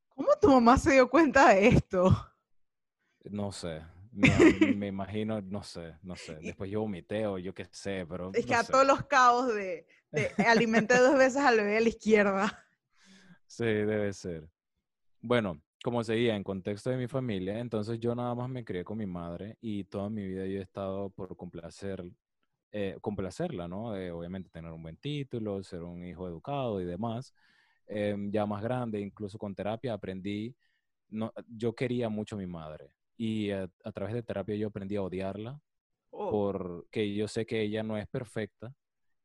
¿Cómo 0.08 0.28
tu 0.40 0.48
mamá 0.48 0.78
se 0.78 0.92
dio 0.92 1.10
cuenta 1.10 1.50
de 1.52 1.68
esto? 1.68 2.10
No 3.24 3.52
sé, 3.52 3.82
me 4.76 4.86
imagino, 4.86 5.40
no 5.40 5.62
sé, 5.62 5.96
no 6.02 6.14
sé. 6.14 6.36
Después 6.40 6.70
yo 6.70 6.80
vomité 6.80 7.26
o 7.26 7.38
yo 7.38 7.52
qué 7.52 7.66
sé, 7.70 8.06
pero. 8.08 8.30
Es 8.32 8.46
que 8.46 8.54
a 8.54 8.62
todos 8.62 8.86
los 8.86 9.04
cabos 9.06 9.52
de, 9.52 9.86
de 10.12 10.30
alimenté 10.46 10.96
dos 10.98 11.18
veces 11.18 11.42
al 11.42 11.56
bebé 11.56 11.78
a 11.78 11.80
la 11.80 11.88
izquierda. 11.88 12.60
Sí, 13.46 13.66
debe 13.66 14.12
ser. 14.14 14.48
Bueno, 15.20 15.62
como 15.84 16.02
seguía 16.02 16.34
en 16.34 16.42
contexto 16.42 16.90
de 16.90 16.96
mi 16.96 17.06
familia, 17.06 17.58
entonces 17.60 18.00
yo 18.00 18.14
nada 18.14 18.34
más 18.34 18.48
me 18.48 18.64
crié 18.64 18.82
con 18.82 18.98
mi 18.98 19.06
madre 19.06 19.58
y 19.60 19.84
toda 19.84 20.08
mi 20.08 20.26
vida 20.26 20.46
yo 20.46 20.58
he 20.58 20.62
estado 20.62 21.10
por 21.10 21.36
complacer, 21.36 22.02
eh, 22.72 22.96
complacerla, 23.00 23.68
¿no? 23.68 23.90
obviamente 23.90 24.50
tener 24.50 24.72
un 24.72 24.82
buen 24.82 24.96
título, 24.96 25.62
ser 25.62 25.82
un 25.82 26.04
hijo 26.04 26.26
educado 26.26 26.80
y 26.80 26.84
demás. 26.84 27.32
Em, 27.86 28.32
ya 28.32 28.44
más 28.44 28.62
grande, 28.62 28.98
incluso 28.98 29.38
con 29.38 29.54
terapia, 29.54 29.92
aprendí, 29.92 30.56
no, 31.10 31.32
yo 31.46 31.74
quería 31.74 32.08
mucho 32.08 32.34
a 32.34 32.38
mi 32.38 32.46
madre 32.46 32.90
y 33.16 33.50
a, 33.50 33.68
través 33.92 34.14
de 34.14 34.22
terapia 34.22 34.56
yo 34.56 34.68
aprendí 34.68 34.96
a 34.96 35.02
odiarla 35.02 35.60
oh. 36.10 36.30
porque 36.30 37.14
yo 37.14 37.28
sé 37.28 37.46
que 37.46 37.62
ella 37.62 37.82
no 37.82 37.96
es 37.96 38.06
perfecta 38.08 38.74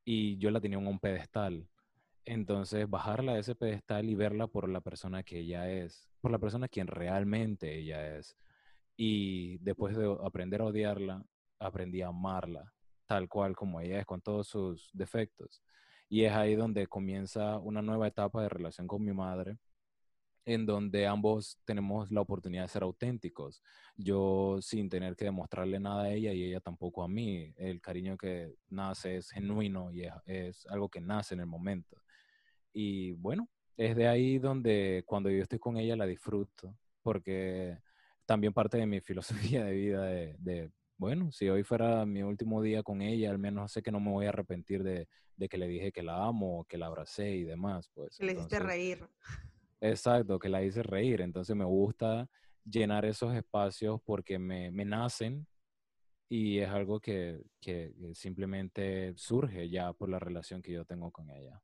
y 0.06 0.38
yo 0.38 0.52
la 0.52 0.60
tenía 0.60 0.78
en 0.78 0.88
un 0.88 1.00
pedestal. 1.00 1.68
Entonces, 2.26 2.90
bajarla 2.90 3.34
de 3.34 3.40
ese 3.40 3.56
pedestal 3.56 4.10
y 4.10 4.16
verla 4.16 4.48
por 4.48 4.70
la 4.70 4.82
persona 4.82 5.24
que 5.24 5.40
ella 5.40 5.70
es, 5.72 6.10
por 6.22 6.32
la 6.32 6.40
persona 6.40 6.68
quien 6.68 6.88
realmente 6.88 7.76
ella 7.78 8.18
es. 8.18 8.38
Y 8.96 9.58
después 9.60 9.96
de 9.98 10.16
aprender 10.24 10.62
a 10.62 10.66
odiarla, 10.66 11.24
aprendí 11.60 12.02
a 12.02 12.08
amarla, 12.08 12.74
tal 13.08 13.28
cual 13.30 13.56
como 13.56 13.82
ella 13.82 14.00
es, 14.00 14.06
con 14.06 14.22
todos 14.22 14.48
sus 14.48 14.90
defectos. 14.94 15.62
Y 16.08 16.24
es 16.24 16.34
ahí 16.34 16.56
donde 16.56 16.88
comienza 16.88 17.58
una 17.60 17.82
nueva 17.82 18.08
etapa 18.08 18.42
de 18.42 18.50
relación 18.50 18.88
con 18.88 19.04
mi 19.04 19.14
madre, 19.14 19.58
en 20.50 20.66
donde 20.66 21.06
ambos 21.06 21.60
tenemos 21.64 22.10
la 22.12 22.22
oportunidad 22.22 22.64
de 22.64 22.70
ser 22.70 22.82
auténticos. 22.82 23.62
Yo 23.96 24.58
sin 24.62 24.90
tener 24.90 25.16
que 25.16 25.26
demostrarle 25.26 25.80
nada 25.80 26.06
a 26.06 26.12
ella 26.12 26.34
y 26.34 26.44
ella 26.44 26.60
tampoco 26.60 27.04
a 27.04 27.08
mí. 27.08 27.54
El 27.56 27.80
cariño 27.80 28.18
que 28.18 28.56
nace 28.68 29.18
es 29.18 29.30
genuino 29.30 29.92
y 29.92 30.08
es, 30.26 30.66
algo 30.66 30.90
que 30.90 31.02
nace 31.02 31.36
en 31.36 31.42
el 31.42 31.46
momento. 31.46 32.02
Y 32.74 33.12
bueno, 33.12 33.48
es 33.78 33.96
de 33.96 34.08
ahí 34.08 34.40
donde 34.40 35.04
cuando 35.06 35.30
yo 35.30 35.44
estoy 35.44 35.60
con 35.60 35.78
ella 35.78 35.96
la 35.96 36.08
disfruto, 36.08 36.76
porque 37.04 37.78
también 38.26 38.52
parte 38.52 38.78
de 38.78 38.88
mi 38.88 39.02
filosofía 39.54 39.64
de 39.66 39.74
vida 39.76 40.04
de, 40.08 40.72
bueno, 40.98 41.32
si 41.32 41.48
hoy 41.48 41.62
fuera 41.62 42.08
mi 42.08 42.24
último 42.24 42.64
día 42.64 42.82
con 42.82 43.04
ella, 43.04 43.30
al 43.30 43.38
menos 43.38 43.72
sé 43.72 43.84
que 43.84 43.92
no 43.92 44.00
me 44.00 44.10
voy 44.10 44.26
a 44.26 44.30
arrepentir 44.30 44.82
de, 44.82 45.08
que 45.48 45.58
le 45.60 45.68
dije 45.68 45.92
que 45.92 46.02
la 46.02 46.26
amo, 46.26 46.66
que 46.68 46.80
la 46.80 46.88
abracé 46.88 47.36
y 47.36 47.44
demás. 47.44 47.92
Pues, 47.94 48.20
le 48.20 48.32
hiciste 48.32 48.58
reír. 48.58 49.08
Exacto, 49.82 50.40
que 50.40 50.50
la 50.50 50.64
hice 50.64 50.84
reír. 50.84 51.22
Entonces 51.22 51.56
me 51.56 51.66
gusta 51.66 52.28
llenar 52.66 53.06
esos 53.06 53.34
espacios 53.34 54.02
porque 54.04 54.38
me, 54.38 54.72
nacen 54.72 55.48
y 56.28 56.60
es 56.60 56.70
algo 56.70 57.00
que, 57.00 57.42
simplemente 58.14 59.14
surge 59.16 59.70
ya 59.70 59.94
por 59.94 60.10
la 60.10 60.20
relación 60.20 60.62
que 60.62 60.72
yo 60.72 60.86
tengo 60.86 61.12
con 61.12 61.30
ella. 61.30 61.62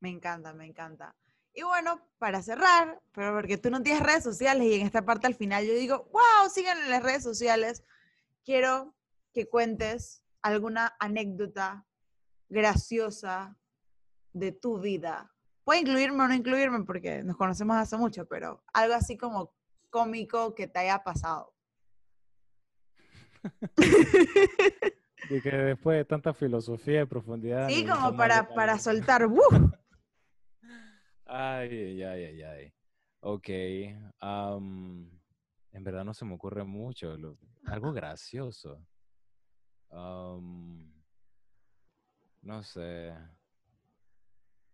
Me 0.00 0.10
encanta, 0.10 0.52
me 0.52 0.66
encanta. 0.66 1.14
Y 1.54 1.62
bueno, 1.62 2.00
para 2.18 2.42
cerrar, 2.42 3.00
pero 3.12 3.32
porque 3.32 3.56
tú 3.56 3.70
no 3.70 3.80
tienes 3.80 4.02
redes 4.02 4.24
sociales 4.24 4.66
y 4.66 4.74
en 4.74 4.86
esta 4.86 5.04
parte 5.04 5.28
al 5.28 5.36
final 5.36 5.64
yo 5.64 5.72
digo, 5.74 6.10
wow, 6.12 6.50
sigan 6.50 6.78
en 6.78 6.90
las 6.90 7.02
redes 7.02 7.22
sociales, 7.22 7.84
quiero 8.44 8.94
que 9.32 9.48
cuentes 9.48 10.24
alguna 10.42 10.96
anécdota 10.98 11.86
graciosa 12.48 13.56
de 14.32 14.50
tu 14.50 14.80
vida 14.80 15.33
Puede 15.64 15.80
incluirme 15.80 16.22
o 16.22 16.28
no 16.28 16.34
incluirme 16.34 16.84
porque 16.84 17.22
nos 17.22 17.36
conocemos 17.36 17.76
hace 17.76 17.96
mucho, 17.96 18.26
pero 18.26 18.62
algo 18.72 18.94
así 18.94 19.16
como 19.16 19.54
cómico 19.90 20.54
que 20.54 20.66
te 20.66 20.80
haya 20.80 21.02
pasado. 21.02 21.54
y 25.30 25.40
que 25.40 25.50
después 25.50 25.98
de 25.98 26.04
tanta 26.04 26.34
filosofía 26.34 27.02
y 27.02 27.06
profundidad. 27.06 27.68
Sí, 27.68 27.86
como 27.86 28.16
para, 28.16 28.48
para 28.54 28.76
soltar. 28.78 29.28
Ay, 31.26 32.02
ay, 32.02 32.24
ay, 32.24 32.42
ay. 32.42 32.74
Ok. 33.20 33.48
en 33.48 34.12
verdad 35.72 36.04
no 36.04 36.12
se 36.12 36.26
me 36.26 36.34
ocurre 36.34 36.64
mucho. 36.64 37.16
algo 37.64 37.94
gracioso. 37.94 38.86
no 39.90 40.82
sé. 42.62 43.14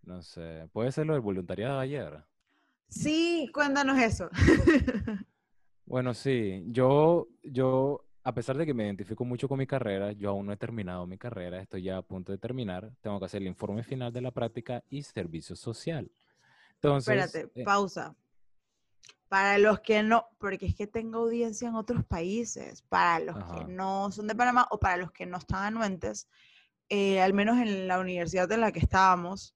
No 0.03 0.23
sé. 0.23 0.69
¿Puede 0.73 0.93
ser 0.93 1.07
lo 1.07 1.13
del 1.13 1.23
voluntariado 1.23 1.77
de 1.77 1.85
ayer? 1.85 2.25
Sí, 2.89 3.49
cuéntanos 3.55 3.99
eso. 3.99 4.29
bueno, 5.87 6.13
sí. 6.15 6.65
Yo, 6.67 7.29
yo, 7.43 8.05
a 8.25 8.35
pesar 8.35 8.57
de 8.57 8.67
que 8.67 8.75
me 8.75 8.85
identifico 8.85 9.25
mucho 9.25 9.49
con 9.49 9.59
mi 9.59 9.67
carrera, 9.67 10.13
yo 10.13 10.31
aún 10.31 10.47
no 10.47 10.53
he 10.53 10.57
terminado 10.57 11.07
mi 11.07 11.17
carrera, 11.17 11.61
estoy 11.61 11.83
ya 11.83 11.99
a 11.99 12.03
punto 12.03 12.33
de 12.33 12.39
terminar. 12.39 12.91
Tengo 13.01 13.19
que 13.19 13.27
hacer 13.27 13.43
el 13.43 13.49
informe 13.49 13.83
final 13.83 14.13
de 14.13 14.21
la 14.21 14.33
práctica 14.33 14.83
y 14.89 15.03
servicio 15.03 15.55
social. 15.55 16.11
Entonces. 16.75 17.25
Espérate, 17.25 17.61
eh, 17.61 17.65
pausa. 17.65 18.17
Para 19.29 19.59
los 19.59 19.79
que 19.79 20.03
no, 20.03 20.27
porque 20.39 20.67
es 20.67 20.75
que 20.75 20.89
tengo 20.89 21.21
audiencia 21.21 21.69
en 21.69 21.77
otros 21.77 22.05
países, 22.05 22.83
para 22.83 23.21
los 23.21 23.37
que 23.37 23.65
no 23.65 24.11
son 24.11 24.27
de 24.27 24.35
Panamá 24.35 24.67
o 24.73 24.81
para 24.81 24.97
los 24.97 25.13
que 25.13 25.25
no 25.25 25.39
están 25.39 25.63
anuentes, 25.63 26.29
eh, 26.89 27.21
al 27.21 27.33
menos 27.33 27.59
en 27.59 27.87
la 27.87 28.01
universidad 28.01 28.51
en 28.51 28.63
la 28.63 28.73
que 28.73 28.81
estábamos, 28.81 29.55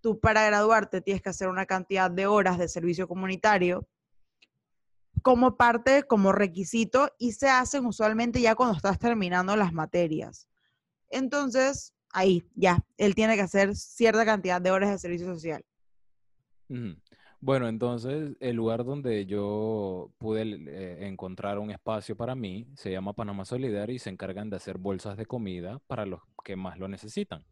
tú 0.00 0.18
para 0.18 0.44
graduarte 0.44 1.00
tienes 1.00 1.22
que 1.22 1.30
hacer 1.30 1.48
una 1.48 1.66
cantidad 1.66 2.10
de 2.10 2.26
horas 2.26 2.58
de 2.58 2.68
servicio 2.68 3.06
comunitario 3.08 3.86
como 5.22 5.56
parte, 5.56 6.04
como 6.04 6.32
requisito, 6.32 7.10
y 7.18 7.32
se 7.32 7.48
hacen 7.48 7.84
usualmente 7.84 8.40
ya 8.40 8.54
cuando 8.54 8.76
estás 8.76 8.98
terminando 8.98 9.54
las 9.54 9.72
materias. 9.72 10.48
Entonces, 11.10 11.94
ahí, 12.10 12.48
ya, 12.54 12.84
él 12.96 13.14
tiene 13.14 13.36
que 13.36 13.42
hacer 13.42 13.74
cierta 13.76 14.24
cantidad 14.24 14.60
de 14.60 14.70
horas 14.70 14.90
de 14.90 14.98
servicio 14.98 15.26
social. 15.26 15.64
Bueno, 17.42 17.68
entonces 17.68 18.36
el 18.40 18.56
lugar 18.56 18.84
donde 18.84 19.24
yo 19.24 20.12
pude 20.18 20.42
eh, 20.42 21.06
encontrar 21.06 21.58
un 21.58 21.70
espacio 21.70 22.14
para 22.14 22.34
mí 22.34 22.66
se 22.74 22.92
llama 22.92 23.14
Panamá 23.14 23.46
Solidario 23.46 23.94
y 23.94 23.98
se 23.98 24.10
encargan 24.10 24.50
de 24.50 24.56
hacer 24.56 24.76
bolsas 24.76 25.16
de 25.16 25.24
comida 25.24 25.80
para 25.86 26.04
los 26.04 26.20
que 26.44 26.54
más 26.56 26.78
lo 26.78 26.86
necesitan. 26.86 27.44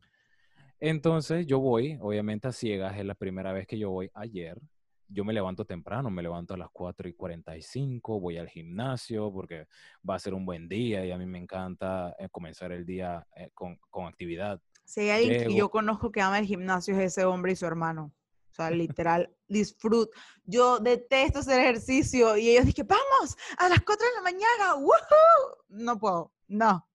Entonces 0.81 1.47
yo 1.47 1.59
voy, 1.59 1.99
obviamente 2.01 2.49
a 2.49 2.53
ciegas, 2.53 2.97
es 2.97 3.05
la 3.05 3.15
primera 3.15 3.53
vez 3.53 3.67
que 3.67 3.79
yo 3.79 3.91
voy 3.91 4.11
ayer. 4.15 4.61
Yo 5.09 5.25
me 5.25 5.33
levanto 5.33 5.65
temprano, 5.65 6.11
me 6.11 6.23
levanto 6.23 6.55
a 6.55 6.59
las 6.59 6.69
4 6.71 7.09
y 7.09 7.15
45, 7.15 8.21
voy 8.21 8.37
al 8.37 8.49
gimnasio 8.49 9.33
porque 9.33 9.67
va 10.09 10.17
a 10.17 10.19
ser 10.19 10.35
un 10.35 10.45
buen 10.45 10.69
día 10.69 11.05
y 11.05 11.11
a 11.11 11.19
mí 11.19 11.25
me 11.25 11.39
encanta 11.39 12.15
eh, 12.19 12.29
comenzar 12.31 12.73
el 12.73 12.85
día 12.85 13.27
eh, 13.35 13.51
con, 13.55 13.79
actividad. 14.07 14.61
Sí, 14.85 15.09
yo 15.55 15.71
conozco 15.71 16.13
que 16.13 16.21
ama 16.21 16.39
el 16.39 16.47
gimnasio 16.47 16.95
es 16.95 17.13
ese 17.13 17.25
hombre 17.25 17.53
y 17.53 17.57
su 17.57 17.67
hermano. 17.67 18.13
O 18.51 18.55
sea, 18.55 18.71
literal, 18.71 19.31
disfrut. 19.47 20.11
Yo 20.45 20.79
detesto 20.79 21.41
hacer 21.41 21.61
ejercicio 21.61 22.37
y 22.37 22.51
ellos 22.51 22.67
dicen, 22.67 22.87
vamos, 22.87 23.37
a 23.59 23.69
las 23.69 23.81
4 23.81 24.07
de 24.07 24.15
la 24.15 24.23
mañana, 24.23 24.75
¡woohoo! 24.77 25.65
No 25.69 25.99
puedo, 25.99 26.33
no. 26.49 26.87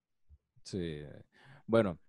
Sí, 0.64 1.02
bueno, 1.68 2.00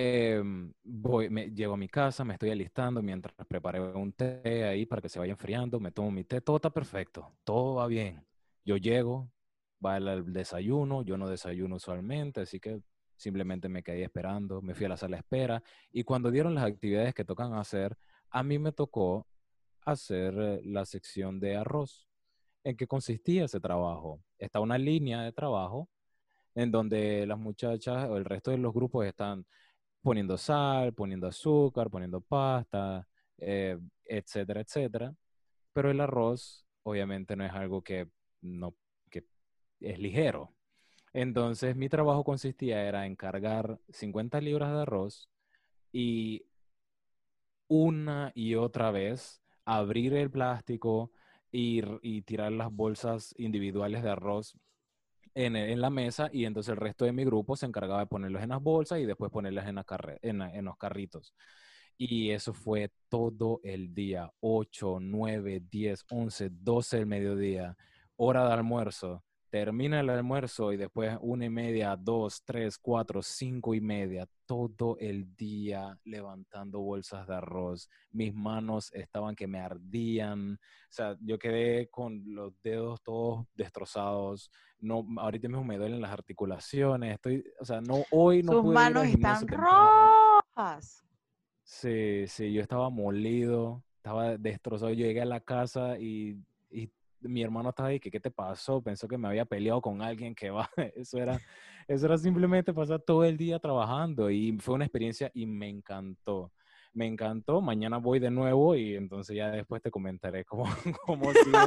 Em, 0.00 0.72
voy, 0.84 1.28
me, 1.28 1.50
llego 1.50 1.74
a 1.74 1.76
mi 1.76 1.88
casa, 1.88 2.24
me 2.24 2.34
estoy 2.34 2.50
alistando 2.50 3.02
mientras 3.02 3.34
preparé 3.48 3.80
un 3.80 4.12
té 4.12 4.62
ahí 4.64 4.86
para 4.86 5.02
que 5.02 5.08
se 5.08 5.18
vaya 5.18 5.32
enfriando, 5.32 5.80
me 5.80 5.90
tomo 5.90 6.12
mi 6.12 6.22
té, 6.22 6.40
todo 6.40 6.54
está 6.54 6.70
perfecto, 6.70 7.32
todo 7.42 7.74
va 7.74 7.88
bien. 7.88 8.24
Yo 8.64 8.76
llego, 8.76 9.28
va 9.84 9.96
el, 9.96 10.32
desayuno, 10.32 11.02
yo 11.02 11.16
no 11.18 11.28
desayuno 11.28 11.76
usualmente, 11.76 12.42
así 12.42 12.60
que 12.60 12.80
simplemente 13.16 13.68
me 13.68 13.82
quedé 13.82 14.04
esperando, 14.04 14.62
me 14.62 14.72
fui 14.72 14.86
a 14.86 14.90
la 14.90 14.96
sala 14.96 15.16
de 15.16 15.22
espera 15.22 15.64
y 15.90 16.04
cuando 16.04 16.30
dieron 16.30 16.54
las 16.54 16.66
actividades 16.66 17.12
que 17.12 17.24
tocan 17.24 17.54
hacer, 17.54 17.98
a 18.30 18.44
mí 18.44 18.60
me 18.60 18.70
tocó 18.70 19.26
hacer 19.84 20.32
eh, 20.38 20.60
la 20.64 20.84
sección 20.84 21.40
de 21.40 21.56
arroz. 21.56 22.06
¿En 22.62 22.76
qué 22.76 22.86
consistía 22.86 23.46
ese 23.46 23.58
trabajo? 23.58 24.22
Está 24.38 24.60
una 24.60 24.78
línea 24.78 25.22
de 25.22 25.32
trabajo 25.32 25.88
en 26.54 26.70
donde 26.70 27.26
las 27.26 27.38
muchachas 27.38 28.08
o 28.08 28.16
el 28.16 28.24
resto 28.24 28.52
de 28.52 28.58
los 28.58 28.72
grupos 28.72 29.04
están 29.06 29.44
poniendo 30.02 30.36
sal, 30.38 30.92
poniendo 30.94 31.26
azúcar, 31.26 31.90
poniendo 31.90 32.20
pasta, 32.20 33.06
eh, 33.38 33.78
etcétera, 34.04 34.60
etcétera. 34.60 35.14
Pero 35.72 35.90
el 35.90 36.00
arroz 36.00 36.66
obviamente 36.82 37.36
no 37.36 37.44
es 37.44 37.52
algo 37.52 37.82
que, 37.82 38.08
no, 38.40 38.74
que 39.10 39.24
es 39.80 39.98
ligero. 39.98 40.54
Entonces 41.12 41.76
mi 41.76 41.88
trabajo 41.88 42.24
consistía 42.24 42.84
era 42.84 43.06
en 43.06 43.16
cargar 43.16 43.78
50 43.90 44.40
libras 44.40 44.72
de 44.72 44.82
arroz 44.82 45.28
y 45.92 46.46
una 47.68 48.32
y 48.34 48.54
otra 48.54 48.90
vez 48.90 49.42
abrir 49.64 50.14
el 50.14 50.30
plástico 50.30 51.12
y, 51.50 51.82
y 52.02 52.22
tirar 52.22 52.52
las 52.52 52.72
bolsas 52.72 53.34
individuales 53.38 54.02
de 54.02 54.10
arroz 54.10 54.56
en, 55.46 55.80
la 55.80 55.90
mesa 55.90 56.28
y 56.32 56.44
entonces 56.44 56.72
el 56.72 56.78
resto 56.78 57.04
de 57.04 57.12
mi 57.12 57.24
grupo 57.24 57.56
se 57.56 57.66
encargaba 57.66 58.00
de 58.00 58.06
ponerlos 58.06 58.42
en 58.42 58.48
las 58.50 58.60
bolsas 58.60 58.98
y 58.98 59.06
después 59.06 59.30
ponerlas 59.30 59.68
en, 59.68 59.78
en, 60.22 60.42
en 60.42 60.64
los 60.64 60.76
carritos. 60.76 61.34
Y 61.96 62.30
eso 62.30 62.52
fue 62.52 62.92
todo 63.08 63.60
el 63.62 63.94
día, 63.94 64.30
8, 64.40 64.98
9, 65.00 65.62
10, 65.70 66.04
11, 66.10 66.50
12 66.50 66.96
del 66.96 67.06
mediodía, 67.06 67.76
hora 68.16 68.46
de 68.46 68.52
almuerzo 68.52 69.24
termina 69.50 70.00
el 70.00 70.10
almuerzo 70.10 70.72
y 70.72 70.76
después 70.76 71.16
una 71.20 71.46
y 71.46 71.50
media, 71.50 71.96
dos, 71.96 72.42
tres, 72.44 72.78
cuatro, 72.78 73.22
cinco 73.22 73.74
y 73.74 73.80
media, 73.80 74.28
todo 74.46 74.96
el 74.98 75.34
día 75.36 75.98
levantando 76.04 76.80
bolsas 76.80 77.26
de 77.26 77.34
arroz. 77.34 77.88
Mis 78.10 78.34
manos 78.34 78.92
estaban 78.92 79.34
que 79.34 79.46
me 79.46 79.60
ardían. 79.60 80.54
O 80.54 80.90
sea, 80.90 81.16
yo 81.20 81.38
quedé 81.38 81.88
con 81.88 82.22
los 82.26 82.52
dedos 82.62 83.02
todos 83.02 83.46
destrozados. 83.54 84.50
No, 84.78 85.06
ahorita 85.16 85.48
mismo 85.48 85.64
me 85.64 85.78
duelen 85.78 86.00
las 86.00 86.12
articulaciones. 86.12 87.14
Estoy, 87.14 87.44
o 87.60 87.64
sea, 87.64 87.80
no, 87.80 88.04
hoy 88.10 88.42
no 88.42 88.52
Sus 88.52 88.64
manos 88.64 89.06
están 89.06 89.46
rojas. 89.48 91.04
Sí, 91.64 92.26
sí, 92.26 92.52
yo 92.52 92.62
estaba 92.62 92.88
molido, 92.90 93.82
estaba 93.96 94.36
destrozado. 94.38 94.92
Yo 94.92 95.06
llegué 95.06 95.22
a 95.22 95.26
la 95.26 95.40
casa 95.40 95.98
y 95.98 96.38
mi 97.20 97.42
hermano 97.42 97.70
estaba 97.70 97.88
ahí, 97.90 98.00
que 98.00 98.10
qué 98.10 98.20
te 98.20 98.30
pasó? 98.30 98.82
Pensó 98.82 99.08
que 99.08 99.18
me 99.18 99.28
había 99.28 99.44
peleado 99.44 99.80
con 99.80 100.02
alguien 100.02 100.34
que 100.34 100.50
va. 100.50 100.68
Eso 100.94 101.18
era, 101.18 101.40
eso 101.86 102.06
era 102.06 102.18
simplemente 102.18 102.72
pasar 102.74 103.00
todo 103.00 103.24
el 103.24 103.36
día 103.36 103.58
trabajando 103.58 104.30
y 104.30 104.58
fue 104.58 104.74
una 104.74 104.84
experiencia 104.84 105.30
y 105.34 105.46
me 105.46 105.68
encantó. 105.68 106.52
Me 106.92 107.06
encantó. 107.06 107.60
Mañana 107.60 107.98
voy 107.98 108.18
de 108.18 108.30
nuevo 108.30 108.74
y 108.74 108.94
entonces 108.94 109.36
ya 109.36 109.50
después 109.50 109.82
te 109.82 109.90
comentaré 109.90 110.44
cómo, 110.44 110.64
cómo, 111.06 111.32
sigue, 111.32 111.58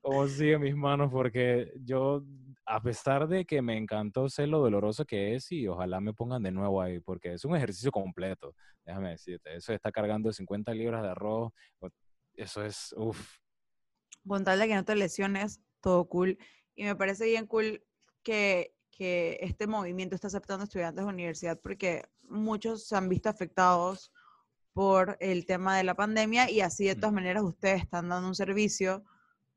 cómo 0.00 0.26
sigue 0.26 0.58
mis 0.58 0.74
manos 0.74 1.10
porque 1.12 1.72
yo, 1.84 2.24
a 2.64 2.80
pesar 2.80 3.28
de 3.28 3.44
que 3.44 3.60
me 3.60 3.76
encantó 3.76 4.28
sé 4.28 4.46
lo 4.46 4.60
doloroso 4.60 5.04
que 5.04 5.34
es 5.34 5.52
y 5.52 5.68
ojalá 5.68 6.00
me 6.00 6.14
pongan 6.14 6.42
de 6.42 6.52
nuevo 6.52 6.80
ahí 6.80 7.00
porque 7.00 7.34
es 7.34 7.44
un 7.44 7.56
ejercicio 7.56 7.90
completo, 7.90 8.54
déjame 8.84 9.10
decirte. 9.10 9.54
Eso 9.56 9.72
está 9.72 9.92
cargando 9.92 10.32
50 10.32 10.72
libras 10.72 11.02
de 11.02 11.10
arroz, 11.10 11.52
eso 12.36 12.64
es, 12.64 12.94
uff. 12.96 13.38
Con 14.26 14.44
tal 14.44 14.58
de 14.58 14.68
que 14.68 14.74
no 14.74 14.84
te 14.84 14.96
lesiones, 14.96 15.60
todo 15.80 16.08
cool. 16.08 16.38
Y 16.74 16.84
me 16.84 16.96
parece 16.96 17.26
bien 17.26 17.46
cool 17.46 17.84
que, 18.22 18.74
que 18.90 19.38
este 19.40 19.66
movimiento 19.66 20.14
está 20.14 20.26
aceptando 20.26 20.64
estudiantes 20.64 21.04
de 21.04 21.10
universidad 21.10 21.60
porque 21.60 22.02
muchos 22.22 22.88
se 22.88 22.96
han 22.96 23.08
visto 23.08 23.28
afectados 23.28 24.12
por 24.72 25.16
el 25.20 25.46
tema 25.46 25.76
de 25.76 25.84
la 25.84 25.94
pandemia 25.94 26.50
y 26.50 26.60
así 26.60 26.84
de 26.84 26.96
todas 26.96 27.12
maneras 27.12 27.42
ustedes 27.42 27.82
están 27.82 28.08
dando 28.08 28.28
un 28.28 28.34
servicio 28.34 29.04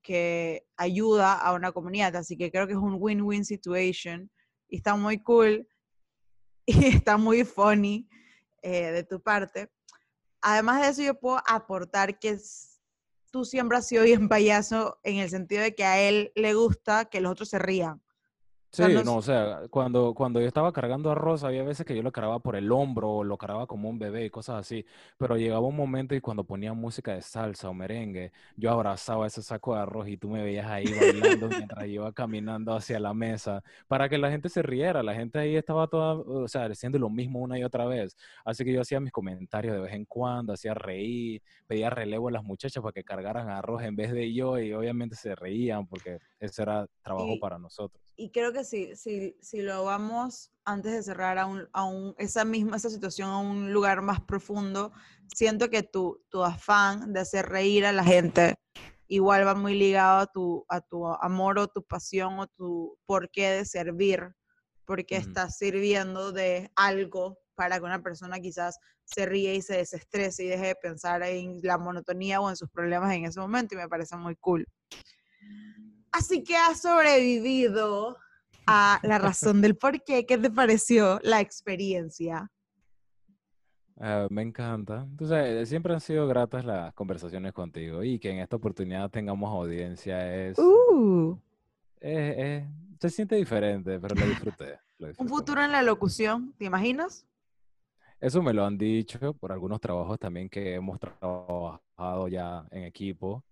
que 0.02 0.66
ayuda 0.78 1.34
a 1.34 1.54
una 1.54 1.72
comunidad. 1.72 2.16
Así 2.16 2.38
que 2.38 2.52
creo 2.52 2.68
que 2.68 2.74
es 2.74 2.80
un 2.80 2.96
win-win 3.00 3.44
situation 3.44 4.32
y 4.68 4.78
está 4.78 4.96
muy 4.96 5.22
cool 5.22 5.68
y 6.66 6.86
está 6.86 7.18
muy 7.18 7.44
funny 7.44 8.08
eh, 8.62 8.92
de 8.92 9.04
tu 9.04 9.22
parte. 9.22 9.70
Además 10.42 10.82
de 10.82 10.88
eso, 10.90 11.02
yo 11.02 11.20
puedo 11.20 11.42
aportar 11.46 12.18
que 12.20 12.38
tú 13.32 13.46
siempre 13.46 13.78
has 13.78 13.88
sido 13.88 14.04
bien 14.04 14.28
payaso 14.30 15.00
en 15.04 15.18
el 15.18 15.30
sentido 15.30 15.62
de 15.62 15.76
que 15.76 15.86
a 15.86 16.02
él 16.02 16.32
le 16.36 16.54
gusta 16.54 17.06
que 17.06 17.22
los 17.22 17.32
otros 17.32 17.50
se 17.50 17.60
rían. 17.60 18.02
Sí, 18.72 18.84
no, 19.04 19.18
o 19.18 19.22
sea, 19.24 19.62
cuando, 19.72 20.14
cuando 20.14 20.40
yo 20.40 20.46
estaba 20.46 20.72
cargando 20.72 21.10
arroz, 21.10 21.44
había 21.44 21.64
veces 21.64 21.88
que 21.88 21.96
yo 21.96 22.04
lo 22.04 22.12
cargaba 22.12 22.38
por 22.38 22.56
el 22.56 22.72
hombro 22.72 23.10
o 23.10 23.24
lo 23.24 23.36
cargaba 23.36 23.66
como 23.66 23.90
un 23.90 23.98
bebé 23.98 24.26
y 24.26 24.30
cosas 24.30 24.58
así, 24.58 24.86
pero 25.18 25.38
llegaba 25.38 25.66
un 25.66 25.76
momento 25.76 26.14
y 26.14 26.22
cuando 26.22 26.44
ponía 26.44 26.74
música 26.74 27.16
de 27.16 27.24
salsa 27.24 27.68
o 27.68 27.74
merengue, 27.74 28.32
yo 28.56 28.70
abrazaba 28.70 29.26
ese 29.26 29.42
saco 29.42 29.74
de 29.74 29.82
arroz 29.82 30.08
y 30.08 30.18
tú 30.18 30.30
me 30.30 30.44
veías 30.44 30.68
ahí 30.68 30.86
bailando 30.94 31.48
mientras 31.50 31.88
iba 31.88 32.14
caminando 32.14 32.76
hacia 32.76 33.00
la 33.00 33.12
mesa 33.16 33.64
para 33.88 34.08
que 34.08 34.20
la 34.20 34.30
gente 34.30 34.50
se 34.50 34.62
riera, 34.62 35.02
la 35.02 35.16
gente 35.16 35.40
ahí 35.40 35.56
estaba 35.56 35.88
toda, 35.88 36.14
o 36.14 36.48
sea, 36.48 36.66
haciendo 36.66 37.00
lo 37.00 37.10
mismo 37.10 37.40
una 37.40 37.58
y 37.58 37.64
otra 37.64 37.86
vez, 37.86 38.16
así 38.46 38.64
que 38.64 38.72
yo 38.72 38.82
hacía 38.82 39.00
mis 39.00 39.12
comentarios 39.12 39.74
de 39.74 39.82
vez 39.82 39.94
en 39.94 40.06
cuando, 40.06 40.54
hacía 40.54 40.76
reír, 40.76 41.42
pedía 41.66 41.90
relevo 41.90 42.28
a 42.28 42.32
las 42.32 42.44
muchachas 42.44 42.84
para 42.84 42.94
que 42.94 43.04
cargaran 43.04 43.50
arroz 43.50 43.82
en 43.82 43.96
vez 43.96 44.12
de 44.12 44.32
yo 44.32 44.60
y 44.60 44.74
obviamente 44.74 45.16
se 45.16 45.34
reían 45.34 45.88
porque 45.88 46.20
ese 46.40 46.62
era 46.62 46.86
trabajo 47.02 47.40
para 47.40 47.58
nosotros. 47.58 48.00
y 48.16 48.30
creo 48.30 48.52
que 48.54 48.59
si, 48.64 48.96
si, 48.96 49.38
si 49.42 49.62
lo 49.62 49.84
vamos 49.84 50.52
antes 50.66 50.92
de 50.92 51.04
cerrar 51.04 51.38
a, 51.38 51.46
un, 51.46 51.68
a 51.74 51.84
un, 51.84 52.16
esa 52.18 52.46
misma 52.46 52.78
esa 52.78 52.90
situación 52.90 53.30
a 53.30 53.40
un 53.40 53.74
lugar 53.74 54.02
más 54.02 54.22
profundo, 54.22 54.92
siento 55.34 55.70
que 55.70 55.84
tu, 55.84 56.24
tu 56.30 56.44
afán 56.44 57.14
de 57.14 57.22
hacer 57.22 57.48
reír 57.48 57.86
a 57.86 57.92
la 57.92 58.04
gente 58.04 58.56
igual 59.10 59.46
va 59.46 59.56
muy 59.56 59.74
ligado 59.74 60.20
a 60.20 60.28
tu, 60.28 60.66
a 60.70 60.82
tu 60.82 61.08
amor 61.08 61.60
o 61.60 61.68
tu 61.68 61.84
pasión 61.84 62.40
o 62.40 62.48
tu 62.48 62.98
porqué 63.06 63.50
de 63.50 63.66
servir, 63.66 64.36
porque 64.86 65.18
estás 65.18 65.58
sirviendo 65.58 66.32
de 66.32 66.72
algo 66.76 67.40
para 67.56 67.80
que 67.80 67.86
una 67.86 68.02
persona 68.02 68.40
quizás 68.40 68.80
se 69.04 69.26
ríe 69.26 69.56
y 69.56 69.62
se 69.62 69.78
desestrese 69.78 70.46
y 70.46 70.48
deje 70.48 70.68
de 70.68 70.76
pensar 70.76 71.24
en 71.24 71.60
la 71.64 71.78
monotonía 71.78 72.40
o 72.40 72.50
en 72.50 72.56
sus 72.56 72.70
problemas 72.70 73.12
en 73.14 73.26
ese 73.26 73.40
momento 73.40 73.76
y 73.76 73.80
me 73.80 73.90
parece 73.90 74.16
muy 74.16 74.36
cool. 74.36 74.66
Así 76.12 76.44
que 76.44 76.56
has 76.56 76.82
sobrevivido 76.82 78.18
a 78.70 79.00
la 79.04 79.18
razón 79.18 79.62
del 79.62 79.76
por 79.76 80.04
qué. 80.04 80.26
¿Qué 80.26 80.38
te 80.38 80.50
pareció 80.50 81.20
la 81.24 81.42
experiencia? 81.42 82.52
Ah, 84.00 84.28
me 84.30 84.42
encanta. 84.42 85.06
Entonces, 85.10 85.68
siempre 85.68 85.94
han 85.94 86.02
sido 86.02 86.28
gratas 86.28 86.64
las 86.64 86.94
conversaciones 86.94 87.54
contigo 87.54 88.04
y 88.04 88.20
que 88.20 88.32
en 88.32 88.40
esta 88.40 88.56
oportunidad 88.56 89.10
tengamos 89.10 89.52
audiencia 89.52 90.36
es... 90.36 90.58
Uh. 90.58 91.38
se 92.00 93.10
siente 93.10 93.36
diferente, 93.36 94.00
pero 94.00 94.16
lo 94.16 94.26
disfruté, 94.26 94.80
Un 95.18 95.28
futuro 95.30 95.64
en 95.64 95.72
la 95.72 95.82
locución, 95.82 96.54
¿te 96.58 96.66
imaginas? 96.66 97.26
Eso 98.20 98.44
me 98.44 98.54
lo 98.54 98.66
han 98.66 98.78
dicho 98.78 99.34
por 99.34 99.52
algunos 99.52 99.80
trabajos 99.80 100.20
también 100.20 100.50
que 100.50 100.76
hemos 100.76 101.00
trabajado 101.00 102.28
ya 102.28 102.66
en 102.72 102.84
equipo 102.84 103.44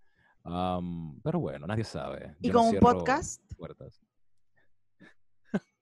pero 1.24 1.39
bueno, 1.39 1.68
nadie 1.68 1.84
sabe. 1.84 2.36
¿Y 2.39 2.51
con 2.51 2.68
un 2.68 2.80
podcast? 2.80 3.41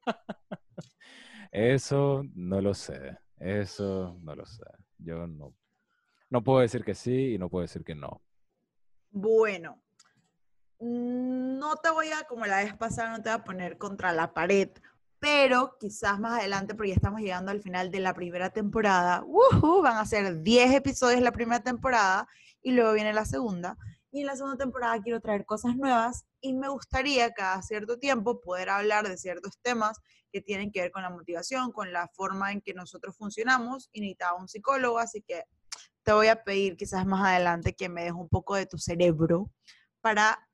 Eso 1.51 2.23
no 2.33 2.61
lo 2.61 2.73
sé. 2.73 3.17
Eso 3.37 4.17
no 4.21 4.35
lo 4.35 4.45
sé. 4.45 4.65
Yo 4.97 5.27
no, 5.27 5.53
no 6.29 6.43
puedo 6.43 6.59
decir 6.59 6.83
que 6.83 6.95
sí 6.95 7.33
y 7.33 7.37
no 7.37 7.49
puedo 7.49 7.63
decir 7.63 7.83
que 7.83 7.95
no. 7.95 8.21
Bueno, 9.11 9.81
no 10.79 11.75
te 11.77 11.89
voy 11.89 12.09
a, 12.09 12.23
como 12.27 12.45
la 12.45 12.63
vez 12.63 12.75
pasada, 12.75 13.11
no 13.11 13.23
te 13.23 13.29
voy 13.29 13.39
a 13.39 13.43
poner 13.43 13.77
contra 13.77 14.11
la 14.11 14.33
pared, 14.33 14.69
pero 15.19 15.77
quizás 15.79 16.19
más 16.19 16.39
adelante, 16.39 16.75
porque 16.75 16.89
ya 16.89 16.95
estamos 16.95 17.21
llegando 17.21 17.51
al 17.51 17.61
final 17.61 17.91
de 17.91 17.99
la 17.99 18.13
primera 18.13 18.49
temporada, 18.49 19.23
van 19.81 19.97
a 19.97 20.05
ser 20.05 20.41
10 20.41 20.73
episodios 20.73 21.21
la 21.21 21.31
primera 21.31 21.63
temporada 21.63 22.27
y 22.61 22.71
luego 22.71 22.93
viene 22.93 23.13
la 23.13 23.25
segunda. 23.25 23.77
Y 24.15 24.21
en 24.21 24.27
la 24.27 24.37
segunda 24.37 24.55
temporada 24.55 25.01
quiero 25.01 25.19
traer 25.19 25.45
cosas 25.45 25.75
nuevas 25.75 26.25
y 26.39 26.53
me 26.53 26.69
gustaría 26.69 27.33
cada 27.33 27.61
cierto 27.61 27.99
tiempo 27.99 28.39
poder 28.39 28.69
hablar 28.69 29.09
de 29.09 29.17
ciertos 29.17 29.59
temas 29.61 29.99
que 30.31 30.39
tienen 30.39 30.71
que 30.71 30.83
ver 30.83 30.91
con 30.91 31.03
la 31.03 31.09
motivación, 31.09 31.73
con 31.73 31.91
la 31.91 32.07
forma 32.07 32.53
en 32.53 32.61
que 32.61 32.73
nosotros 32.73 33.17
funcionamos 33.17 33.89
y 33.91 33.99
necesitaba 33.99 34.39
un 34.39 34.47
psicólogo, 34.47 34.99
así 34.99 35.21
que 35.21 35.43
te 36.03 36.13
voy 36.13 36.27
a 36.27 36.45
pedir 36.45 36.77
quizás 36.77 37.05
más 37.05 37.27
adelante 37.27 37.75
que 37.75 37.89
me 37.89 38.05
des 38.05 38.13
un 38.13 38.29
poco 38.29 38.55
de 38.55 38.65
tu 38.65 38.77
cerebro 38.77 39.51
para 39.99 40.47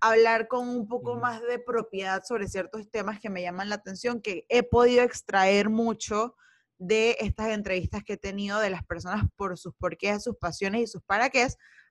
hablar 0.00 0.46
con 0.46 0.68
un 0.68 0.86
poco 0.86 1.16
más 1.16 1.40
de 1.40 1.58
propiedad 1.58 2.22
sobre 2.24 2.46
ciertos 2.46 2.90
temas 2.90 3.20
que 3.20 3.30
me 3.30 3.40
llaman 3.40 3.70
la 3.70 3.76
atención, 3.76 4.20
que 4.20 4.44
he 4.50 4.62
podido 4.62 5.02
extraer 5.02 5.70
mucho 5.70 6.36
de 6.76 7.16
estas 7.20 7.48
entrevistas 7.48 8.04
que 8.04 8.12
he 8.12 8.18
tenido 8.18 8.60
de 8.60 8.68
las 8.68 8.84
personas 8.84 9.24
por 9.34 9.56
sus 9.56 9.74
porqués, 9.76 10.22
sus 10.22 10.36
pasiones 10.36 10.82
y 10.82 10.86
sus 10.86 11.02
para 11.04 11.30
qué, 11.30 11.48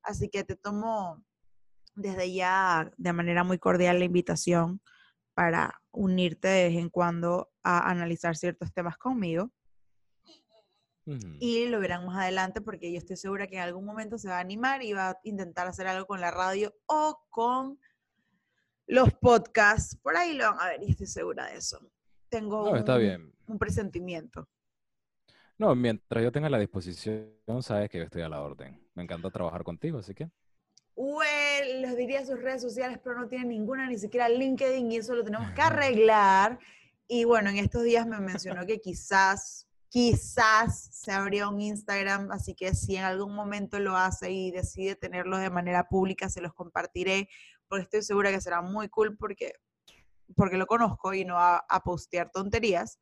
Así 0.08 0.30
que 0.30 0.46
te 0.46 0.56
tomo 0.56 1.22
desde 1.96 2.32
ya 2.34 2.90
de 2.96 3.12
manera 3.12 3.44
muy 3.44 3.60
cordial 3.60 4.00
la 4.00 4.06
invitación 4.06 4.82
para 5.34 5.82
unirte 5.92 6.48
de 6.48 6.70
vez 6.70 6.78
en 6.78 6.90
cuando 6.90 7.52
a 7.62 7.90
analizar 7.90 8.38
ciertos 8.38 8.74
temas 8.74 8.98
conmigo. 8.98 9.52
Y 11.40 11.68
lo 11.68 11.80
verán 11.80 12.06
más 12.06 12.18
adelante 12.18 12.62
porque 12.62 12.92
yo 12.92 12.98
estoy 12.98 13.18
segura 13.18 13.48
que 13.48 13.56
en 13.58 13.62
algún 13.62 13.86
momento 13.86 14.18
se 14.18 14.30
va 14.30 14.38
a 14.38 14.42
animar 14.42 14.82
y 14.82 14.94
va 14.94 15.10
a 15.10 15.20
intentar 15.24 15.68
hacer 15.68 15.88
algo 15.88 16.06
con 16.06 16.22
la 16.22 16.32
radio 16.32 16.74
o 16.86 17.22
con 17.30 17.80
los 18.88 19.14
podcasts. 19.14 19.98
Por 19.98 20.16
ahí 20.16 20.34
lo 20.36 20.46
van 20.46 20.60
a 20.60 20.68
ver 20.68 20.84
y 20.84 20.92
estoy 20.92 21.08
segura 21.08 21.48
de 21.48 21.58
eso. 21.58 21.80
Tengo 22.30 22.76
está 22.76 22.98
bien. 22.98 23.34
un 23.48 23.60
presentimiento. 23.60 24.48
No, 25.60 25.74
mientras 25.74 26.24
yo 26.24 26.32
tenga 26.32 26.50
la 26.50 26.60
disposición, 26.60 27.34
sabes 27.62 27.90
que 27.90 27.98
yo 27.98 28.04
estoy 28.04 28.22
a 28.22 28.30
la 28.30 28.42
orden. 28.42 28.80
Me 28.94 29.04
encanta 29.04 29.32
trabajar 29.32 29.64
contigo, 29.64 29.98
así 29.98 30.14
que. 30.14 30.30
Well, 30.96 31.82
les 31.82 31.98
diría 31.98 32.26
sus 32.26 32.42
redes 32.42 32.62
sociales, 32.62 33.00
pero 33.04 33.20
no 33.20 33.28
tienen 33.28 33.50
ninguna, 33.50 33.88
ni 33.88 33.98
siquiera 33.98 34.30
LinkedIn, 34.30 34.92
y 34.92 34.98
eso 34.98 35.16
lo 35.16 35.24
tenemos 35.24 35.52
que 35.52 35.62
arreglar. 35.62 36.60
Y 37.08 37.24
bueno, 37.24 37.50
en 37.50 37.58
estos 37.58 37.84
días 37.84 38.06
me 38.06 38.20
mencionó 38.20 38.66
que 38.68 38.80
quizás, 38.80 39.68
quizás 39.90 40.90
se 40.92 41.12
abrió 41.12 41.50
un 41.50 41.62
Instagram, 41.62 42.32
así 42.32 42.54
que 42.54 42.76
si 42.76 42.96
en 42.96 43.06
algún 43.06 43.34
momento 43.34 43.80
lo 43.80 43.96
hace 43.96 44.32
y 44.32 44.52
decide 44.52 44.96
tenerlo 44.96 45.38
de 45.38 45.50
manera 45.50 45.88
pública, 45.88 46.30
se 46.30 46.42
los 46.42 46.54
compartiré, 46.54 47.30
porque 47.68 47.84
estoy 47.84 48.04
segura 48.04 48.32
que 48.32 48.42
será 48.42 48.62
muy 48.62 48.90
cool 48.90 49.18
porque, 49.18 49.54
porque 50.36 50.58
lo 50.58 50.68
conozco 50.68 51.14
y 51.14 51.26
no 51.26 51.36
va 51.36 51.66
a 51.68 51.84
postear 51.84 52.30
tonterías. 52.32 53.00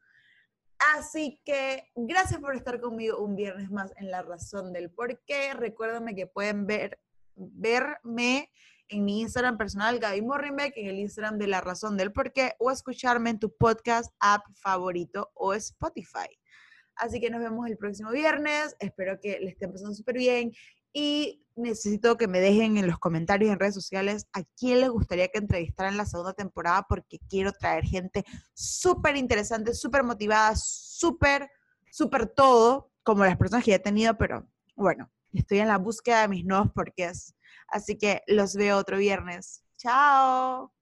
Así 0.78 1.41
que 1.45 1.89
gracias 1.95 2.39
por 2.39 2.55
estar 2.55 2.82
conmigo 2.82 3.23
un 3.23 3.36
viernes 3.36 3.71
más 3.71 3.93
en 3.97 4.11
La 4.11 4.21
Razón 4.21 4.73
del 4.73 4.91
Porqué. 4.91 5.53
Recuérdame 5.53 6.15
que 6.15 6.28
pueden 6.28 6.67
ver, 6.67 6.99
verme 7.36 8.51
en 8.89 9.05
mi 9.05 9.21
Instagram 9.21 9.57
personal, 9.57 9.99
Gaby 9.99 10.21
Morrenbeck, 10.21 10.73
en 10.78 10.88
el 10.88 10.99
Instagram 10.99 11.38
de 11.38 11.47
La 11.47 11.61
Razón 11.61 11.97
del 11.97 12.11
Porqué, 12.11 12.53
o 12.59 12.71
escucharme 12.71 13.32
en 13.32 13.39
tu 13.39 13.55
podcast 13.55 14.13
app 14.19 14.43
favorito 14.61 15.32
o 15.34 15.53
Spotify. 15.53 16.28
Así 16.95 17.19
que 17.19 17.30
nos 17.30 17.41
vemos 17.41 17.67
el 17.67 17.78
próximo 17.78 18.11
viernes. 18.11 18.76
Espero 18.80 19.19
que 19.19 19.39
les 19.39 19.53
estén 19.53 19.71
pasando 19.71 19.93
súper 19.93 20.17
bien 20.17 20.51
y 20.93 21.44
necesito 21.56 22.18
que 22.18 22.28
me 22.28 22.39
dejen 22.39 22.78
en 22.78 22.88
los 22.88 22.99
comentarios 22.99 23.51
en 23.51 23.60
redes 23.60 23.74
sociales 23.74 24.28
a 24.34 24.43
quién 24.58 24.82
les 24.82 24.89
gustaría 24.89 25.28
que 25.30 25.39
entrevistara 25.39 25.89
en 25.89 25.97
la 25.97 26.06
segunda 26.06 26.34
temporada 26.34 26.86
porque 26.88 27.20
quiero 27.30 27.51
traer 27.53 27.86
gente 27.86 28.26
súper 28.53 29.16
interesante, 29.16 29.74
súper 29.74 30.03
motivada, 30.03 30.53
súper, 30.56 31.49
súper 31.91 32.28
todo, 32.28 32.91
como 33.03 33.24
las 33.24 33.38
personas 33.38 33.64
que 33.64 33.72
ya 33.72 33.78
he 33.78 33.80
tenido, 33.80 34.18
pero 34.18 34.47
bueno, 34.76 35.10
estoy 35.34 35.60
en 35.60 35.68
la 35.68 35.78
búsqueda 35.78 36.22
de 36.22 36.28
mis 36.28 36.45
nuevos 36.45 36.72
porqués. 36.72 37.34
Así 37.68 37.97
que 37.97 38.22
los 38.28 38.56
veo 38.56 38.78
otro 38.78 38.97
viernes. 38.97 39.64
Chao. 39.78 40.74